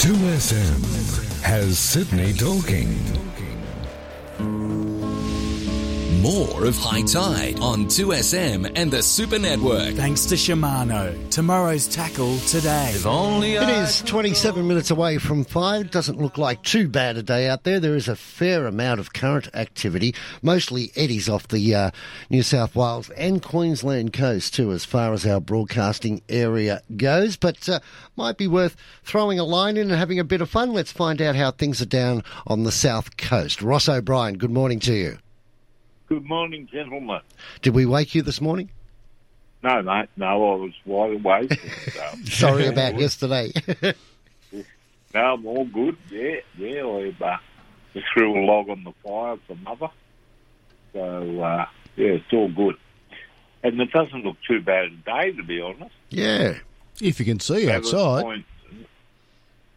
2SM 0.04 1.42
has 1.42 1.80
Sydney 1.80 2.34
talking. 2.34 3.33
More 6.22 6.66
of 6.66 6.78
Hi-Tide 6.78 7.60
on 7.60 7.86
2SM 7.86 8.74
and 8.76 8.92
the 8.92 9.02
Super 9.02 9.40
Network. 9.40 9.96
Thanks 9.96 10.26
to 10.26 10.36
Shimano. 10.36 11.30
Tomorrow's 11.30 11.88
tackle 11.88 12.38
today. 12.40 12.92
If 12.94 13.06
only 13.06 13.56
It 13.56 13.70
is 13.70 14.02
27 14.02 14.68
minutes 14.68 14.92
away 14.92 15.18
from 15.18 15.44
5. 15.44 15.92
Doesn't 15.92 16.20
look 16.20 16.38
like 16.38 16.62
too 16.64 16.88
bad 16.88 17.18
a 17.18 17.24
day 17.24 17.50
out 17.50 17.64
there. 17.64 17.80
There 17.80 17.96
is 17.96 18.08
a 18.08 18.16
fair 18.16 18.68
amount 18.68 19.00
of 19.00 19.14
current 19.14 19.50
activity, 19.54 20.14
mostly 20.42 20.92
eddies 20.96 21.28
off 21.28 21.48
the 21.48 21.74
uh, 21.74 21.92
New 22.30 22.44
South 22.44 22.76
Wales 22.76 23.10
and 23.12 23.42
Queensland 23.42 24.14
coast, 24.14 24.54
too, 24.54 24.72
as 24.72 24.86
far 24.86 25.14
as 25.14 25.26
our 25.26 25.40
broadcasting 25.40 26.22
area 26.30 26.82
goes. 26.96 27.38
But 27.38 27.68
uh, 27.68 27.80
might 28.16 28.38
be 28.38 28.48
worth 28.48 28.76
throwing 29.04 29.40
a 29.40 29.44
line 29.44 29.78
in 29.78 29.90
and 29.90 30.00
having 30.00 30.20
a 30.20 30.24
bit 30.24 30.42
of 30.42 30.50
fun. 30.50 30.74
Let's 30.74 30.92
find 30.92 31.22
out 31.22 31.36
how 31.36 31.52
things 31.52 31.82
are 31.82 31.86
down 31.86 32.24
on 32.46 32.64
the 32.64 32.72
south 32.72 33.18
coast. 33.18 33.62
Ross 33.62 33.90
O'Brien, 33.90 34.38
good 34.38 34.52
morning 34.52 34.80
to 34.82 34.94
you. 34.94 35.18
Good 36.14 36.30
morning, 36.30 36.70
gentlemen. 36.72 37.22
Did 37.64 37.74
we 37.74 37.88
wake 37.88 38.14
you 38.14 38.22
this 38.22 38.40
morning? 38.40 38.70
No, 39.64 39.82
mate, 39.82 40.10
no, 40.16 40.28
I 40.28 40.36
was 40.36 40.72
wide 40.86 41.14
awake. 41.16 41.60
So. 41.92 42.02
Sorry 42.26 42.68
about 42.68 43.00
yesterday. 43.00 43.52
No, 45.16 45.34
I'm 45.34 45.46
all 45.46 45.66
good. 45.66 45.98
Yeah, 46.10 46.38
yeah. 46.58 46.82
I 46.82 47.14
uh, 47.24 47.38
just 47.94 48.06
threw 48.14 48.36
a 48.36 48.42
log 48.46 48.70
on 48.70 48.84
the 48.84 48.94
fire 49.04 49.38
for 49.48 49.56
mother. 49.56 49.90
So, 50.92 51.40
uh, 51.40 51.66
yeah, 51.96 52.08
it's 52.08 52.34
all 52.34 52.50
good. 52.50 52.78
And 53.64 53.80
it 53.80 53.92
doesn't 53.92 54.24
look 54.24 54.38
too 54.48 54.62
bad 54.62 54.90
today, 54.90 55.32
to 55.32 55.44
be 55.44 55.62
honest. 55.62 55.94
Yeah. 56.10 56.58
If 57.00 57.20
you 57.20 57.26
can 57.26 57.40
see 57.40 57.70
outside. 57.70 58.44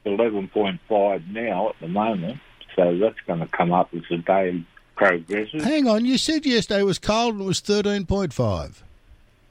11.5 0.07 1.33
now 1.33 1.69
at 1.69 1.75
the 1.81 1.89
moment. 1.89 2.41
So 2.75 2.99
that's 2.99 3.21
going 3.27 3.41
to 3.41 3.49
come 3.49 3.73
up 3.73 3.91
as 3.95 4.03
the 4.11 4.19
day 4.19 4.65
progresses. 4.97 5.63
Hang 5.63 5.87
on, 5.87 6.05
you 6.05 6.19
said 6.19 6.45
yesterday 6.45 6.81
it 6.81 6.85
was 6.85 6.99
cold 6.99 7.35
and 7.35 7.43
it 7.43 7.47
was 7.47 7.61
13.5. 7.61 8.83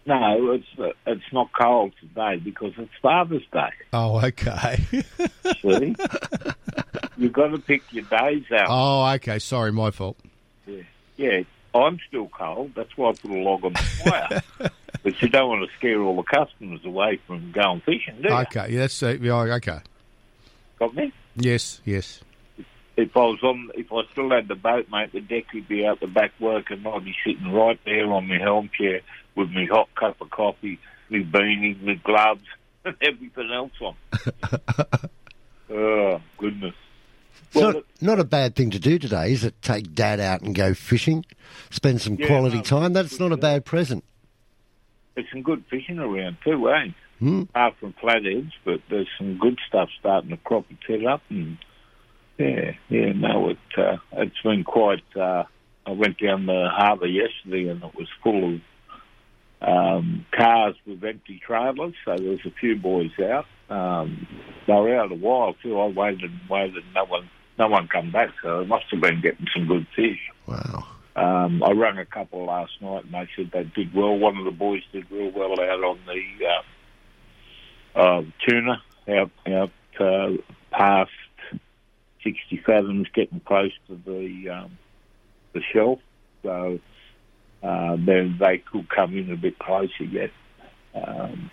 No, 0.08 0.51
it's 0.51 0.67
uh, 0.77 0.91
it's 1.08 1.34
not 1.34 1.49
cold 1.60 1.93
today 1.99 2.36
because 2.38 2.73
it's 2.77 2.91
Father's 3.01 3.45
Day. 3.51 3.71
Oh, 3.91 4.23
okay. 4.23 4.77
See, 5.62 5.95
you've 7.17 7.34
got 7.34 7.47
to 7.47 7.58
pick 7.58 7.81
your 7.91 8.03
days 8.03 8.43
out. 8.51 8.67
oh, 8.69 9.13
okay. 9.15 9.39
Sorry, 9.39 9.71
my 9.71 9.89
fault. 9.89 10.17
Yeah, 10.67 10.84
yeah. 11.17 11.41
I'm 11.73 11.99
still 12.08 12.27
cold. 12.27 12.73
That's 12.75 12.95
why 12.95 13.10
I 13.10 13.13
put 13.13 13.31
a 13.31 13.34
log 13.34 13.65
on 13.65 13.73
the 13.73 13.79
fire. 13.79 14.43
but 15.03 15.21
you 15.21 15.27
don't 15.27 15.49
want 15.49 15.69
to 15.69 15.75
scare 15.75 15.99
all 16.01 16.15
the 16.15 16.23
customers 16.23 16.86
away 16.86 17.19
from 17.25 17.51
going 17.51 17.81
fishing, 17.81 18.21
do 18.21 18.29
you? 18.29 18.36
Okay, 18.36 18.73
yeah, 18.73 18.79
that's 18.81 19.01
uh, 19.01 19.17
yeah, 19.19 19.55
okay. 19.55 19.79
Got 20.77 20.95
me? 20.95 21.12
Yes, 21.36 21.81
yes. 21.84 22.21
If 22.97 23.15
I 23.17 23.19
was 23.19 23.43
on, 23.43 23.71
if 23.75 23.91
I 23.91 24.03
still 24.12 24.29
had 24.31 24.47
the 24.47 24.55
boat, 24.55 24.88
mate, 24.89 25.12
the 25.12 25.19
deck 25.19 25.45
would 25.53 25.67
be 25.67 25.86
out 25.86 25.99
the 25.99 26.08
back 26.08 26.31
working. 26.39 26.86
I'd 26.86 27.03
be 27.03 27.15
sitting 27.25 27.51
right 27.51 27.79
there 27.86 28.12
on 28.12 28.27
my 28.27 28.38
helm 28.38 28.69
chair 28.77 29.01
with 29.36 29.49
my 29.49 29.65
hot 29.65 29.89
cup 29.95 30.21
of 30.21 30.29
coffee, 30.29 30.79
my 31.10 31.19
beanie, 31.19 31.81
my 31.81 31.95
gloves, 31.95 32.45
and 32.86 32.95
everything 33.01 33.51
else 33.51 33.71
on. 33.81 33.95
oh 35.69 36.21
goodness! 36.38 36.75
It's 37.51 37.62
not, 37.62 37.84
not 38.01 38.19
a 38.19 38.23
bad 38.25 38.55
thing 38.55 38.71
to 38.71 38.79
do 38.79 38.97
today, 38.97 39.31
is 39.31 39.43
it? 39.43 39.62
Take 39.62 39.93
dad 39.93 40.19
out 40.19 40.41
and 40.41 40.55
go 40.55 40.73
fishing, 40.73 41.25
spend 41.69 42.01
some 42.01 42.15
Yeah, 42.15 42.27
quality 42.27 42.58
no, 42.58 42.63
time. 42.63 42.93
That's 42.93 43.19
not 43.19 43.31
a 43.31 43.38
bad 43.38 43.65
present. 43.65 44.03
There's 45.15 45.27
some 45.31 45.41
good 45.41 45.63
fishing 45.69 45.99
around 45.99 46.38
too, 46.43 46.69
eh? 46.69 46.88
Hmm. 47.19 47.41
Apart 47.43 47.75
from 47.79 47.93
flatheads, 47.93 48.51
but 48.65 48.81
there's 48.89 49.08
some 49.17 49.38
good 49.38 49.58
stuff 49.67 49.89
starting 49.99 50.31
to 50.31 50.38
crop 50.38 50.65
its 50.69 50.81
head 50.86 51.05
up, 51.05 51.21
and 51.29 51.58
yeah, 52.38 52.71
yeah, 52.89 53.13
no, 53.13 53.50
it 53.50 53.58
uh, 53.78 53.98
it's 54.13 54.41
been 54.43 54.63
quite. 54.63 55.04
Uh, 55.15 55.43
I 55.86 55.91
went 55.91 56.17
down 56.19 56.45
the 56.48 56.67
harbour 56.71 57.08
yesterday, 57.08 57.69
and 57.69 57.84
it 57.84 57.95
was 57.95 58.08
full 58.24 58.56
of 58.56 58.62
um, 59.62 60.26
cars 60.36 60.76
with 60.86 61.04
empty 61.04 61.41
trailers. 61.45 61.93
So 62.04 62.15
there 62.17 62.32
was 62.32 62.45
a 62.45 62.52
few 62.60 62.76
boys 62.76 63.12
out. 63.19 63.45
Um, 63.69 64.28
they 64.67 64.74
were 64.74 65.00
out 65.00 65.12
a 65.12 65.15
while 65.15 65.56
too. 65.62 65.80
I 65.80 65.88
waited 65.88 66.24
and 66.24 66.50
waited. 66.50 66.84
No 66.93 67.06
one, 67.06 67.30
no 67.58 67.67
one 67.67 67.88
come 67.88 68.12
back. 68.12 68.30
So 68.41 68.62
they 68.62 68.67
must 68.67 68.86
have 68.91 69.02
been 69.02 69.21
getting 69.21 69.48
some 69.56 69.67
good 69.67 69.88
fish. 69.95 70.19
Wow. 70.48 70.88
Um, 71.15 71.63
I 71.63 71.71
rang 71.71 71.98
a 71.98 72.06
couple 72.06 72.45
last 72.45 72.74
night, 72.82 73.06
and 73.06 73.13
they 73.13 73.30
said 73.36 73.52
they 73.54 73.63
did 73.63 73.93
well. 73.95 74.17
One 74.17 74.38
of 74.38 74.43
the 74.45 74.52
boys 74.52 74.82
did 74.91 75.10
real 75.10 75.32
well 75.32 75.54
out 75.54 75.84
on 75.84 76.00
the 76.06 76.45
uh, 77.95 78.00
uh, 78.00 78.21
tuna, 78.45 78.82
out 79.08 79.32
out 79.48 79.71
uh, 80.00 80.32
past 80.71 81.12
sixty 82.26 82.58
fathoms, 82.66 83.08
getting 83.14 83.40
close 83.40 83.72
to 83.88 83.96
the 84.06 84.50
um, 84.50 84.78
the 85.54 85.62
shelf. 85.72 86.00
So 86.44 86.80
uh, 87.64 87.96
then 87.98 88.38
they 88.40 88.58
could 88.58 88.90
come 88.90 89.18
in 89.18 89.32
a 89.32 89.38
bit 89.38 89.58
closer 89.58 90.04
yet. 90.04 90.32
Um, 90.94 91.50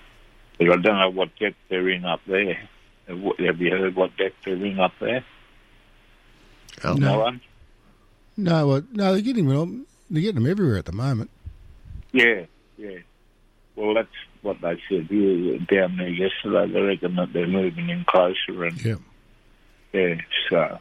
but 0.59 0.71
I 0.71 0.77
don't 0.77 0.99
know 0.99 1.11
what 1.11 1.31
depth 1.39 1.57
they're 1.69 1.89
in 1.89 2.05
up 2.05 2.21
there. 2.27 2.59
Have 3.07 3.61
you 3.61 3.71
heard 3.71 3.95
what 3.95 4.17
depth 4.17 4.37
they're 4.45 4.55
in 4.55 4.81
up 4.81 4.93
there? 5.01 5.25
No. 6.85 6.95
No 6.95 7.19
one? 7.19 7.41
No, 8.37 8.67
well, 8.67 8.83
no, 8.93 9.13
they're 9.13 9.21
getting 9.21 9.47
them. 9.47 9.87
They're 10.11 10.23
getting 10.23 10.43
them 10.43 10.51
everywhere 10.51 10.79
at 10.79 10.87
the 10.87 10.93
moment. 10.93 11.31
Yeah, 12.13 12.47
yeah. 12.77 12.99
Well, 13.77 13.95
that's 13.95 14.09
what 14.43 14.61
they 14.61 14.81
said 14.89 15.07
here 15.09 15.59
down 15.59 15.97
there 15.97 16.09
yesterday. 16.09 16.73
They 16.73 16.81
reckon 16.81 17.17
that 17.17 17.33
they're 17.33 17.47
moving 17.47 17.89
in 17.89 18.05
closer 18.05 18.65
and 18.65 18.85
yeah, 18.85 18.97
yeah. 19.93 20.15
So 20.51 20.79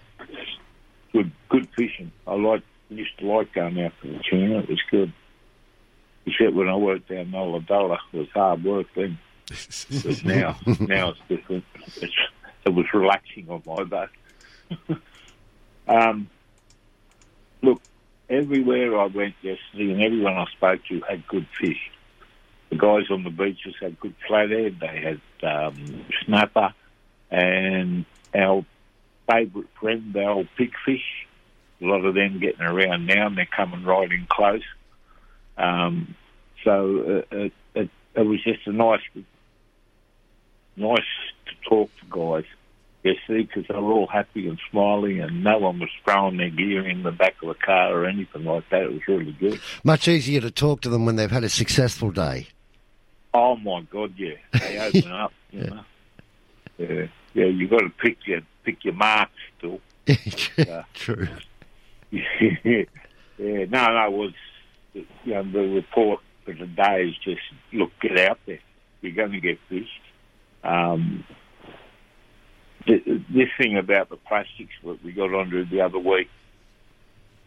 good, 1.14 1.32
good 1.50 1.68
fishing. 1.76 2.12
I 2.28 2.36
like 2.36 2.64
used 2.90 3.18
to 3.20 3.26
like 3.26 3.54
going 3.54 3.82
out 3.82 3.94
for 4.02 4.08
the 4.08 4.20
tuna. 4.30 4.60
It 4.60 4.70
was 4.70 4.82
good. 4.90 5.14
Except 6.26 6.54
when 6.54 6.68
I 6.68 6.76
worked 6.76 7.10
down 7.10 7.32
Ulladulla, 7.32 7.98
it 8.14 8.18
was 8.18 8.28
hard 8.34 8.64
work 8.64 8.88
then. 8.96 9.18
But 9.48 10.26
now, 10.26 10.58
now 10.80 11.10
it's 11.10 11.20
different. 11.28 11.64
It's, 11.98 12.14
it 12.66 12.70
was 12.70 12.86
relaxing 12.94 13.50
on 13.50 13.64
my 13.66 13.84
boat. 13.84 14.10
um, 15.88 16.30
look, 17.62 17.82
everywhere 18.30 19.00
I 19.00 19.06
went 19.08 19.36
yesterday 19.42 19.92
and 19.92 20.04
everyone 20.04 20.38
I 20.38 20.46
spoke 20.52 20.82
to 20.90 21.02
had 21.02 21.28
good 21.28 21.48
fish. 21.60 21.92
The 22.70 22.78
guys 22.78 23.10
on 23.10 23.24
the 23.24 23.30
beaches 23.30 23.76
had 23.82 24.00
good 24.00 24.16
flathead, 24.26 24.80
they 24.80 25.20
had 25.42 25.50
um, 25.50 26.06
snapper, 26.26 26.74
and 27.30 28.06
our 28.34 28.64
favourite 29.32 29.68
friend, 29.80 30.14
the 30.14 30.26
old 30.26 30.48
pigfish. 30.58 31.02
A 31.82 31.86
lot 31.86 32.06
of 32.06 32.14
them 32.14 32.40
getting 32.40 32.62
around 32.62 33.08
now 33.08 33.28
and 33.28 33.38
they're 33.38 33.46
coming 33.46 33.84
right 33.84 34.12
in 34.12 34.28
close. 34.30 34.62
Um, 35.58 36.16
so 36.64 37.24
uh, 37.32 37.36
it, 37.36 37.54
it, 37.74 37.90
it 38.16 38.22
was 38.22 38.44
just 38.44 38.68
a 38.68 38.72
nice, 38.72 39.02
nice 40.76 41.00
to 41.48 41.70
talk 41.70 41.90
to 42.00 42.06
guys 42.10 42.46
You 43.04 43.16
see, 43.28 43.44
because 43.44 43.66
they 43.68 43.74
were 43.74 43.92
all 43.92 44.08
happy 44.08 44.48
and 44.48 44.60
smiling 44.70 45.22
and 45.22 45.44
no 45.44 45.58
one 45.58 45.80
was 45.80 45.90
throwing 46.04 46.38
their 46.38 46.52
gear 46.52 46.88
in 46.88 47.02
the 47.02 47.12
back 47.12 47.36
of 47.42 47.48
the 47.48 47.56
car 47.56 47.92
or 47.94 48.06
anything 48.06 48.44
like 48.44 48.70
that. 48.70 48.84
It 48.84 48.94
was 48.94 49.08
really 49.08 49.32
good. 49.32 49.60
Much 49.84 50.08
easier 50.08 50.42
to 50.42 50.52
talk 50.52 50.82
to 50.82 50.90
them 50.90 51.06
when 51.06 51.16
they've 51.16 51.32
had 51.32 51.44
a 51.44 51.50
successful 51.50 52.12
day. 52.12 52.48
Oh 53.34 53.56
my 53.56 53.82
God, 53.90 54.14
yeah, 54.18 54.36
they 54.54 54.78
open 54.78 55.12
up. 55.12 55.34
You 55.52 55.64
know, 55.64 55.84
yeah, 56.78 57.06
yeah. 57.34 57.46
You 57.46 57.68
got 57.68 57.80
to 57.80 57.90
pick 57.90 58.18
your 58.28 58.42
pick 58.64 58.84
your 58.84 58.94
marks 58.94 59.32
still. 59.58 59.80
Uh, 60.08 60.84
True. 60.94 61.28
yeah, 62.12 62.22
yeah. 62.64 62.86
No, 63.38 63.88
no. 63.88 64.06
It 64.06 64.12
was 64.12 64.34
you 64.94 65.34
know 65.34 65.44
the 65.44 65.60
report 65.60 66.20
for 66.46 66.54
today 66.54 67.08
is 67.08 67.16
just 67.24 67.42
look, 67.74 67.92
get 68.02 68.20
out 68.20 68.40
there. 68.46 68.60
You're 69.02 69.14
going 69.14 69.32
to 69.32 69.40
get 69.40 69.58
fished. 69.70 69.90
Um, 70.64 71.24
th- 72.86 73.04
this 73.06 73.50
thing 73.58 73.78
about 73.78 74.10
the 74.10 74.18
plastics 74.18 74.74
that 74.84 75.04
we 75.04 75.12
got 75.12 75.34
onto 75.34 75.66
the 75.66 75.82
other 75.82 76.00
week. 76.00 76.30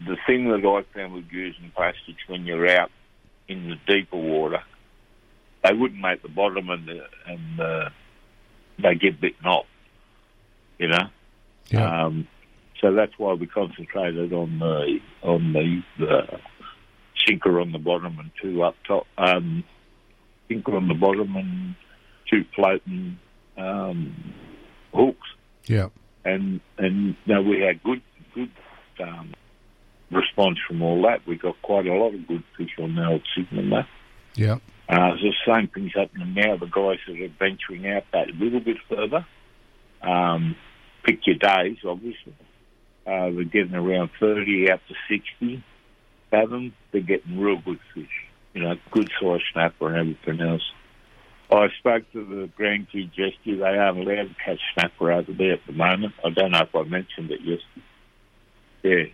The 0.06 0.16
thing 0.26 0.48
that 0.48 0.64
I 0.66 0.82
found 0.96 1.12
with 1.14 1.26
using 1.30 1.70
plastics 1.74 2.22
when 2.26 2.44
you're 2.44 2.68
out 2.68 2.90
in 3.46 3.68
the 3.68 3.76
deeper 3.86 4.16
water, 4.16 4.62
they 5.62 5.72
wouldn't 5.72 6.00
make 6.00 6.22
the 6.22 6.28
bottom 6.28 6.68
and 6.68 6.88
the, 6.88 7.00
and 7.26 7.58
the, 7.58 7.90
they 8.82 8.96
get 8.96 9.20
bitten 9.20 9.46
off. 9.46 9.66
You 10.78 10.88
know. 10.88 11.08
Um, 11.80 12.28
so 12.80 12.92
that's 12.92 13.12
why 13.18 13.32
we 13.32 13.46
concentrated 13.46 14.32
on 14.32 14.58
the 14.58 14.98
on 15.22 15.52
the, 15.52 15.82
the 15.98 16.38
sinker 17.26 17.60
on 17.60 17.72
the 17.72 17.78
bottom 17.78 18.18
and 18.18 18.30
two 18.40 18.62
up 18.62 18.74
top. 18.86 19.06
Um, 19.16 19.64
sinker 20.48 20.76
on 20.76 20.88
the 20.88 20.94
bottom 20.94 21.36
and 21.36 21.74
two 22.30 22.44
floating 22.54 23.18
um, 23.56 24.34
hooks. 24.92 25.28
Yeah. 25.66 25.88
And 26.24 26.60
and 26.78 27.16
you 27.24 27.34
know, 27.34 27.42
we 27.42 27.60
had 27.60 27.82
good 27.82 28.02
good 28.34 28.50
um, 29.00 29.32
response 30.10 30.58
from 30.66 30.82
all 30.82 31.02
that. 31.02 31.26
We 31.26 31.36
got 31.36 31.60
quite 31.62 31.86
a 31.86 31.94
lot 31.94 32.14
of 32.14 32.26
good 32.26 32.44
fish 32.56 32.70
on 32.78 32.94
the 32.96 33.06
old 33.06 33.22
signal 33.36 33.70
there. 33.70 33.88
Yeah. 34.34 34.58
Uh, 34.88 35.14
the 35.14 35.32
same 35.46 35.68
thing's 35.68 35.94
happening 35.94 36.34
now. 36.34 36.56
The 36.56 36.66
guys 36.66 36.98
that 37.06 37.20
are 37.20 37.32
venturing 37.38 37.88
out 37.88 38.04
that 38.12 38.28
little 38.28 38.60
bit 38.60 38.76
further, 38.88 39.26
um, 40.04 40.56
pick 41.04 41.26
your 41.26 41.36
days, 41.36 41.78
obviously. 41.86 42.34
Uh, 43.06 43.30
they're 43.30 43.44
getting 43.44 43.74
around 43.74 44.10
30 44.18 44.70
out 44.70 44.80
to 44.88 44.94
60 45.08 45.62
fathom. 46.30 46.74
They're 46.92 47.02
getting 47.02 47.38
real 47.38 47.58
good 47.58 47.80
fish, 47.94 48.26
you 48.54 48.62
know, 48.62 48.76
good 48.90 49.10
size 49.20 49.40
snapper 49.52 49.88
and 49.88 49.96
everything 49.96 50.46
else. 50.46 50.62
I 51.50 51.68
spoke 51.78 52.10
to 52.12 52.24
the 52.24 52.50
grandkids 52.58 53.16
yesterday. 53.16 53.58
They 53.58 53.78
aren't 53.78 53.98
allowed 53.98 54.28
to 54.28 54.34
catch 54.44 54.60
snapper 54.74 55.12
over 55.12 55.32
there 55.32 55.52
at 55.52 55.66
the 55.66 55.72
moment. 55.72 56.14
I 56.24 56.30
don't 56.30 56.52
know 56.52 56.60
if 56.60 56.74
I 56.74 56.82
mentioned 56.84 57.30
it 57.30 57.40
yesterday. 57.40 57.84
Yeah, 58.82 59.04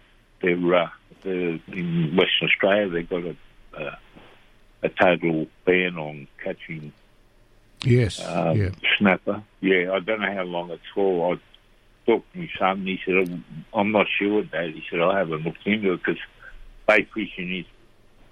they're, 0.40 0.74
uh, 0.74 0.88
they're 1.22 1.59
in 1.68 2.16
Western 2.16 2.48
Australia. 2.48 2.88
They've 2.88 3.09
got 3.09 3.24
a, 3.24 3.37
uh, 3.76 3.96
a 4.83 4.88
total 4.88 5.46
ban 5.64 5.98
on 5.98 6.29
catching 6.42 6.92
Yes. 7.85 8.25
um, 8.25 8.57
yeah. 8.61 8.71
snapper. 8.99 9.43
Yeah, 9.61 9.93
I 9.93 10.01
don't 10.01 10.21
know 10.21 10.33
how 10.35 10.43
long 10.43 10.71
it's 10.71 10.83
for. 10.95 11.35
I 11.35 11.38
talked 12.07 12.33
to 12.33 12.38
my 12.38 12.49
son. 12.59 12.79
and 12.81 12.88
He 12.88 13.01
said, 13.05 13.14
"I'm- 13.16 13.45
"I'm 13.73 13.93
not 13.93 14.07
sure, 14.19 14.43
Dad." 14.43 14.71
He 14.75 14.83
said, 14.90 15.01
"I 15.01 15.19
haven't 15.19 15.45
looked 15.45 15.66
into 15.66 15.93
it 15.93 15.99
because 16.05 16.21
they 16.87 17.03
fish 17.14 17.33
in 17.38 17.49
his 17.49 17.64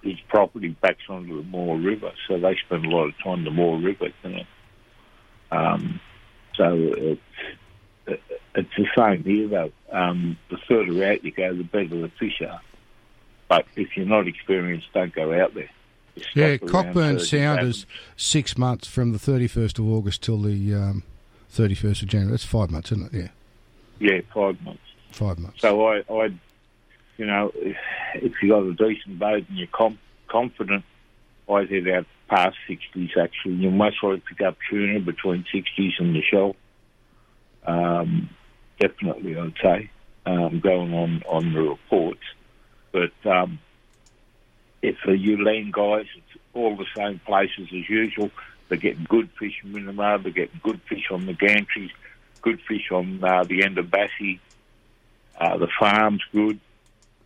his 0.03 0.21
property 0.29 0.69
backs 0.69 1.03
onto 1.09 1.37
the 1.39 1.49
Moore 1.49 1.77
River, 1.77 2.13
so 2.29 2.39
they 2.39 2.55
spend 2.57 2.87
a 2.87 2.89
lot 2.89 3.09
of 3.09 3.19
time 3.19 3.41
in 3.41 3.45
the 3.45 3.51
Moore 3.51 3.79
River, 3.79 4.11
you 4.23 4.31
know. 4.31 4.45
Um, 5.51 6.01
so 6.55 6.75
it's 6.77 7.21
it's 8.55 8.77
the 8.77 8.87
same 8.97 9.25
here, 9.25 9.49
though. 9.49 9.73
Um, 9.91 10.39
the 10.51 10.59
further 10.69 11.05
out 11.05 11.25
you 11.25 11.31
go, 11.31 11.55
the 11.55 11.65
better 11.65 11.89
the 11.89 12.11
fish 12.19 12.41
are. 12.43 12.61
But 13.49 13.67
if 13.77 13.97
you're 13.97 14.07
not 14.07 14.27
experienced, 14.29 14.93
don't 14.93 15.13
go 15.15 15.33
out 15.33 15.55
there. 15.55 15.71
Yeah, 16.35 16.57
Cockburn 16.57 17.19
Sound 17.21 17.67
is 17.67 17.87
six 18.17 18.57
months 18.59 18.87
from 18.89 19.13
the 19.13 19.19
31st 19.19 19.79
of 19.79 19.87
August 19.89 20.23
till 20.23 20.39
the 20.41 20.75
um, 20.75 21.03
31st 21.53 22.03
of 22.03 22.09
January. 22.09 22.31
That's 22.33 22.45
five 22.45 22.71
months, 22.71 22.93
isn't 22.93 23.13
it? 23.15 23.19
Yeah, 23.19 23.29
Yeah, 24.15 24.21
five 24.35 24.61
months. 24.63 24.83
five 25.13 25.39
months. 25.39 25.61
So 25.61 25.87
I, 25.87 26.03
I, 26.11 26.25
you 27.17 27.27
know, 27.27 27.51
if, 27.55 27.77
if 28.15 28.33
you 28.43 28.49
got 28.51 28.63
a 28.63 28.75
decent 28.75 29.19
boat 29.19 29.45
and 29.49 29.59
you're 29.59 29.69
com- 29.69 29.99
confident, 30.29 30.85
I'd 31.49 31.71
head 31.71 31.89
out 31.89 32.07
past 32.29 32.57
sixties. 32.67 33.11
Actually, 33.21 33.55
you 33.55 33.71
most 33.71 34.01
to 34.01 34.21
pick 34.29 34.41
up 34.47 34.57
tuna 34.71 35.01
between 35.01 35.45
sixties 35.53 35.95
and 35.99 36.15
the 36.15 36.23
shell. 36.23 36.57
Um, 37.67 38.31
definitely, 38.79 39.37
I'd 39.37 39.55
say, 39.63 39.91
um, 40.27 40.61
going 40.61 40.95
on 40.95 41.23
on 41.29 41.53
the 41.53 41.63
reports. 41.63 42.21
But 42.93 43.13
um, 43.31 43.59
if 44.83 44.97
the 45.05 45.17
you 45.17 45.43
lean 45.43 45.71
guys, 45.73 46.07
it's 46.17 46.43
all 46.55 46.77
the 46.77 46.87
same 46.97 47.21
places 47.21 47.69
as 47.73 47.89
usual. 47.89 48.31
They're 48.69 48.79
getting 48.79 49.05
good 49.09 49.31
fish 49.39 49.61
in 49.65 49.73
Minnamurra, 49.73 50.23
they're 50.23 50.33
getting 50.33 50.61
good 50.63 50.81
fish 50.89 51.11
on 51.11 51.27
the 51.27 51.33
gantries, 51.33 51.91
good 52.43 52.61
fish 52.69 52.91
on 52.93 53.23
uh, 53.25 53.45
the 53.45 53.65
end 53.65 53.79
of 53.79 53.87
Bassie. 53.87 54.41
Uh, 55.41 55.57
the 55.57 55.69
farm's 55.79 56.23
good, 56.33 56.61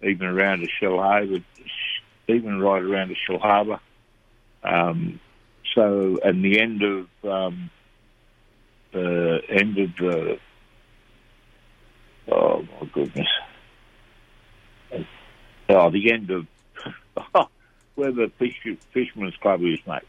even 0.02 0.26
around 0.26 0.60
the 0.60 0.68
Shellharbour, 0.80 1.42
even 2.28 2.60
right 2.60 2.82
around 2.82 3.08
the 3.08 3.16
Shellharbour. 3.28 3.80
Um, 4.62 5.18
so, 5.74 6.18
and 6.22 6.44
the 6.44 6.60
end 6.60 6.82
of 6.82 7.08
um, 7.24 7.70
the 8.92 9.40
end 9.48 9.78
of 9.78 9.96
the 9.96 10.38
oh 12.30 12.66
my 12.80 12.86
goodness, 12.92 13.28
oh 15.70 15.90
the 15.90 16.12
end 16.12 16.30
of 16.30 16.46
where 17.94 18.12
the 18.12 18.30
fish, 18.38 18.60
fisherman's 18.92 19.36
club 19.36 19.62
is, 19.62 19.78
mate, 19.86 20.02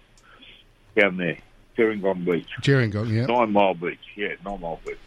down 0.95 1.17
there, 1.17 1.38
Gerringong 1.78 2.26
Beach. 2.26 2.49
Gerringong, 2.62 3.12
yeah. 3.12 3.26
Nine 3.26 3.52
Mile 3.52 3.73
Beach, 3.73 3.99
yeah, 4.15 4.36
Nine 4.45 4.62
Mile 4.62 4.80
Beach. 4.86 4.97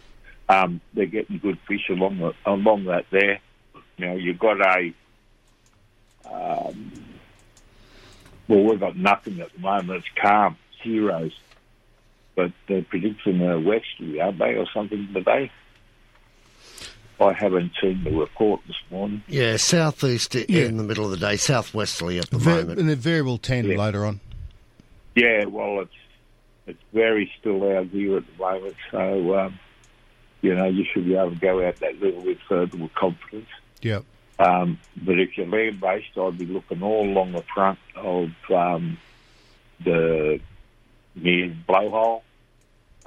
Um, 0.49 0.81
they're 0.95 1.07
getting 1.07 1.39
good 1.39 1.59
fish 1.67 1.89
along 1.91 2.19
the, 2.19 2.33
along 2.45 2.85
that 2.85 3.07
there. 3.11 3.41
You 3.97 4.07
know, 4.07 4.15
you've 4.15 4.39
got 4.39 4.61
a 4.61 4.93
um, 6.31 6.93
well, 8.49 8.63
we've 8.63 8.81
got 8.81 8.97
nothing 8.97 9.41
at 9.41 9.53
the 9.53 9.61
moment. 9.61 10.05
It's 10.05 10.09
calm, 10.21 10.57
zeros. 10.83 11.33
But 12.35 12.53
they're 12.69 12.83
predicting 12.83 13.41
a 13.41 13.59
westerly, 13.59 14.21
aren't 14.21 14.39
they, 14.39 14.55
or 14.55 14.67
something 14.73 15.09
today? 15.13 15.51
I 17.21 17.33
haven't 17.33 17.73
seen 17.81 18.05
the 18.05 18.11
report 18.11 18.61
this 18.67 18.77
morning. 18.91 19.23
Yeah, 19.29 19.57
southeast 19.57 20.35
Yeah. 20.35 20.65
in 20.67 20.77
the 20.77 20.83
middle 20.83 21.05
of 21.05 21.11
the 21.11 21.17
day, 21.17 21.37
southwesterly 21.37 22.19
at 22.19 22.31
the 22.31 22.39
Ve- 22.39 22.51
moment. 22.51 22.79
and 22.79 22.91
a 22.91 22.97
variable 22.97 23.39
10 23.39 23.77
later 23.77 24.05
on. 24.05 24.21
Yeah, 25.15 25.47
well, 25.47 25.81
it's 25.81 25.93
it's 26.67 26.83
very 26.93 27.31
still 27.41 27.63
out 27.77 27.87
here 27.87 28.17
at 28.19 28.25
the 28.27 28.39
moment, 28.43 28.75
so 28.91 29.39
um, 29.39 29.59
you 30.43 30.55
know 30.55 30.67
you 30.67 30.85
should 30.85 31.07
be 31.07 31.15
able 31.15 31.31
to 31.31 31.37
go 31.37 31.67
out 31.67 31.77
that 31.77 31.99
little 32.01 32.23
bit 32.23 32.39
further 32.49 32.77
with 32.77 32.93
confidence. 32.95 33.49
Yep. 33.83 34.05
Um, 34.39 34.79
but 35.03 35.19
if 35.19 35.39
you're 35.39 35.47
land 35.47 35.81
based, 35.81 36.19
I'd 36.19 36.37
be 36.37 36.45
looking 36.45 36.83
all 36.83 37.09
along 37.09 37.33
the 37.33 37.43
front 37.55 37.79
of 37.95 38.31
um, 38.55 38.99
the 39.83 40.39
near 41.15 41.55
blowhole, 41.67 42.21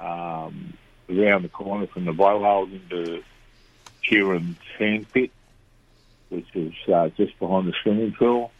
um, 0.00 0.72
around 1.08 1.42
the 1.42 1.48
corner 1.48 1.86
from 1.86 2.06
the 2.06 2.12
blowhole 2.12 2.72
into 2.72 3.22
Kieran 4.10 4.56
Sand 4.76 5.06
Pit, 5.12 5.30
which 6.30 6.46
is 6.54 6.72
uh, 6.92 7.08
just 7.16 7.38
behind 7.38 7.68
the 7.68 7.74
swimming 7.82 8.14
pool. 8.18 8.50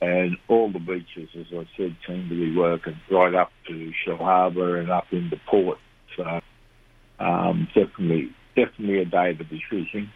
And 0.00 0.36
all 0.48 0.70
the 0.70 0.80
beaches, 0.80 1.28
as 1.38 1.46
I 1.52 1.64
said, 1.76 1.96
seem 2.06 2.28
to 2.28 2.34
be 2.34 2.56
working 2.56 3.00
right 3.08 3.34
up 3.34 3.52
to 3.68 3.92
Shellharbour 4.04 4.80
and 4.80 4.90
up 4.90 5.06
into 5.12 5.38
port. 5.46 5.78
So 6.16 6.40
um, 7.20 7.68
definitely, 7.72 8.32
definitely 8.56 8.98
a 8.98 9.04
day 9.04 9.34
to 9.34 9.44
be 9.44 9.62
fishing. 9.70 10.10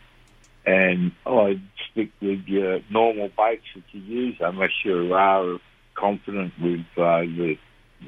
And 0.67 1.13
I'd 1.25 1.63
stick 1.93 2.11
with 2.21 2.49
your 2.49 2.81
normal 2.91 3.31
baits 3.37 3.67
that 3.77 3.85
you 3.93 4.01
use, 4.01 4.37
unless 4.41 4.73
you 4.85 5.15
are 5.15 5.61
confident 5.95 6.53
with 6.61 6.81
uh, 6.97 7.21
the, 7.21 7.57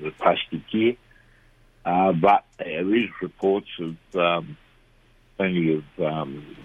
the 0.03 0.11
plastic 0.19 0.69
gear. 0.73 0.97
Uh, 1.85 2.13
but 2.13 2.45
there 2.59 2.93
is 2.93 3.09
reports 3.23 3.69
of 3.79 4.21
um, 4.21 4.57
plenty 5.39 5.75
of 5.75 5.85
um, 6.05 6.57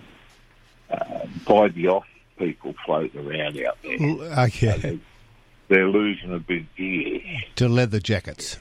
uh, 0.90 1.26
buy 1.48 1.70
the 1.70 1.88
off 1.88 2.06
people 2.38 2.76
floating 2.86 3.26
around 3.26 3.58
out 3.64 3.78
there. 3.84 4.46
Okay. 4.46 5.00
They're 5.70 5.88
losing 5.88 6.34
a 6.34 6.40
bit 6.40 6.64
of 6.64 6.76
gear. 6.76 7.22
To 7.56 7.70
leather 7.70 8.00
jackets. 8.00 8.60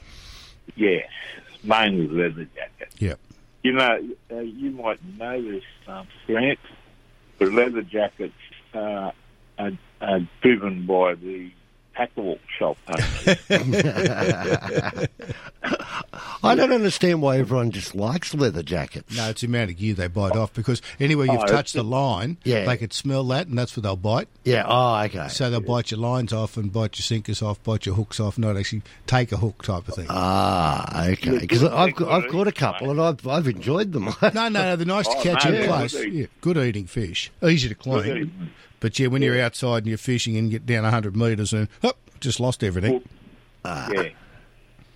Yes, 0.75 1.09
mainly 1.63 2.07
leather 2.07 2.47
jackets. 2.55 2.95
Yep. 2.99 3.19
You 3.63 3.73
know, 3.73 3.99
uh, 4.31 4.39
you 4.39 4.71
might 4.71 5.03
know 5.17 5.41
this, 5.41 5.63
um, 5.87 6.07
Grant, 6.27 6.59
but 7.39 7.51
leather 7.51 7.81
jackets 7.81 8.33
uh, 8.73 9.11
are, 9.57 9.71
are 10.01 10.19
driven 10.41 10.85
by 10.85 11.15
the 11.15 11.51
tackle 11.95 12.39
shop 12.57 12.77
owners. 12.87 13.37
I 16.43 16.55
don't 16.55 16.71
understand 16.71 17.21
why 17.21 17.37
everyone 17.37 17.71
just 17.71 17.95
likes 17.95 18.33
leather 18.33 18.63
jackets. 18.63 19.15
No, 19.15 19.29
it's 19.29 19.41
the 19.41 19.47
amount 19.47 19.71
of 19.71 19.77
gear 19.77 19.93
they 19.93 20.07
bite 20.07 20.35
off 20.35 20.53
because 20.53 20.81
anywhere 20.99 21.25
you've 21.25 21.41
Oh, 21.43 21.45
touched 21.47 21.73
the 21.73 21.83
line, 21.83 22.37
Yeah. 22.43 22.65
they 22.65 22.77
could 22.77 22.93
smell 22.93 23.23
that 23.25 23.47
and 23.47 23.57
that's 23.57 23.75
what 23.77 23.83
they'll 23.83 23.95
bite. 23.95 24.27
Yeah, 24.43 24.65
oh, 24.67 24.95
okay. 25.03 25.27
So 25.29 25.49
they'll 25.49 25.59
bite 25.61 25.91
your 25.91 25.99
lines 25.99 26.33
off 26.33 26.57
and 26.57 26.71
bite 26.71 26.97
your 26.97 27.03
sinkers 27.03 27.41
off, 27.41 27.61
bite 27.63 27.85
your 27.85 27.95
hooks 27.95 28.19
off, 28.19 28.37
not 28.37 28.57
actually 28.57 28.81
take 29.07 29.31
a 29.31 29.37
hook 29.37 29.63
type 29.63 29.87
of 29.87 29.95
thing. 29.95 30.07
Ah, 30.09 31.05
okay. 31.07 31.37
Because 31.39 31.63
I've 31.63 31.95
got, 31.95 32.09
I've 32.09 32.31
got 32.31 32.47
a 32.47 32.51
couple 32.51 32.91
and 32.91 33.01
I've 33.01 33.25
I've 33.27 33.47
enjoyed 33.47 33.91
them. 33.93 34.05
no, 34.21 34.29
no, 34.33 34.49
no, 34.49 34.75
they're 34.75 34.85
nice 34.85 35.07
to 35.07 35.15
Oh, 35.17 35.21
catch 35.23 35.45
no, 35.45 35.51
in 35.51 35.55
they're 35.57 35.67
close. 35.67 35.93
good 35.93 36.05
eating. 36.07 36.19
Yeah, 36.19 36.25
good 36.41 36.57
eating 36.57 36.85
fish. 36.87 37.31
Easy 37.43 37.69
to 37.69 37.75
clean. 37.75 38.51
But 38.79 38.99
yeah, 38.99 39.07
when 39.07 39.21
you're 39.21 39.39
outside 39.41 39.77
and 39.79 39.87
you're 39.87 39.97
fishing 39.97 40.35
and 40.37 40.51
you 40.51 40.59
get 40.59 40.65
down 40.65 40.83
100 40.83 41.15
metres 41.15 41.53
and, 41.53 41.69
oh, 41.83 41.93
just 42.19 42.39
lost 42.39 42.63
everything. 42.63 43.01
yeah, 43.65 44.09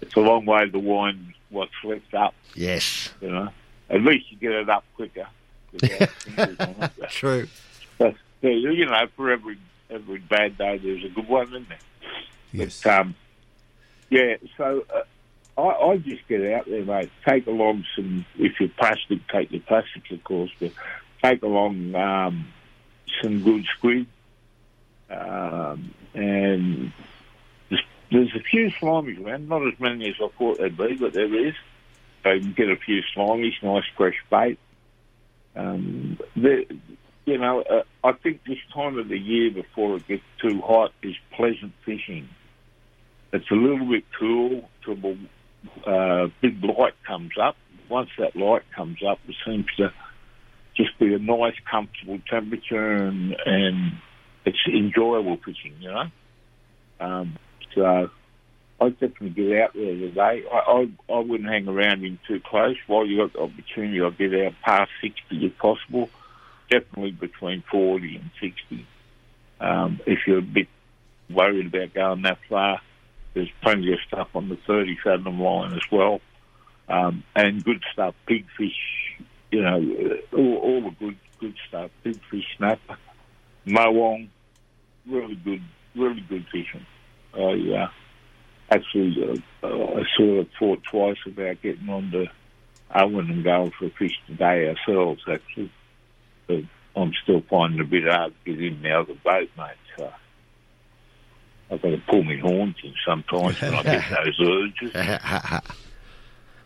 it's 0.02 0.16
a 0.16 0.20
long 0.20 0.46
way 0.46 0.70
to 0.70 0.80
wine 0.80 1.34
what's 1.50 1.72
left 1.84 2.14
up. 2.14 2.34
Yes. 2.56 3.10
You 3.22 3.30
know, 3.30 3.50
at 3.90 4.02
least 4.02 4.32
you 4.32 4.38
get 4.38 4.52
it 4.52 4.70
up 4.70 4.84
quicker. 4.96 5.28
True. 7.10 7.48
But, 7.98 8.16
you 8.42 8.86
know, 8.86 9.08
for 9.16 9.32
every 9.32 9.58
every 9.90 10.20
bad 10.20 10.58
day, 10.58 10.78
there's 10.78 11.04
a 11.04 11.10
good 11.10 11.28
one, 11.28 11.48
isn't 11.48 11.70
there? 11.70 11.78
Yes. 12.52 12.82
But, 12.84 13.00
um, 13.00 13.16
yeah, 14.10 14.36
so 14.58 14.86
uh, 14.94 15.62
I, 15.62 15.92
I 15.92 15.98
just 15.98 16.28
get 16.28 16.42
out 16.54 16.66
there, 16.66 16.84
mate. 16.84 17.10
Take 17.26 17.48
along 17.48 17.86
some, 17.96 18.26
if 18.38 18.60
you're 18.60 18.70
plastic, 18.70 19.28
take 19.28 19.52
your 19.52 19.62
plastics, 19.62 20.12
of 20.12 20.24
course, 20.24 20.52
but 20.60 20.72
take 21.24 21.44
along 21.44 21.96
um, 21.96 22.48
some 23.22 23.44
good 23.44 23.66
squid. 23.66 24.08
Um, 25.10 25.94
and 26.14 26.92
there's, 28.12 28.34
a 28.36 28.40
few 28.40 28.70
slimies 28.72 29.24
around, 29.24 29.50
not 29.50 29.68
as 29.68 29.80
many 29.80 30.10
as 30.10 30.16
I 30.22 30.28
thought 30.38 30.58
there'd 30.58 30.78
be, 30.78 30.96
but 30.96 31.14
there 31.14 31.48
is. 31.48 31.54
So 32.24 32.32
you 32.32 32.42
can 32.42 32.54
get 32.54 32.70
a 32.70 32.76
few 32.76 33.02
slimies, 33.16 33.62
nice 33.62 33.84
fresh 33.96 34.16
bait. 34.30 34.60
Um, 35.56 36.20
the, 36.36 36.66
you 37.26 37.38
know, 37.38 37.62
uh, 37.62 37.84
I 38.04 38.14
think 38.14 38.44
this 38.46 38.58
time 38.74 38.98
of 38.98 39.10
the 39.10 39.18
year 39.18 39.52
before 39.52 39.98
it 39.98 40.08
gets 40.08 40.24
too 40.42 40.62
hot 40.62 40.94
is 41.04 41.16
pleasant 41.36 41.74
fishing. 41.86 42.30
It's 43.34 43.50
a 43.52 43.56
little 43.56 43.88
bit 43.90 44.06
cool 44.18 44.70
till 44.86 45.18
a 45.86 45.90
uh, 45.90 46.28
big 46.42 46.64
light 46.64 46.94
comes 47.06 47.34
up. 47.42 47.58
Once 47.90 48.10
that 48.18 48.36
light 48.36 48.64
comes 48.76 49.00
up, 49.04 49.20
it 49.28 49.36
seems 49.46 49.66
to 49.78 49.92
just 50.76 50.98
be 51.00 51.14
a 51.14 51.20
nice, 51.20 51.56
comfortable 51.70 52.20
temperature, 52.30 52.94
and, 52.94 53.36
and 53.46 53.94
it's 54.46 54.60
enjoyable 54.68 55.38
fishing. 55.38 55.76
You 55.80 55.92
know, 55.92 56.06
um, 57.00 57.38
so 57.78 58.10
I 58.82 58.90
definitely 58.90 59.30
get 59.30 59.62
out 59.62 59.74
there 59.74 59.96
today. 59.96 60.44
I, 60.52 60.58
I 60.58 61.14
I 61.14 61.20
wouldn't 61.20 61.50
hang 61.50 61.68
around 61.68 62.04
in 62.04 62.20
too 62.28 62.42
close. 62.44 62.76
While 62.88 63.06
you've 63.06 63.32
got 63.32 63.34
the 63.34 63.44
opportunity, 63.46 64.02
I'll 64.02 64.12
get 64.12 64.34
out 64.34 64.54
past 64.64 64.92
sixty 65.02 65.46
if 65.46 65.58
possible. 65.58 66.10
Definitely 66.70 67.12
between 67.12 67.64
forty 67.72 68.18
and 68.18 68.30
sixty. 68.42 68.86
Um, 69.60 70.00
if 70.06 70.20
you're 70.28 70.40
a 70.40 70.42
bit 70.42 70.68
worried 71.30 71.68
about 71.68 71.94
going 71.94 72.22
that 72.24 72.40
far, 72.50 72.82
there's 73.34 73.50
plenty 73.62 73.94
of 73.94 74.00
stuff 74.08 74.30
on 74.36 74.50
the 74.50 74.58
thirty 74.68 74.98
fathom 75.04 75.40
line 75.40 75.74
as 75.74 75.92
well, 75.92 76.22
um, 76.90 77.24
and 77.36 77.64
good 77.64 77.84
stuff. 77.94 78.16
Big 78.28 78.46
fish, 78.58 78.78
you 79.52 79.62
know, 79.62 79.78
uh, 79.78 80.36
all, 80.36 80.58
all 80.58 80.82
the 80.82 80.96
good 81.00 81.18
good 81.40 81.56
stuff. 81.68 81.90
Big 82.04 82.20
fish 82.30 82.46
snapper, 82.58 82.98
morwong, 83.66 84.30
really 85.08 85.36
good, 85.36 85.64
really 85.96 86.22
good 86.22 86.46
fishing. 86.52 86.86
I 87.38 87.84
uh, 87.84 87.90
actually 88.72 89.44
uh, 89.64 89.68
uh, 89.68 90.00
I 90.00 90.04
sort 90.18 90.40
of 90.40 90.48
thought 90.60 90.82
twice 90.90 91.18
about 91.26 91.62
getting 91.62 91.90
on 91.90 92.12
to 92.12 92.26
Owen 92.96 93.30
and 93.30 93.44
going 93.44 93.72
for 93.78 93.86
a 93.86 93.90
fish 93.92 94.20
today 94.28 94.68
ourselves. 94.70 95.22
Actually, 95.32 95.72
but 96.48 96.62
I'm 96.96 97.12
still 97.24 97.44
finding 97.50 97.80
it 97.80 97.86
a 97.86 97.90
bit 97.90 98.04
hard 98.08 98.34
to 98.46 98.52
get 98.52 98.64
in 98.64 98.74
and 98.76 98.88
out 98.88 99.02
of 99.02 99.08
the 99.08 99.14
boat, 99.24 99.50
mate. 99.58 99.76
So 99.96 100.12
I've 101.72 101.82
got 101.82 101.90
to 101.90 102.02
pull 102.10 102.24
my 102.24 102.38
horns 102.38 102.76
in 102.84 102.94
sometimes 103.08 103.62
when 103.62 103.76
I 103.76 103.84
get 103.84 104.04
those 104.40 104.40
urges. 104.42 105.62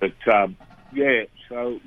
But 0.02 0.34
um, 0.34 0.58
yeah, 0.92 1.26
so 1.48 1.80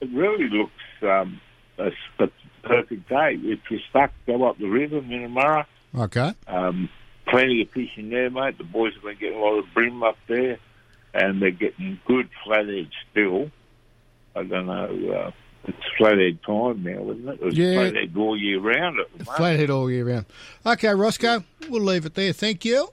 it 0.00 0.08
really 0.12 0.48
looks 0.50 0.72
um, 1.02 1.40
a, 1.78 1.90
a 2.18 2.28
perfect 2.64 3.08
day. 3.08 3.38
If 3.40 3.60
you're 3.70 3.78
stuck, 3.88 4.10
go 4.26 4.48
up 4.48 4.58
the 4.58 4.66
river, 4.66 5.00
Minnamurra. 5.00 5.64
Okay. 5.96 6.34
Um, 6.48 6.88
plenty 7.26 7.62
of 7.62 7.70
fishing 7.70 8.10
there, 8.10 8.30
mate. 8.30 8.58
The 8.58 8.64
boys 8.64 8.94
have 8.94 9.02
been 9.02 9.16
getting 9.18 9.38
a 9.38 9.40
lot 9.40 9.58
of 9.58 9.64
bream 9.74 10.02
up 10.02 10.16
there, 10.28 10.58
and 11.14 11.40
they're 11.40 11.50
getting 11.50 11.98
good 12.06 12.28
flathead 12.44 12.88
still. 13.10 13.50
I 14.34 14.42
don't 14.44 14.66
know. 14.66 15.12
Uh, 15.12 15.30
it's 15.64 15.78
flathead 15.96 16.42
time 16.44 16.82
now, 16.82 17.10
isn't 17.10 17.28
it? 17.28 17.38
It's 17.42 17.56
Yeah. 17.56 17.74
flathead 17.74 18.16
all 18.16 18.36
year 18.36 18.58
round 18.60 18.98
at 18.98 19.06
the. 19.18 19.24
Flathead 19.24 19.70
all 19.70 19.90
year 19.90 20.04
round. 20.04 20.26
Okay, 20.66 20.88
Roscoe, 20.94 21.44
we'll 21.68 21.82
leave 21.82 22.06
it 22.06 22.14
there. 22.14 22.32
Thank 22.32 22.64
you. 22.64 22.88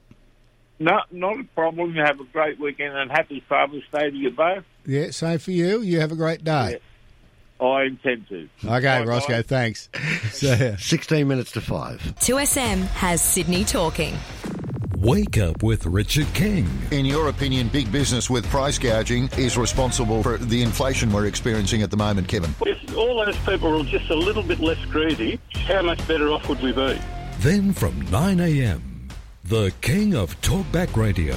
No, 0.82 1.02
not 1.12 1.40
a 1.40 1.44
problem. 1.56 1.94
You 1.96 2.02
have 2.04 2.20
a 2.22 2.24
great 2.26 2.60
weekend 2.60 2.96
and 2.96 3.12
happy 3.12 3.44
Father's 3.50 3.84
Day 3.92 4.12
to 4.12 4.16
you 4.16 4.30
both. 4.32 4.64
Yeah, 4.86 5.12
same 5.12 5.38
for 5.40 5.52
you. 5.52 5.82
You 5.82 6.00
have 6.00 6.12
a 6.12 6.16
great 6.16 6.44
day. 6.44 6.80
I 7.62 7.84
intend 7.84 8.28
to. 8.30 8.48
Okay, 8.66 9.04
Roscoe, 9.06 9.42
thanks. 9.42 9.90
See 10.32 10.48
ya. 10.48 10.76
16 10.78 11.28
minutes 11.28 11.52
to 11.54 11.62
5. 11.62 12.16
2SM 12.20 12.82
has 12.88 13.22
Sydney 13.22 13.64
talking. 13.64 14.16
Wake 14.98 15.38
up 15.38 15.64
with 15.64 15.86
Richard 15.86 16.28
King. 16.34 16.70
In 16.92 17.06
your 17.06 17.30
opinion, 17.30 17.70
big 17.70 17.90
business 17.90 18.30
with 18.30 18.46
price 18.50 18.78
gouging 18.78 19.30
is 19.38 19.58
responsible 19.58 20.22
for 20.22 20.38
the 20.38 20.62
inflation 20.62 21.12
we're 21.14 21.26
experiencing 21.26 21.82
at 21.84 21.90
the 21.90 21.96
moment, 21.96 22.28
Kevin? 22.28 22.54
If 22.66 22.98
all 22.98 23.26
those 23.26 23.38
people 23.40 23.72
were 23.72 23.86
just 23.86 24.10
a 24.10 24.16
little 24.16 24.44
bit 24.44 24.60
less 24.60 24.84
greedy, 24.86 25.40
how 25.54 25.84
much 25.84 26.06
better 26.06 26.30
off 26.30 26.50
would 26.50 26.62
we 26.62 26.74
be? 26.74 27.00
Then 27.40 27.72
from 27.72 28.02
9 28.12 28.42
a.m., 28.42 29.08
the 29.46 29.72
king 29.80 30.16
of 30.16 30.40
talkback 30.42 30.98
radio, 30.98 31.36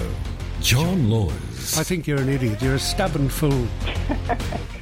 John 0.61 1.09
Laws. 1.09 1.79
I 1.79 1.85
think 1.85 2.09
you're 2.09 2.21
an 2.21 2.29
idiot. 2.29 2.61
You're 2.61 2.75
a 2.75 2.81
stubborn 2.81 3.29
fool. 3.29 3.69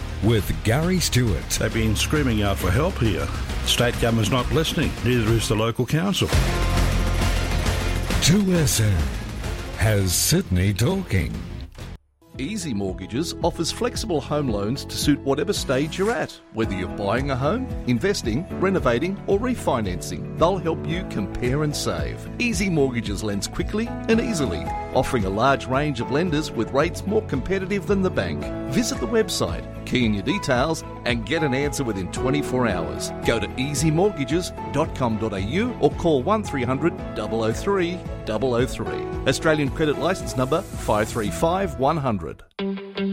with 0.23 0.51
Gary 0.63 0.99
Stewart. 0.99 1.49
They've 1.49 1.73
been 1.73 1.95
screaming 1.95 2.43
out 2.43 2.57
for 2.57 2.71
help 2.71 2.97
here. 2.99 3.27
State 3.65 3.99
government's 4.01 4.31
not 4.31 4.51
listening, 4.51 4.91
neither 5.03 5.31
is 5.33 5.47
the 5.47 5.55
local 5.55 5.85
council. 5.85 6.27
2SM 8.21 8.99
has 9.77 10.13
Sydney 10.13 10.73
talking. 10.73 11.33
Easy 12.37 12.73
Mortgages 12.73 13.35
offers 13.43 13.71
flexible 13.71 14.21
home 14.21 14.47
loans 14.47 14.85
to 14.85 14.97
suit 14.97 15.19
whatever 15.19 15.51
stage 15.51 15.97
you're 15.97 16.11
at, 16.11 16.31
whether 16.53 16.73
you're 16.73 16.87
buying 16.87 17.29
a 17.29 17.35
home, 17.35 17.67
investing, 17.87 18.47
renovating, 18.59 19.21
or 19.27 19.37
refinancing. 19.37 20.37
They'll 20.39 20.57
help 20.57 20.87
you 20.87 21.05
compare 21.09 21.63
and 21.63 21.75
save. 21.75 22.27
Easy 22.39 22.69
Mortgages 22.69 23.21
lends 23.21 23.47
quickly 23.47 23.87
and 24.07 24.21
easily, 24.21 24.63
offering 24.95 25.25
a 25.25 25.29
large 25.29 25.67
range 25.67 25.99
of 25.99 26.09
lenders 26.11 26.51
with 26.51 26.71
rates 26.71 27.05
more 27.05 27.21
competitive 27.23 27.85
than 27.85 28.01
the 28.01 28.09
bank. 28.09 28.43
Visit 28.73 28.99
the 28.99 29.07
website, 29.07 29.65
key 29.81 30.05
in 30.05 30.13
your 30.13 30.23
details, 30.23 30.85
and 31.05 31.25
get 31.25 31.43
an 31.43 31.53
answer 31.53 31.83
within 31.83 32.09
24 32.11 32.67
hours. 32.67 33.11
Go 33.25 33.39
to 33.39 33.47
easymortgages.com.au 33.47 35.79
or 35.79 35.91
call 35.91 36.23
1300 36.23 37.55
003 37.55 37.99
003. 38.25 38.85
Australian 39.27 39.69
credit 39.69 39.99
licence 39.99 40.35
number 40.37 40.61
535 40.61 41.79
100. 41.79 43.10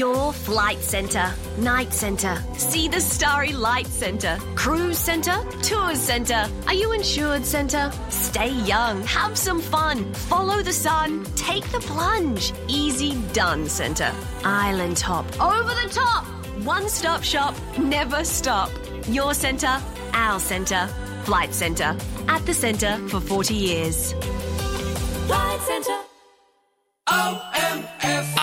Your 0.00 0.32
flight 0.32 0.78
centre, 0.78 1.30
night 1.58 1.92
centre, 1.92 2.42
see 2.54 2.88
the 2.88 3.02
starry 3.02 3.52
light 3.52 3.86
centre, 3.86 4.38
cruise 4.54 4.98
centre, 4.98 5.38
tours 5.60 6.00
centre. 6.00 6.48
Are 6.66 6.72
you 6.72 6.92
insured 6.92 7.44
centre? 7.44 7.92
Stay 8.08 8.48
young, 8.48 9.02
have 9.02 9.36
some 9.36 9.60
fun, 9.60 10.10
follow 10.14 10.62
the 10.62 10.72
sun, 10.72 11.22
take 11.36 11.70
the 11.70 11.80
plunge. 11.80 12.54
Easy 12.66 13.20
done 13.34 13.68
centre. 13.68 14.10
Island 14.42 14.96
top, 14.96 15.26
over 15.38 15.74
the 15.82 15.90
top. 15.90 16.24
One 16.64 16.88
stop 16.88 17.22
shop, 17.22 17.54
never 17.76 18.24
stop. 18.24 18.70
Your 19.06 19.34
centre, 19.34 19.76
our 20.14 20.40
centre, 20.40 20.86
flight 21.24 21.52
centre. 21.52 21.94
At 22.26 22.46
the 22.46 22.54
centre 22.54 22.96
for 23.08 23.20
40 23.20 23.52
years. 23.52 24.14
Flight 25.26 25.60
Centre. 25.60 26.00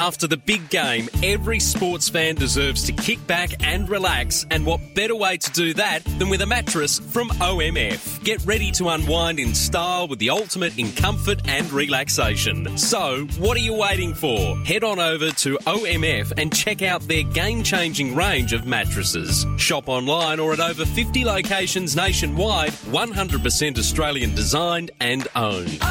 After 0.07 0.25
the 0.25 0.37
big 0.37 0.69
game, 0.69 1.09
every 1.21 1.59
sports 1.59 2.07
fan 2.07 2.35
deserves 2.35 2.85
to 2.85 2.93
kick 2.93 3.27
back 3.27 3.61
and 3.61 3.89
relax, 3.89 4.45
and 4.49 4.65
what 4.65 4.79
better 4.95 5.17
way 5.17 5.35
to 5.35 5.51
do 5.51 5.73
that 5.73 6.01
than 6.17 6.29
with 6.29 6.41
a 6.41 6.45
mattress 6.45 6.97
from 6.97 7.27
OMF? 7.41 8.23
Get 8.23 8.41
ready 8.45 8.71
to 8.71 8.87
unwind 8.87 9.37
in 9.37 9.53
style 9.53 10.07
with 10.07 10.19
the 10.19 10.29
ultimate 10.29 10.77
in 10.77 10.93
comfort 10.93 11.41
and 11.49 11.69
relaxation. 11.73 12.77
So, 12.77 13.25
what 13.37 13.57
are 13.57 13.59
you 13.59 13.73
waiting 13.73 14.13
for? 14.13 14.55
Head 14.59 14.85
on 14.85 14.97
over 14.97 15.29
to 15.29 15.57
OMF 15.65 16.31
and 16.37 16.55
check 16.55 16.81
out 16.83 17.01
their 17.01 17.23
game 17.23 17.61
changing 17.61 18.15
range 18.15 18.53
of 18.53 18.65
mattresses. 18.65 19.45
Shop 19.57 19.89
online 19.89 20.39
or 20.39 20.53
at 20.53 20.61
over 20.61 20.85
50 20.85 21.25
locations 21.25 21.97
nationwide, 21.97 22.71
100% 22.71 23.77
Australian 23.77 24.33
designed 24.35 24.89
and 25.01 25.27
owned. 25.35 25.83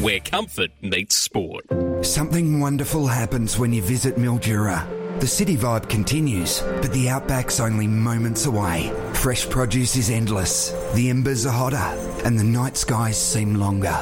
Where 0.00 0.20
comfort 0.20 0.70
meets 0.80 1.16
sport. 1.16 1.64
Something 2.02 2.60
wonderful 2.60 3.08
happens 3.08 3.58
when 3.58 3.72
you 3.72 3.82
visit 3.82 4.14
Mildura. 4.14 4.86
The 5.18 5.26
city 5.26 5.56
vibe 5.56 5.88
continues, 5.88 6.60
but 6.60 6.92
the 6.92 7.08
outback's 7.08 7.58
only 7.58 7.88
moments 7.88 8.46
away. 8.46 8.92
Fresh 9.14 9.50
produce 9.50 9.96
is 9.96 10.08
endless, 10.08 10.70
the 10.94 11.10
embers 11.10 11.46
are 11.46 11.52
hotter, 11.52 11.98
and 12.24 12.38
the 12.38 12.44
night 12.44 12.76
skies 12.76 13.20
seem 13.20 13.56
longer. 13.56 13.96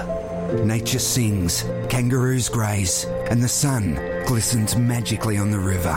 Nature 0.66 0.98
sings, 0.98 1.64
kangaroos 1.88 2.50
graze, 2.50 3.06
and 3.30 3.42
the 3.42 3.48
sun 3.48 3.94
glistens 4.26 4.76
magically 4.76 5.38
on 5.38 5.50
the 5.50 5.58
river. 5.58 5.96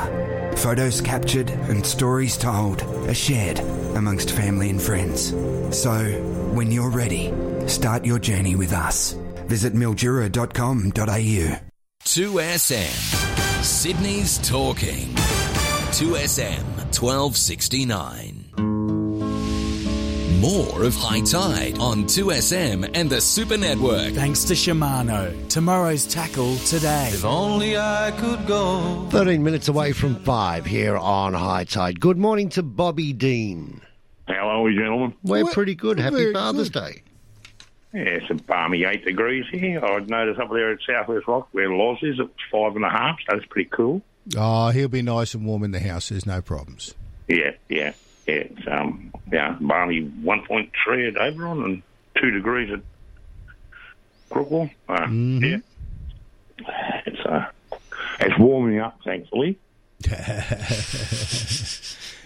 Photos 0.56 1.02
captured 1.02 1.50
and 1.50 1.86
stories 1.86 2.38
told 2.38 2.84
are 2.84 3.14
shared 3.14 3.60
amongst 3.98 4.32
family 4.32 4.70
and 4.70 4.82
friends. 4.82 5.32
So, 5.78 6.10
when 6.54 6.72
you're 6.72 6.90
ready, 6.90 7.34
start 7.68 8.06
your 8.06 8.20
journey 8.20 8.56
with 8.56 8.72
us. 8.72 9.18
Visit 9.50 9.74
mildura.com.au. 9.74 11.60
2SM. 12.06 13.64
Sydney's 13.64 14.38
talking. 14.48 15.08
2SM 15.90 16.64
1269. 16.94 18.46
More 20.40 20.84
of 20.84 20.96
High 20.96 21.22
Tide 21.22 21.80
on 21.80 22.04
2SM 22.04 22.92
and 22.94 23.10
the 23.10 23.20
Super 23.20 23.58
Network. 23.58 24.14
Thanks 24.14 24.44
to 24.46 24.54
Shimano. 24.54 25.50
Tomorrow's 25.50 26.06
tackle 26.06 26.56
today. 26.58 27.10
If 27.12 27.26
only 27.26 27.76
I 27.76 28.14
could 28.18 28.46
go. 28.46 29.08
13 29.10 29.44
minutes 29.44 29.68
away 29.68 29.94
from 29.94 30.16
5 30.24 30.66
here 30.68 30.96
on 30.96 31.34
Hi-Tide. 31.34 32.00
Good 32.00 32.20
morning 32.20 32.50
to 32.50 32.62
Bobby 32.62 33.14
Dean. 33.14 33.82
How 34.28 34.48
are 34.48 34.62
we, 34.62 34.76
gentlemen? 34.76 35.16
We're 35.24 35.46
pretty 35.46 35.74
good. 35.74 36.00
Happy 36.00 36.32
Father's 36.32 36.70
Day. 36.70 37.02
Yeah, 37.94 38.02
it's 38.02 38.30
a 38.30 38.36
balmy 38.36 38.84
eight 38.84 39.04
degrees 39.04 39.46
here. 39.52 39.84
I'd 39.84 40.10
notice 40.10 40.38
up 40.40 40.50
there 40.52 40.72
at 40.72 40.80
Southwest 40.88 41.28
Rock 41.28 41.48
where 41.52 41.70
Loz 41.72 41.98
is, 42.04 42.20
it 42.20 42.24
was 42.24 42.32
five 42.52 42.76
and 42.76 42.86
a 42.86 42.90
half, 42.90 43.18
so 43.30 43.36
it's 43.38 43.46
pretty 43.48 43.70
cool. 43.72 44.02
Oh, 44.38 44.70
he'll 44.70 44.88
be 44.88 45.02
nice 45.02 45.34
and 45.34 45.46
warm 45.46 45.64
in 45.64 45.72
the 45.72 45.80
house. 45.80 46.10
There's 46.10 46.26
no 46.26 46.42
problems. 46.42 46.94
Yeah, 47.28 47.52
yeah, 47.68 47.94
yeah. 48.28 48.34
It's 48.36 48.68
um, 48.68 49.12
yeah, 49.32 49.58
balmy 49.60 50.02
one 50.02 50.46
point 50.46 50.72
three 50.84 51.08
at 51.08 51.18
Oberon 51.18 51.64
and 51.64 51.82
two 52.22 52.30
degrees 52.32 52.72
at 52.72 52.82
Crookwell. 54.30 54.70
Uh, 54.88 55.00
Mm-hmm. 55.08 55.44
Yeah, 55.44 55.58
it's 57.06 57.26
uh, 57.26 57.46
it's 58.20 58.38
warming 58.38 58.80
up, 58.80 59.00
thankfully. 59.04 59.58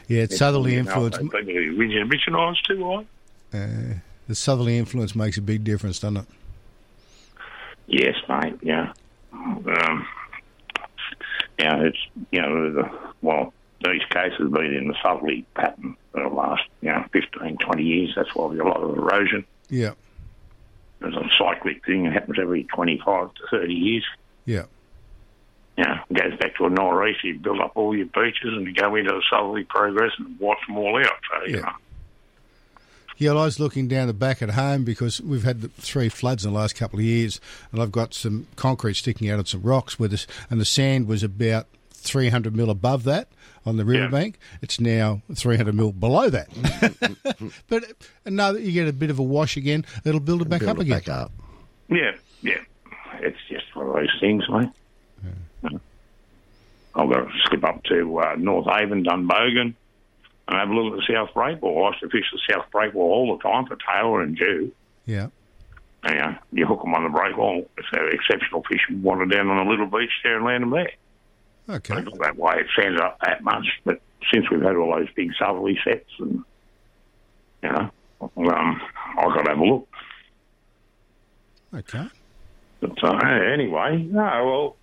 Yeah, 0.08 0.24
it's 0.24 0.38
southerly 0.38 0.76
influence. 0.76 1.18
People 1.18 1.38
are 1.38 1.40
and 1.40 2.12
bitching 2.12 2.36
on 2.38 2.56
too, 2.68 2.86
right? 2.86 3.08
Uh, 3.54 3.94
the 4.28 4.36
southerly 4.36 4.78
influence 4.78 5.16
makes 5.16 5.38
a 5.38 5.42
big 5.42 5.64
difference, 5.64 6.00
doesn't 6.00 6.18
it? 6.18 6.26
Yes, 7.88 8.16
mate. 8.30 8.56
Yeah. 8.62 8.94
Um, 9.34 10.08
yeah, 11.60 11.82
it's 11.82 11.98
you 12.32 12.42
know 12.42 12.72
the 12.72 12.90
well 13.22 13.54
these 13.84 14.02
cases 14.10 14.40
have 14.40 14.52
been 14.54 14.74
in 14.74 14.88
the 14.88 14.96
southerly 15.04 15.46
pattern 15.56 15.96
for 16.12 16.22
the 16.24 16.30
last 16.30 16.64
you 16.82 16.90
know 16.90 17.04
15, 17.12 17.58
20 17.58 17.84
years. 17.84 18.14
That's 18.16 18.34
why 18.36 18.48
there's 18.50 18.62
a 18.62 18.64
lot 18.64 18.82
of 18.82 18.98
erosion. 18.98 19.46
Yeah, 19.70 19.94
There's 21.00 21.16
a 21.16 21.30
cyclic 21.38 21.86
thing 21.86 22.04
that 22.04 22.14
happens 22.14 22.38
every 22.40 22.64
twenty 22.66 23.02
five 23.04 23.34
to 23.34 23.42
thirty 23.50 23.74
years. 23.74 24.06
yeah. 24.46 24.64
Yeah, 25.76 26.04
it 26.08 26.14
goes 26.14 26.38
back 26.40 26.56
to 26.58 26.66
a 26.66 26.70
nor'easter. 26.70 27.26
You 27.30 27.40
build 27.40 27.60
up 27.60 27.72
all 27.74 27.96
your 27.96 28.06
beaches 28.06 28.44
and 28.54 28.68
you 28.68 28.74
go 28.76 28.94
into 28.96 29.10
the 29.12 29.24
southerly 29.28 29.64
progress 29.64 30.12
and 30.20 30.38
wipe 30.40 30.60
them 30.68 30.78
all 30.78 30.96
out. 31.04 31.10
So 31.32 31.46
you 31.48 31.56
Yeah. 31.56 31.62
know, 31.62 31.72
Yeah, 33.18 33.32
well, 33.34 33.44
I 33.44 33.46
was 33.46 33.60
looking 33.60 33.88
down 33.88 34.08
the 34.08 34.14
back 34.14 34.42
at 34.42 34.52
home 34.52 34.84
because 34.84 35.22
we've 35.22 35.44
had 35.44 35.74
three 35.76 36.10
floods 36.10 36.46
in 36.46 36.52
the 36.52 36.58
last 36.60 36.76
couple 36.76 37.00
of 37.00 37.06
years, 37.06 37.40
and 37.72 37.82
I've 37.82 37.92
got 37.92 38.14
some 38.14 38.48
concrete 38.56 38.96
sticking 38.96 39.30
out 39.30 39.40
of 39.40 39.48
some 39.48 39.62
rocks 39.62 40.00
with 40.00 40.14
us, 40.14 40.26
and 40.50 40.60
the 40.60 40.66
sand 40.66 41.08
was 41.08 41.24
about 41.24 41.68
300 41.92 42.56
mil 42.56 42.70
above 42.70 43.04
that 43.06 43.30
on 43.66 43.78
the 43.78 43.86
riverbank. 43.86 44.38
It's 44.62 44.80
now 44.80 45.22
300 45.34 45.74
mil 45.74 45.92
below 45.94 46.30
that. 46.30 46.50
but 47.70 47.84
now 48.26 48.52
that 48.52 48.62
you 48.62 48.72
get 48.72 48.88
a 48.88 48.94
bit 48.94 49.10
of 49.10 49.20
a 49.20 49.24
wash 49.24 49.56
again, 49.58 49.86
it'll 50.04 50.20
build 50.20 50.42
it 50.42 50.50
back 50.50 50.60
Build 50.62 50.72
up 50.72 50.78
it 50.78 50.82
again. 50.82 50.98
back 50.98 51.10
up. 51.10 51.32
Yeah, 51.90 52.12
yeah. 52.42 52.60
It's 53.20 53.38
just 53.50 53.74
one 53.76 53.88
of 53.88 53.94
those 53.94 54.10
things, 54.20 54.44
mate. 54.50 54.70
I've 56.96 57.10
got 57.10 57.28
to 57.28 57.32
skip 57.46 57.64
up 57.64 57.84
to 57.86 58.20
uh, 58.20 58.36
North 58.38 58.68
Haven, 58.68 59.04
Dunbogan, 59.04 59.74
and 60.48 60.58
have 60.58 60.70
a 60.70 60.74
look 60.74 60.94
at 60.94 61.06
the 61.06 61.14
South 61.14 61.30
Breakwall. 61.34 61.86
I 61.86 61.90
used 61.90 62.00
to 62.02 62.10
fish 62.10 62.26
the 62.32 62.54
South 62.54 62.66
Breakwall 62.72 62.96
all 62.96 63.38
the 63.38 63.44
time 63.44 63.66
for 63.66 63.78
tailor 63.78 64.22
and 64.22 64.38
Jew. 64.38 64.72
Yeah. 65.06 65.28
And, 66.04 66.20
uh, 66.20 66.40
you 66.52 66.66
hook 66.66 66.82
them 66.82 66.94
on 66.94 67.04
the 67.04 67.18
breakwall. 67.18 67.66
It's 67.78 67.88
uh, 67.94 68.06
exceptional 68.12 68.64
fish. 68.70 68.82
Wander 68.92 69.26
down 69.26 69.50
on 69.50 69.66
a 69.66 69.70
little 69.70 69.88
beach 69.88 70.12
there 70.24 70.36
and 70.36 70.46
land 70.46 70.64
them 70.64 70.72
there. 70.72 70.92
Okay. 71.70 71.96
Not 71.96 72.20
that 72.20 72.38
way. 72.38 72.56
It 72.58 72.68
stands 72.78 73.00
up 73.00 73.20
that 73.26 73.42
much, 73.42 73.66
but 73.86 74.02
since 74.34 74.50
we've 74.50 74.62
had 74.62 74.76
all 74.76 74.94
those 74.96 75.08
big 75.16 75.32
southerly 75.40 75.80
sets, 75.84 76.10
and 76.20 76.44
you 77.62 77.70
know, 77.70 77.90
um, 78.22 78.82
I've 79.18 79.34
got 79.34 79.44
to 79.44 79.50
have 79.52 79.60
a 79.60 79.64
look. 79.64 79.88
Okay. 81.74 82.06
But 82.82 83.02
uh, 83.02 83.18
anyway, 83.54 84.06
no, 84.12 84.22
well, 84.22 84.76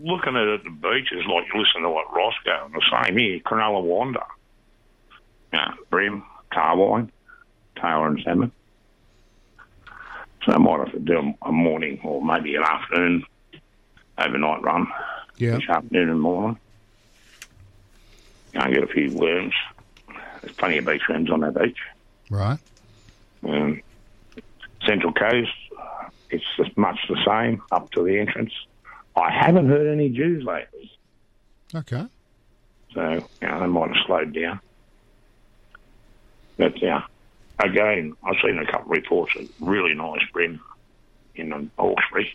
looking 0.00 0.36
at 0.36 0.42
it 0.42 0.60
at 0.60 0.64
the 0.64 0.70
beaches, 0.70 1.24
like 1.28 1.46
you 1.52 1.60
listen 1.60 1.82
to 1.82 1.90
what 1.90 2.14
Ross 2.14 2.34
going, 2.44 2.72
the 2.72 3.04
same 3.04 3.18
here, 3.18 3.40
Cronulla 3.40 3.82
Wanda. 3.82 4.24
Yeah, 5.56 5.72
bream, 5.90 6.22
tarwhine, 6.52 7.10
tailor 7.80 8.08
and 8.08 8.20
salmon. 8.22 8.52
So 10.44 10.52
I 10.52 10.58
might 10.58 10.80
have 10.80 10.92
to 10.92 10.98
do 10.98 11.32
a 11.42 11.50
morning 11.50 11.98
or 12.04 12.22
maybe 12.22 12.54
an 12.56 12.62
afternoon 12.62 13.24
overnight 14.18 14.62
run. 14.62 14.86
Yeah. 15.38 15.56
Each 15.56 15.68
afternoon 15.70 16.10
and 16.10 16.20
morning. 16.20 16.58
Go 18.52 18.60
and 18.60 18.74
get 18.74 18.82
a 18.84 18.86
few 18.88 19.12
worms. 19.12 19.54
There's 20.42 20.54
plenty 20.58 20.76
of 20.78 20.84
beach 20.84 21.00
worms 21.08 21.30
on 21.30 21.40
that 21.40 21.58
beach. 21.58 21.78
Right. 22.30 22.58
Um, 23.42 23.80
Central 24.86 25.14
Coast, 25.14 25.48
it's 26.28 26.44
much 26.76 26.98
the 27.08 27.16
same 27.26 27.62
up 27.70 27.90
to 27.92 28.04
the 28.04 28.18
entrance. 28.18 28.52
I 29.16 29.30
haven't 29.32 29.68
heard 29.70 29.90
any 29.90 30.10
Jews 30.10 30.44
lately, 30.44 30.90
Okay. 31.74 32.04
so 32.92 33.00
you 33.40 33.48
know, 33.48 33.60
they 33.60 33.66
might 33.66 33.88
have 33.88 34.04
slowed 34.06 34.34
down. 34.34 34.60
But 36.56 36.80
yeah, 36.80 37.02
again, 37.58 38.14
I've 38.24 38.36
seen 38.42 38.58
a 38.58 38.66
couple 38.66 38.92
of 38.92 38.98
reports 38.98 39.34
of 39.36 39.48
really 39.60 39.94
nice 39.94 40.22
bream 40.32 40.60
in 41.34 41.52
um, 41.52 41.70
Hawkesbury. 41.78 42.34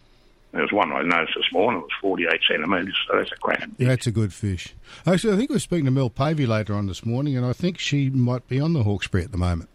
There 0.51 0.61
was 0.61 0.71
one 0.71 0.91
I 0.91 1.01
noticed 1.01 1.35
this 1.35 1.51
morning. 1.53 1.79
It 1.79 1.83
was 1.83 1.91
48 2.01 2.41
centimetres, 2.45 2.97
so 3.07 3.17
that's 3.17 3.31
a 3.31 3.35
cracking. 3.37 3.73
Yeah, 3.77 3.89
that's 3.89 4.07
a 4.07 4.11
good 4.11 4.33
fish. 4.33 4.75
Actually, 5.07 5.33
I 5.33 5.37
think 5.37 5.49
we 5.49 5.55
are 5.55 5.59
speaking 5.59 5.85
to 5.85 5.91
Mel 5.91 6.09
Pavey 6.09 6.45
later 6.45 6.73
on 6.73 6.87
this 6.87 7.05
morning, 7.05 7.37
and 7.37 7.45
I 7.45 7.53
think 7.53 7.79
she 7.79 8.09
might 8.09 8.47
be 8.49 8.59
on 8.59 8.73
the 8.73 8.83
Hawkesbury 8.83 9.23
at 9.23 9.31
the 9.31 9.37
moment. 9.37 9.69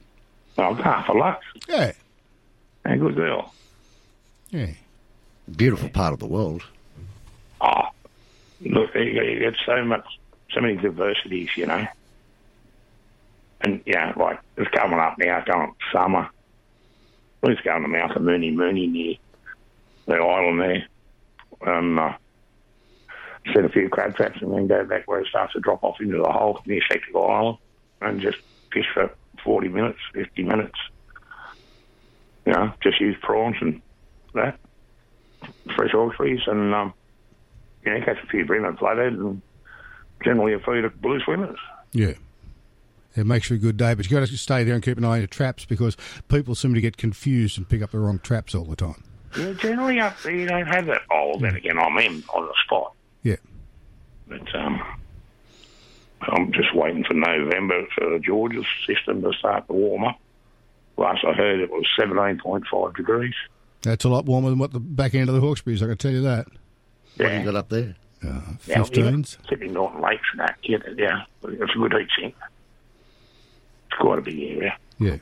Oh, 0.59 0.75
half 0.75 1.09
a 1.09 1.13
luck. 1.13 1.41
Yeah. 1.67 1.93
A 2.85 2.97
good 2.97 3.17
girl. 3.17 3.55
Yeah. 4.51 4.71
Beautiful 5.55 5.89
part 5.89 6.13
of 6.13 6.19
the 6.19 6.27
world. 6.27 6.63
Oh, 7.61 7.89
look, 8.61 8.95
you, 8.95 9.03
you 9.03 9.39
get 9.41 9.55
so 9.65 9.83
much, 9.83 10.05
so 10.53 10.61
many 10.61 10.77
diversities, 10.77 11.49
you 11.57 11.67
know. 11.67 11.87
Yeah, 13.87 14.13
like 14.17 14.41
it's 14.57 14.71
coming 14.71 14.99
up 14.99 15.17
now, 15.19 15.43
going 15.47 15.73
summer. 15.93 16.29
Let's 17.43 17.61
go 17.61 17.71
on 17.71 17.83
the 17.83 17.89
mouth 17.89 18.17
of 18.17 18.23
Mooney 18.23 18.51
Mooney 18.51 18.89
near 18.89 19.15
the 20.07 20.15
island 20.15 20.61
there. 20.61 20.89
And 21.63 21.99
uh, 21.99 22.17
set 23.55 23.65
a 23.65 23.69
few 23.69 23.89
crab 23.89 24.17
traps 24.17 24.39
and 24.43 24.53
then 24.53 24.67
go 24.67 24.85
back 24.85 25.07
where 25.07 25.21
it 25.21 25.29
starts 25.29 25.53
to 25.53 25.61
drop 25.61 25.85
off 25.85 26.01
into 26.01 26.19
the 26.19 26.31
hole 26.31 26.61
near 26.67 26.81
Spectacle 26.83 27.31
Island 27.31 27.59
and 28.01 28.21
just 28.21 28.39
fish 28.73 28.87
for 28.93 29.11
40 29.45 29.69
minutes, 29.69 29.99
50 30.13 30.43
minutes. 30.43 30.79
You 32.45 32.53
know, 32.53 32.73
just 32.83 33.01
use 33.01 33.17
prawns 33.23 33.57
and 33.61 33.81
that, 34.35 34.59
fresh 35.75 35.93
Hawkesbury's 35.93 36.43
and, 36.47 36.75
um, 36.75 36.95
you 37.85 37.93
know, 37.93 38.05
catch 38.05 38.23
a 38.23 38.27
few 38.27 38.45
bream 38.45 38.65
and 38.65 38.79
flathead 38.79 39.13
and 39.13 39.43
generally 40.25 40.53
a 40.55 40.59
feed 40.59 40.85
of 40.85 41.01
blue 41.01 41.21
swimmers. 41.21 41.59
Yeah. 41.93 42.15
It 43.17 43.27
makes 43.27 43.49
for 43.49 43.55
a 43.55 43.59
good 43.59 43.77
day, 43.77 43.95
but 43.95 44.05
you've 44.11 44.21
got 44.21 44.27
to 44.29 44.37
stay 44.37 44.63
there 44.65 44.75
and 44.75 44.83
keep 44.83 44.99
an 44.99 45.05
eye 45.05 45.13
on 45.15 45.19
your 45.19 45.27
traps 45.27 45.65
because 45.65 45.97
people 46.29 46.55
seem 46.55 46.75
to 46.75 46.81
get 46.81 46.97
confused 46.97 47.57
and 47.57 47.69
pick 47.69 47.83
up 47.83 47.91
the 47.93 47.99
wrong 47.99 48.19
traps 48.19 48.55
all 48.55 48.65
the 48.65 48.77
time. 48.77 49.03
Yeah, 49.37 49.53
generally 49.55 50.01
up 50.01 50.21
there 50.23 50.35
you 50.35 50.47
don't 50.47 50.67
have 50.67 50.87
that. 50.87 51.03
Oh, 51.11 51.39
then 51.39 51.57
again, 51.57 51.79
I'm 51.79 51.97
in 51.99 52.23
on 52.35 52.47
the 52.47 52.55
spot. 52.65 52.93
Yeah. 53.23 53.37
But 54.29 54.55
um, 54.55 54.81
I'm 56.23 56.53
just 56.53 56.75
waiting 56.75 57.05
for 57.05 57.15
November 57.15 57.87
for 57.95 58.11
the 58.11 58.19
Georges 58.19 58.67
system 58.87 59.23
to 59.23 59.33
start 59.39 59.67
to 59.69 59.73
warm 59.73 60.05
up. 60.05 60.19
Last 60.97 61.25
I 61.27 61.33
heard, 61.33 61.61
it 61.61 61.71
was 61.71 61.87
17.5 61.99 62.97
degrees. 62.97 63.35
That's 63.83 64.05
a 64.05 64.09
lot 64.09 64.25
warmer 64.25 64.51
than 64.51 64.59
what 64.59 64.73
the 64.73 64.81
back 64.81 65.15
end 65.15 65.29
of 65.29 65.35
the 65.35 65.41
Hawkesbury's, 65.41 65.83
I 65.83 65.87
can 65.87 65.97
tell 65.99 66.11
you 66.13 66.23
that. 66.23 66.47
What 67.17 67.31
have 67.31 67.41
you 67.45 67.53
got 67.53 67.59
up 67.59 67.69
there? 67.69 67.95
Uh, 68.25 68.41
Yeah, 68.67 68.79
15s. 68.79 69.37
yeah, 69.43 69.49
Sydney 69.51 69.69
Norton 69.69 70.01
Lakes 70.01 70.25
and 70.33 70.41
that, 70.41 70.57
yeah, 70.63 70.79
yeah. 70.97 71.23
It's 71.45 71.75
a 71.75 71.79
good 71.79 71.93
heat 71.93 72.09
sink. 72.19 72.35
Quite 73.99 74.19
a 74.19 74.23
big 74.23 74.39
area. 74.39 74.77
Yeah. 74.99 75.17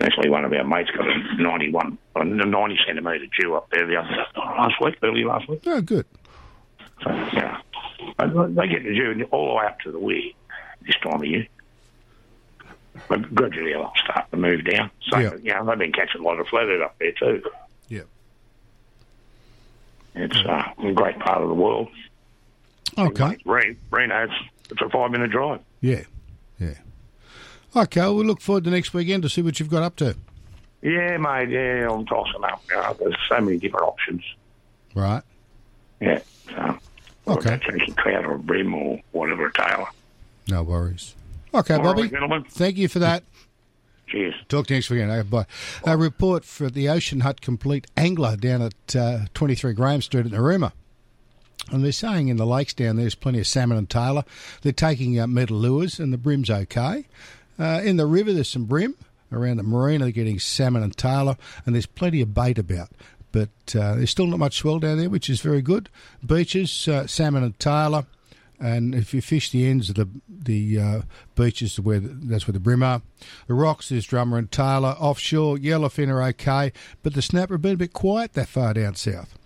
Actually, 0.00 0.28
one 0.28 0.44
of 0.44 0.52
our 0.52 0.64
mates 0.64 0.90
got 0.90 1.06
a 1.08 1.42
91, 1.42 1.98
a 2.16 2.24
90 2.24 2.78
centimetre 2.86 3.24
jew 3.40 3.54
up 3.54 3.68
there 3.70 3.86
the 3.86 3.96
other 3.96 4.26
last 4.36 4.74
week, 4.80 4.96
early 5.02 5.24
last 5.24 5.48
week. 5.48 5.62
Oh, 5.66 5.80
good. 5.80 6.04
So, 7.02 7.10
yeah. 7.10 7.58
They 8.18 8.68
get 8.68 8.82
the 8.84 8.94
jew 8.94 9.26
all 9.30 9.48
the 9.48 9.54
way 9.54 9.66
up 9.66 9.80
to 9.80 9.92
the 9.92 9.98
weir 9.98 10.22
this 10.82 10.96
time 11.02 11.14
of 11.20 11.24
year. 11.24 11.46
But 13.08 13.34
gradually 13.34 13.72
they'll 13.72 13.92
start 14.04 14.30
to 14.30 14.36
move 14.36 14.64
down. 14.64 14.90
So, 15.10 15.18
Yeah. 15.18 15.34
you 15.42 15.54
know, 15.54 15.64
they've 15.66 15.78
been 15.78 15.92
catching 15.92 16.20
a 16.20 16.24
lot 16.24 16.38
of 16.38 16.46
flathead 16.48 16.80
up 16.82 16.96
there 16.98 17.12
too. 17.12 17.42
Yeah. 17.88 18.02
It's 20.14 20.36
uh, 20.44 20.64
a 20.78 20.92
great 20.92 21.18
part 21.18 21.42
of 21.42 21.48
the 21.48 21.54
world. 21.54 21.88
Okay. 22.98 23.36
Reno, 23.44 24.28
it's 24.70 24.80
a 24.82 24.88
five 24.90 25.10
minute 25.10 25.30
drive. 25.30 25.60
Yeah. 25.80 26.02
Yeah. 26.60 26.74
Okay, 27.76 28.00
well, 28.00 28.16
we 28.16 28.24
look 28.24 28.40
forward 28.40 28.64
to 28.64 28.70
next 28.70 28.94
weekend 28.94 29.22
to 29.24 29.28
see 29.28 29.42
what 29.42 29.58
you've 29.58 29.68
got 29.70 29.82
up 29.82 29.96
to. 29.96 30.16
Yeah, 30.82 31.16
mate, 31.16 31.48
yeah, 31.50 31.88
I'm 31.90 32.06
tossing 32.06 32.44
up. 32.44 32.62
You 32.70 32.76
know, 32.76 32.96
there's 33.00 33.16
so 33.28 33.40
many 33.40 33.58
different 33.58 33.86
options. 33.86 34.22
Right. 34.94 35.22
Yeah. 36.00 36.20
So, 36.50 36.78
Okay. 37.26 37.58
Taking 37.68 37.94
trout 37.94 38.26
or 38.26 38.36
bream 38.36 38.74
or 38.74 39.00
whatever, 39.12 39.46
a 39.46 39.52
tailor. 39.54 39.86
No 40.48 40.62
worries. 40.62 41.14
Okay, 41.54 41.74
All 41.74 41.82
Bobby. 41.82 42.02
right, 42.02 42.10
gentlemen. 42.10 42.44
Thank 42.50 42.76
you 42.76 42.86
for 42.88 42.98
that. 42.98 43.24
Cheers. 44.08 44.34
Talk 44.48 44.66
to 44.66 44.74
you 44.74 44.78
next 44.78 44.90
weekend. 44.90 45.10
Okay, 45.10 45.26
bye. 45.28 45.46
A 45.84 45.96
report 45.96 46.44
for 46.44 46.68
the 46.68 46.88
Ocean 46.90 47.20
Hut 47.20 47.40
Complete 47.40 47.86
Angler 47.96 48.36
down 48.36 48.60
at 48.60 48.94
uh, 48.94 49.20
23 49.32 49.72
Graham 49.72 50.02
Street 50.02 50.26
at 50.26 50.32
Narooma. 50.32 50.72
And 51.70 51.82
they're 51.82 51.92
saying 51.92 52.28
in 52.28 52.36
the 52.36 52.46
lakes 52.46 52.74
down 52.74 52.96
there, 52.96 53.04
there's 53.04 53.14
plenty 53.14 53.40
of 53.40 53.46
salmon 53.46 53.78
and 53.78 53.88
tailor. 53.88 54.24
They're 54.62 54.72
taking 54.72 55.18
out 55.18 55.30
metal 55.30 55.56
lures, 55.56 55.98
and 55.98 56.12
the 56.12 56.18
bream's 56.18 56.50
okay. 56.50 57.06
Uh, 57.58 57.80
in 57.82 57.96
the 57.96 58.06
river, 58.06 58.32
there's 58.32 58.50
some 58.50 58.66
bream. 58.66 58.94
Around 59.32 59.56
the 59.56 59.62
marina, 59.62 60.04
they're 60.04 60.12
getting 60.12 60.38
salmon 60.38 60.82
and 60.82 60.96
tailor, 60.96 61.36
and 61.64 61.74
there's 61.74 61.86
plenty 61.86 62.20
of 62.20 62.34
bait 62.34 62.58
about. 62.58 62.90
But 63.32 63.48
uh, 63.74 63.96
there's 63.96 64.10
still 64.10 64.26
not 64.26 64.38
much 64.38 64.58
swell 64.58 64.78
down 64.78 64.98
there, 64.98 65.10
which 65.10 65.28
is 65.28 65.40
very 65.40 65.60
good. 65.60 65.88
Beaches, 66.24 66.86
uh, 66.86 67.06
salmon 67.06 67.42
and 67.42 67.58
tailor. 67.58 68.06
And 68.60 68.94
if 68.94 69.12
you 69.12 69.20
fish 69.20 69.50
the 69.50 69.68
ends 69.68 69.88
of 69.88 69.96
the 69.96 70.08
the 70.28 70.78
uh, 70.78 71.02
beaches, 71.34 71.80
where 71.80 71.98
the, 71.98 72.08
that's 72.08 72.46
where 72.46 72.52
the 72.52 72.60
bream 72.60 72.82
are. 72.84 73.02
The 73.48 73.54
rocks 73.54 73.90
is 73.90 74.06
drummer 74.06 74.38
and 74.38 74.50
tailor. 74.50 74.90
Offshore, 75.00 75.56
yellowfin 75.56 76.08
are 76.08 76.22
okay, 76.22 76.72
but 77.02 77.14
the 77.14 77.22
snapper 77.22 77.54
have 77.54 77.62
been 77.62 77.74
a 77.74 77.78
bit 77.78 77.92
quiet 77.92 78.34
that 78.34 78.48
far 78.48 78.74
down 78.74 78.94
south. 78.94 79.36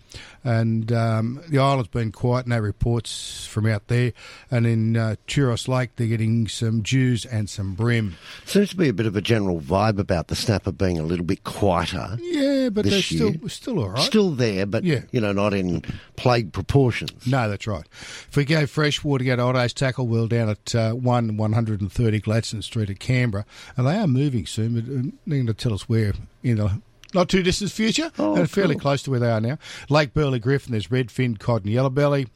And 0.44 0.90
um, 0.92 1.40
the 1.48 1.59
island's 1.59 1.88
been 1.88 2.12
quiet, 2.12 2.46
no 2.46 2.59
reports 2.59 3.46
from 3.46 3.66
out 3.66 3.88
there. 3.88 4.12
And 4.50 4.66
in 4.66 4.96
uh, 4.96 5.16
Churros 5.26 5.68
Lake, 5.68 5.90
they're 5.96 6.06
getting 6.06 6.48
some 6.48 6.82
jews 6.82 7.24
and 7.24 7.50
some 7.50 7.74
bream. 7.74 8.16
Seems 8.46 8.70
to 8.70 8.76
be 8.76 8.88
a 8.88 8.92
bit 8.92 9.06
of 9.06 9.16
a 9.16 9.20
general 9.20 9.61
vibe 9.61 9.98
about 9.98 10.28
the 10.28 10.36
snapper 10.36 10.72
being 10.72 10.98
a 10.98 11.02
little 11.02 11.24
bit 11.26 11.44
quieter. 11.44 12.16
Yeah, 12.20 12.68
but 12.70 12.84
they're 12.86 13.02
still 13.02 13.30
year. 13.34 13.48
still 13.48 13.78
all 13.80 13.90
right. 13.90 14.02
Still 14.02 14.30
there, 14.30 14.64
but 14.66 14.84
Yeah. 14.84 15.02
you 15.11 15.20
know, 15.20 15.32
not 15.32 15.54
in 15.54 15.82
plague 16.16 16.52
proportions. 16.52 17.26
No, 17.26 17.48
that's 17.48 17.66
right. 17.66 17.84
If 18.30 18.36
we 18.36 18.44
go 18.44 18.66
freshwater, 18.66 19.24
go 19.24 19.36
to 19.36 19.42
Otto's 19.42 19.72
Tackle 19.74 20.06
Wheel 20.06 20.28
down 20.28 20.48
at 20.50 20.74
uh, 20.74 20.92
1 20.92 21.36
130 21.36 22.20
Gladstone 22.20 22.62
Street 22.62 22.90
at 22.90 23.00
Canberra, 23.00 23.44
and 23.76 23.86
they 23.86 23.96
are 23.98 24.06
moving 24.06 24.46
soon, 24.46 24.74
but 24.74 24.84
uh, 24.84 25.11
they're 25.26 25.38
going 25.38 25.46
to 25.46 25.54
tell 25.54 25.74
us 25.74 25.88
where 25.88 26.12
in 26.42 26.56
the 26.56 26.80
not 27.14 27.28
too 27.28 27.42
distant 27.42 27.70
future, 27.70 28.11
Oh, 28.18 28.36
and 28.36 28.50
fairly 28.50 28.74
cool. 28.74 28.80
close 28.82 29.02
to 29.02 29.11
where 29.11 29.20
they 29.20 29.30
are 29.30 29.40
now. 29.40 29.59
Lake 29.88 30.12
Burley 30.14 30.38
Griffin, 30.38 30.72
there's 30.72 30.88
redfin, 30.88 31.38
cod, 31.38 31.64
and 31.64 31.72
yellow 31.72 31.90
belly. 31.90 32.26
yellowbelly. 32.26 32.28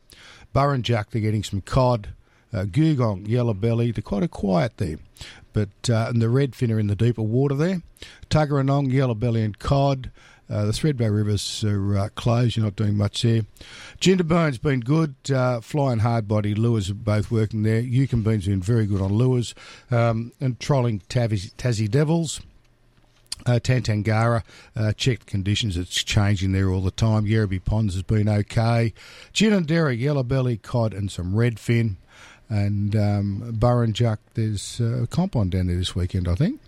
Burrinjuck, 0.54 1.10
they're 1.10 1.22
getting 1.22 1.42
some 1.44 1.60
cod. 1.62 2.08
Uh, 2.52 2.64
Googong, 2.64 3.26
yellowbelly, 3.26 3.94
they're 3.94 4.02
quite 4.02 4.22
a 4.22 4.28
quiet 4.28 4.76
there. 4.76 4.96
But 5.54 5.70
uh, 5.88 6.06
and 6.08 6.20
the 6.20 6.26
redfin 6.26 6.70
are 6.70 6.78
in 6.78 6.86
the 6.86 6.94
deeper 6.96 7.22
water 7.22 7.54
there. 7.54 7.82
Tuggeranong, 8.30 8.92
yellowbelly, 8.92 9.44
and 9.44 9.58
cod. 9.58 10.10
Uh, 10.50 10.66
the 10.66 10.72
Thredbo 10.72 11.14
rivers 11.14 11.64
are 11.64 11.96
uh, 11.96 12.08
closed. 12.10 12.56
You're 12.56 12.64
not 12.66 12.76
doing 12.76 12.94
much 12.94 13.22
there. 13.22 13.42
Jindabyne's 14.00 14.58
been 14.58 14.80
good. 14.80 15.14
Uh, 15.32 15.60
flying 15.62 16.00
hard 16.00 16.28
body 16.28 16.54
lures 16.54 16.90
are 16.90 16.94
both 16.94 17.30
working 17.30 17.62
there. 17.62 17.80
Eucumbene's 17.82 18.46
been 18.46 18.60
very 18.60 18.84
good 18.84 19.00
on 19.00 19.12
lures. 19.14 19.54
Um, 19.90 20.32
and 20.40 20.60
trolling 20.60 21.00
Tassie, 21.08 21.54
Tassie 21.54 21.90
Devils. 21.90 22.40
Uh, 23.44 23.58
Tantangara, 23.58 24.44
uh, 24.76 24.92
checked 24.92 25.26
conditions. 25.26 25.76
It's 25.76 26.04
changing 26.04 26.52
there 26.52 26.70
all 26.70 26.80
the 26.80 26.92
time. 26.92 27.24
Yerrabi 27.24 27.64
Ponds 27.64 27.94
has 27.94 28.04
been 28.04 28.28
okay. 28.28 28.94
Ginninderra, 29.34 29.98
yellow 29.98 30.22
belly, 30.22 30.58
cod, 30.58 30.94
and 30.94 31.10
some 31.10 31.32
redfin. 31.32 31.96
And 32.48 32.94
um, 32.94 33.54
Burrinjuck, 33.58 34.18
there's 34.34 34.80
uh, 34.80 35.02
a 35.02 35.06
comp 35.06 35.34
on 35.34 35.50
down 35.50 35.66
there 35.66 35.76
this 35.76 35.96
weekend, 35.96 36.28
I 36.28 36.34
think. 36.34 36.60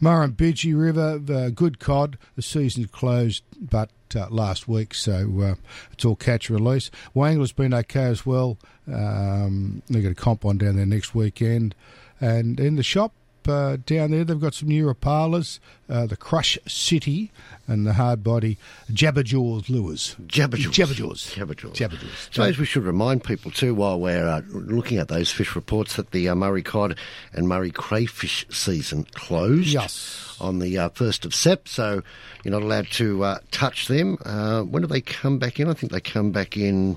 Murrumbidgee 0.00 0.78
River, 0.80 1.20
uh, 1.32 1.50
good 1.50 1.78
cod. 1.78 2.16
The 2.36 2.42
season 2.42 2.86
closed, 2.86 3.42
but 3.60 3.90
uh, 4.16 4.28
last 4.30 4.66
week, 4.66 4.94
so 4.94 5.30
uh, 5.42 5.54
it's 5.92 6.04
all 6.04 6.16
catch 6.16 6.48
release. 6.50 6.90
Wyangala's 7.14 7.52
been 7.52 7.74
okay 7.74 8.04
as 8.04 8.24
well. 8.24 8.58
Um, 8.92 9.82
they've 9.88 10.02
got 10.02 10.12
a 10.12 10.14
comp 10.14 10.44
on 10.44 10.58
down 10.58 10.76
there 10.76 10.86
next 10.86 11.14
weekend. 11.14 11.74
And 12.20 12.58
in 12.58 12.76
the 12.76 12.82
shop, 12.82 13.12
uh, 13.48 13.78
down 13.86 14.10
there. 14.10 14.24
They've 14.24 14.40
got 14.40 14.54
some 14.54 14.68
new 14.68 14.86
Rapalas, 14.86 15.58
uh, 15.88 16.06
the 16.06 16.16
Crush 16.16 16.58
City, 16.66 17.30
and 17.66 17.86
the 17.86 17.94
hard 17.94 18.22
body 18.22 18.58
Jabberjaws 18.90 19.68
lures. 19.68 20.16
Jabberjaws. 20.26 20.72
Jabberjaws. 20.72 21.34
Jabberjaws. 21.34 21.72
Jabberjaws. 21.72 22.32
Suppose 22.32 22.58
we 22.58 22.66
should 22.66 22.84
remind 22.84 23.24
people 23.24 23.50
too, 23.50 23.74
while 23.74 24.00
we're 24.00 24.26
uh, 24.26 24.42
looking 24.48 24.98
at 24.98 25.08
those 25.08 25.30
fish 25.30 25.54
reports, 25.54 25.96
that 25.96 26.10
the 26.10 26.28
uh, 26.28 26.34
Murray 26.34 26.62
cod 26.62 26.96
and 27.32 27.48
Murray 27.48 27.70
crayfish 27.70 28.46
season 28.50 29.04
closed. 29.14 29.68
Yes. 29.68 30.36
On 30.40 30.58
the 30.58 30.78
uh, 30.78 30.88
first 30.90 31.26
of 31.26 31.34
Sep, 31.34 31.68
so 31.68 32.02
you're 32.44 32.52
not 32.52 32.62
allowed 32.62 32.86
to 32.92 33.22
uh, 33.24 33.38
touch 33.50 33.88
them. 33.88 34.16
Uh, 34.24 34.62
when 34.62 34.80
do 34.80 34.88
they 34.88 35.02
come 35.02 35.38
back 35.38 35.60
in? 35.60 35.68
I 35.68 35.74
think 35.74 35.92
they 35.92 36.00
come 36.00 36.30
back 36.30 36.56
in. 36.56 36.96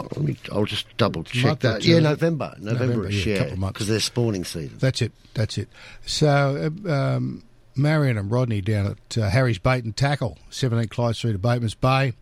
Uh, 0.00 0.08
Let 0.16 0.24
me, 0.24 0.36
I'll 0.52 0.64
just 0.64 0.86
double 0.96 1.24
check 1.24 1.60
that. 1.60 1.84
Yeah, 1.84 2.00
November. 2.00 2.54
November, 2.58 2.86
November, 2.86 3.08
is 3.08 3.26
yeah, 3.26 3.38
couple 3.38 3.52
of 3.54 3.58
months. 3.58 3.74
because 3.74 3.88
they're 3.88 4.00
spawning 4.00 4.44
season. 4.44 4.78
That's 4.78 5.02
it. 5.02 5.12
That's 5.34 5.58
it. 5.58 5.68
So, 6.06 6.72
uh, 6.86 6.92
um, 6.92 7.42
Marion 7.76 8.18
and 8.18 8.30
Rodney 8.30 8.60
down 8.60 8.86
at 8.86 9.18
uh, 9.18 9.30
Harry's 9.30 9.58
Bait 9.58 9.84
and 9.84 9.96
Tackle, 9.96 10.38
17 10.50 10.88
Clyde 10.88 11.16
Street 11.16 11.34
of 11.34 11.42
Bateman's 11.42 11.74
Bay. 11.74 12.14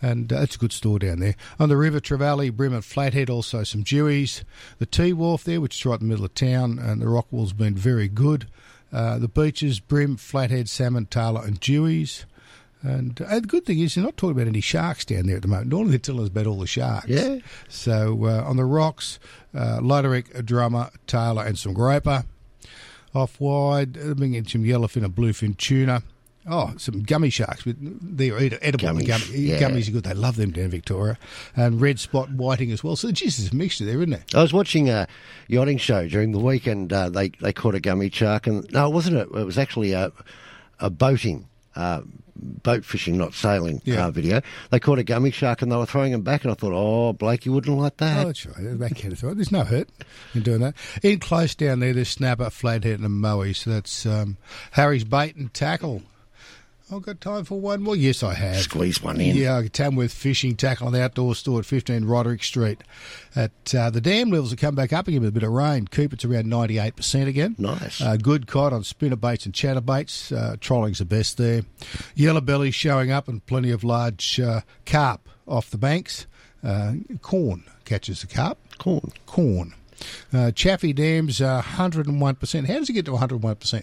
And 0.00 0.32
uh, 0.32 0.42
it's 0.42 0.54
a 0.54 0.58
good 0.58 0.72
store 0.72 1.00
down 1.00 1.18
there. 1.18 1.34
On 1.58 1.68
the 1.68 1.76
river, 1.76 1.98
Trevally, 2.00 2.52
Bream 2.54 2.72
and 2.72 2.84
Flathead, 2.84 3.28
also 3.28 3.64
some 3.64 3.82
Deweys. 3.82 4.44
The 4.78 4.86
Tea 4.86 5.12
Wharf 5.12 5.42
there, 5.42 5.60
which 5.60 5.76
is 5.76 5.84
right 5.86 6.00
in 6.00 6.06
the 6.06 6.12
middle 6.12 6.24
of 6.24 6.34
town, 6.34 6.78
and 6.78 7.02
the 7.02 7.08
Rockwell's 7.08 7.52
been 7.52 7.74
very 7.74 8.08
good. 8.08 8.46
Uh, 8.92 9.18
the 9.18 9.28
beaches, 9.28 9.80
Bream, 9.80 10.16
Flathead, 10.16 10.68
Salmon, 10.68 11.06
Tailor, 11.06 11.44
and 11.44 11.60
Deweys. 11.60 12.24
And 12.82 13.20
uh, 13.22 13.40
the 13.40 13.46
good 13.46 13.66
thing 13.66 13.80
is, 13.80 13.96
you're 13.96 14.04
not 14.04 14.16
talking 14.16 14.36
about 14.36 14.46
any 14.48 14.60
sharks 14.60 15.04
down 15.04 15.26
there 15.26 15.36
at 15.36 15.42
the 15.42 15.48
moment. 15.48 15.68
Normally, 15.68 15.90
they're 15.90 15.98
telling 15.98 16.22
us 16.22 16.28
about 16.28 16.46
all 16.46 16.58
the 16.60 16.66
sharks. 16.66 17.08
Yeah. 17.08 17.38
So 17.68 18.24
uh, 18.24 18.44
on 18.48 18.56
the 18.56 18.64
rocks, 18.64 19.18
uh, 19.54 19.78
Luderick, 19.80 20.44
Drummer, 20.44 20.90
Tailor, 21.06 21.44
and 21.44 21.58
some 21.58 21.72
Groper. 21.74 22.24
Off 23.14 23.40
wide, 23.40 23.96
uh, 23.98 24.14
bringing 24.14 24.34
in 24.34 24.46
some 24.46 24.62
yellowfin 24.64 25.02
and 25.04 25.14
bluefin 25.14 25.56
tuna. 25.56 26.02
Oh, 26.50 26.72
some 26.78 27.02
gummy 27.02 27.30
sharks. 27.30 27.62
but 27.64 27.76
They're 27.80 28.36
edible. 28.38 28.84
Gummies, 28.86 29.06
Gummy, 29.06 29.38
yeah. 29.38 29.58
Gummies 29.60 29.88
are 29.88 29.92
good. 29.92 30.04
They 30.04 30.14
love 30.14 30.36
them 30.36 30.50
down 30.52 30.66
in 30.66 30.70
Victoria. 30.70 31.18
And 31.56 31.80
red 31.80 31.98
spot 31.98 32.30
whiting 32.30 32.70
as 32.70 32.82
well. 32.84 32.96
So, 32.96 33.10
geez, 33.10 33.50
a 33.50 33.54
mixture 33.54 33.84
there, 33.84 33.96
isn't 33.98 34.10
there? 34.10 34.24
I 34.34 34.40
was 34.42 34.52
watching 34.52 34.88
a 34.88 35.06
yachting 35.48 35.78
show 35.78 36.06
during 36.08 36.32
the 36.32 36.38
week, 36.38 36.66
and 36.66 36.92
uh, 36.92 37.08
they 37.10 37.30
they 37.30 37.52
caught 37.52 37.74
a 37.74 37.80
gummy 37.80 38.08
shark, 38.10 38.46
and 38.46 38.70
no, 38.72 38.86
it 38.86 38.92
wasn't. 38.94 39.16
A, 39.16 39.22
it 39.22 39.44
was 39.44 39.58
actually 39.58 39.92
a 39.92 40.12
a 40.80 40.88
boating. 40.90 41.48
Uh, 41.78 42.02
boat 42.40 42.84
fishing, 42.84 43.16
not 43.16 43.34
sailing 43.34 43.80
uh, 43.88 44.10
video. 44.10 44.40
They 44.70 44.80
caught 44.80 44.98
a 44.98 45.04
gummy 45.04 45.30
shark 45.30 45.62
and 45.62 45.70
they 45.72 45.76
were 45.76 45.86
throwing 45.86 46.12
them 46.12 46.22
back, 46.22 46.42
and 46.42 46.50
I 46.50 46.54
thought, 46.54 46.72
oh, 46.74 47.12
Blake, 47.12 47.46
you 47.46 47.52
wouldn't 47.52 47.78
like 47.78 47.96
that. 47.98 48.24
Oh, 48.24 48.26
that's 48.26 48.46
right. 48.46 48.78
That 48.78 48.96
kind 48.96 49.12
of. 49.12 49.20
There's 49.36 49.52
no 49.52 49.64
hurt 49.64 49.88
in 50.34 50.42
doing 50.42 50.60
that. 50.60 50.74
In 51.02 51.20
close 51.20 51.54
down 51.54 51.80
there, 51.80 51.92
there's 51.92 52.08
snapper, 52.08 52.50
flathead, 52.50 52.98
and 52.98 53.04
a 53.04 53.08
moe. 53.08 53.52
So 53.52 53.70
that's 53.70 54.06
um, 54.06 54.36
Harry's 54.72 55.04
bait 55.04 55.36
and 55.36 55.52
tackle. 55.54 56.02
I've 56.90 57.02
got 57.02 57.20
time 57.20 57.44
for 57.44 57.60
one 57.60 57.82
more. 57.82 57.94
Yes, 57.96 58.22
I 58.22 58.34
have. 58.34 58.56
Squeeze 58.56 59.02
one 59.02 59.20
in. 59.20 59.36
Yeah, 59.36 59.62
Tamworth 59.70 60.12
Fishing 60.12 60.56
Tackle 60.56 60.86
on 60.86 60.92
the 60.92 61.02
outdoor 61.02 61.34
store 61.34 61.60
at 61.60 61.66
15 61.66 62.06
Roderick 62.06 62.42
Street. 62.42 62.82
At 63.36 63.74
uh, 63.74 63.90
the 63.90 64.00
dam 64.00 64.30
levels 64.30 64.50
have 64.50 64.58
come 64.58 64.74
back 64.74 64.92
up 64.92 65.06
again 65.06 65.20
with 65.20 65.28
a 65.28 65.32
bit 65.32 65.42
of 65.42 65.50
rain. 65.50 65.86
Cooper's 65.88 66.24
around 66.24 66.46
98% 66.46 67.26
again. 67.26 67.56
Nice. 67.58 68.00
Uh, 68.00 68.16
good 68.16 68.46
cod 68.46 68.72
on 68.72 68.84
spinner 68.84 69.16
baits 69.16 69.44
and 69.44 69.54
chatter 69.54 69.82
baits. 69.82 70.32
Uh, 70.32 70.56
trolling's 70.60 70.98
the 70.98 71.04
best 71.04 71.36
there. 71.36 71.62
Yellow 72.14 72.40
belly 72.40 72.70
showing 72.70 73.10
up 73.10 73.28
and 73.28 73.44
plenty 73.44 73.70
of 73.70 73.84
large 73.84 74.40
uh, 74.40 74.62
carp 74.86 75.28
off 75.46 75.70
the 75.70 75.78
banks. 75.78 76.26
Uh, 76.64 76.94
corn 77.20 77.64
catches 77.84 78.22
the 78.22 78.26
carp. 78.26 78.58
Corn. 78.78 79.12
Corn. 79.26 79.74
Uh, 80.32 80.50
Chaffey 80.52 80.92
Dams, 80.92 81.40
uh, 81.40 81.60
101%. 81.62 82.66
How 82.66 82.74
does 82.74 82.88
it 82.88 82.92
get 82.92 83.04
to 83.06 83.12
101%? 83.12 83.82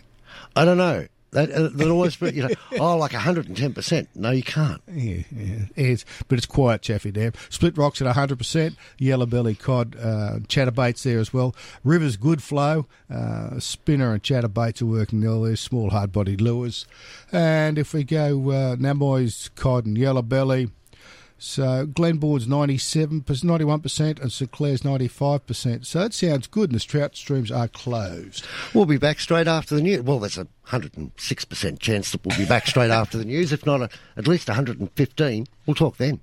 I 0.55 0.65
don't 0.65 0.77
know. 0.77 1.07
That, 1.35 1.51
uh, 1.51 1.67
that 1.67 1.89
always, 1.89 2.19
you 2.21 2.43
know, 2.43 2.49
oh, 2.79 2.95
like 2.95 3.11
110%. 3.11 4.07
No, 4.15 4.31
you 4.31 4.41
can't. 4.41 4.81
Yeah, 4.89 5.23
yeah. 5.35 5.65
It's, 5.75 6.05
but 6.29 6.37
it's 6.37 6.45
quiet, 6.45 6.81
Chaffey 6.81 7.11
Dam. 7.11 7.33
Split 7.49 7.77
rocks 7.77 8.01
at 8.01 8.15
100%. 8.15 8.77
Yellow 8.97 9.25
belly 9.25 9.53
cod, 9.53 9.97
uh, 9.97 10.39
chatterbaits 10.47 11.03
there 11.03 11.19
as 11.19 11.33
well. 11.33 11.53
Rivers 11.83 12.15
good 12.15 12.41
flow. 12.41 12.85
Uh, 13.13 13.59
spinner 13.59 14.13
and 14.13 14.23
chatterbaits 14.23 14.81
are 14.81 14.85
working 14.85 15.25
well. 15.25 15.41
There's 15.41 15.59
small 15.59 15.89
hard 15.89 16.13
bodied 16.13 16.39
lures. 16.39 16.85
And 17.33 17.77
if 17.77 17.93
we 17.93 18.05
go 18.05 18.51
uh, 18.51 18.75
Namoi's 18.77 19.49
cod 19.55 19.85
and 19.85 19.97
yellow 19.97 20.21
belly. 20.21 20.69
So 21.37 21.85
Glenbawn's 21.85 22.47
97, 22.47 23.21
91% 23.43 24.21
and 24.21 24.31
St 24.31 24.51
Clair's 24.51 24.81
95%. 24.81 25.85
So 25.85 25.99
that 25.99 26.13
sounds 26.13 26.47
good 26.47 26.69
and 26.71 26.79
the 26.79 26.83
trout 26.83 27.15
streams 27.15 27.51
are 27.51 27.67
closed. 27.67 28.45
We'll 28.73 28.85
be 28.85 28.97
back 28.97 29.19
straight 29.19 29.47
after 29.47 29.75
the 29.75 29.81
news. 29.81 30.01
Well, 30.01 30.19
there's 30.19 30.37
a 30.37 30.47
106% 30.67 31.79
chance 31.79 32.11
that 32.11 32.25
we'll 32.25 32.37
be 32.37 32.45
back 32.45 32.67
straight 32.67 32.91
after 32.91 33.17
the 33.17 33.25
news. 33.25 33.51
If 33.51 33.65
not, 33.65 33.81
a, 33.81 33.89
at 34.17 34.27
least 34.27 34.47
115. 34.47 35.47
We'll 35.65 35.75
talk 35.75 35.97
then. 35.97 36.21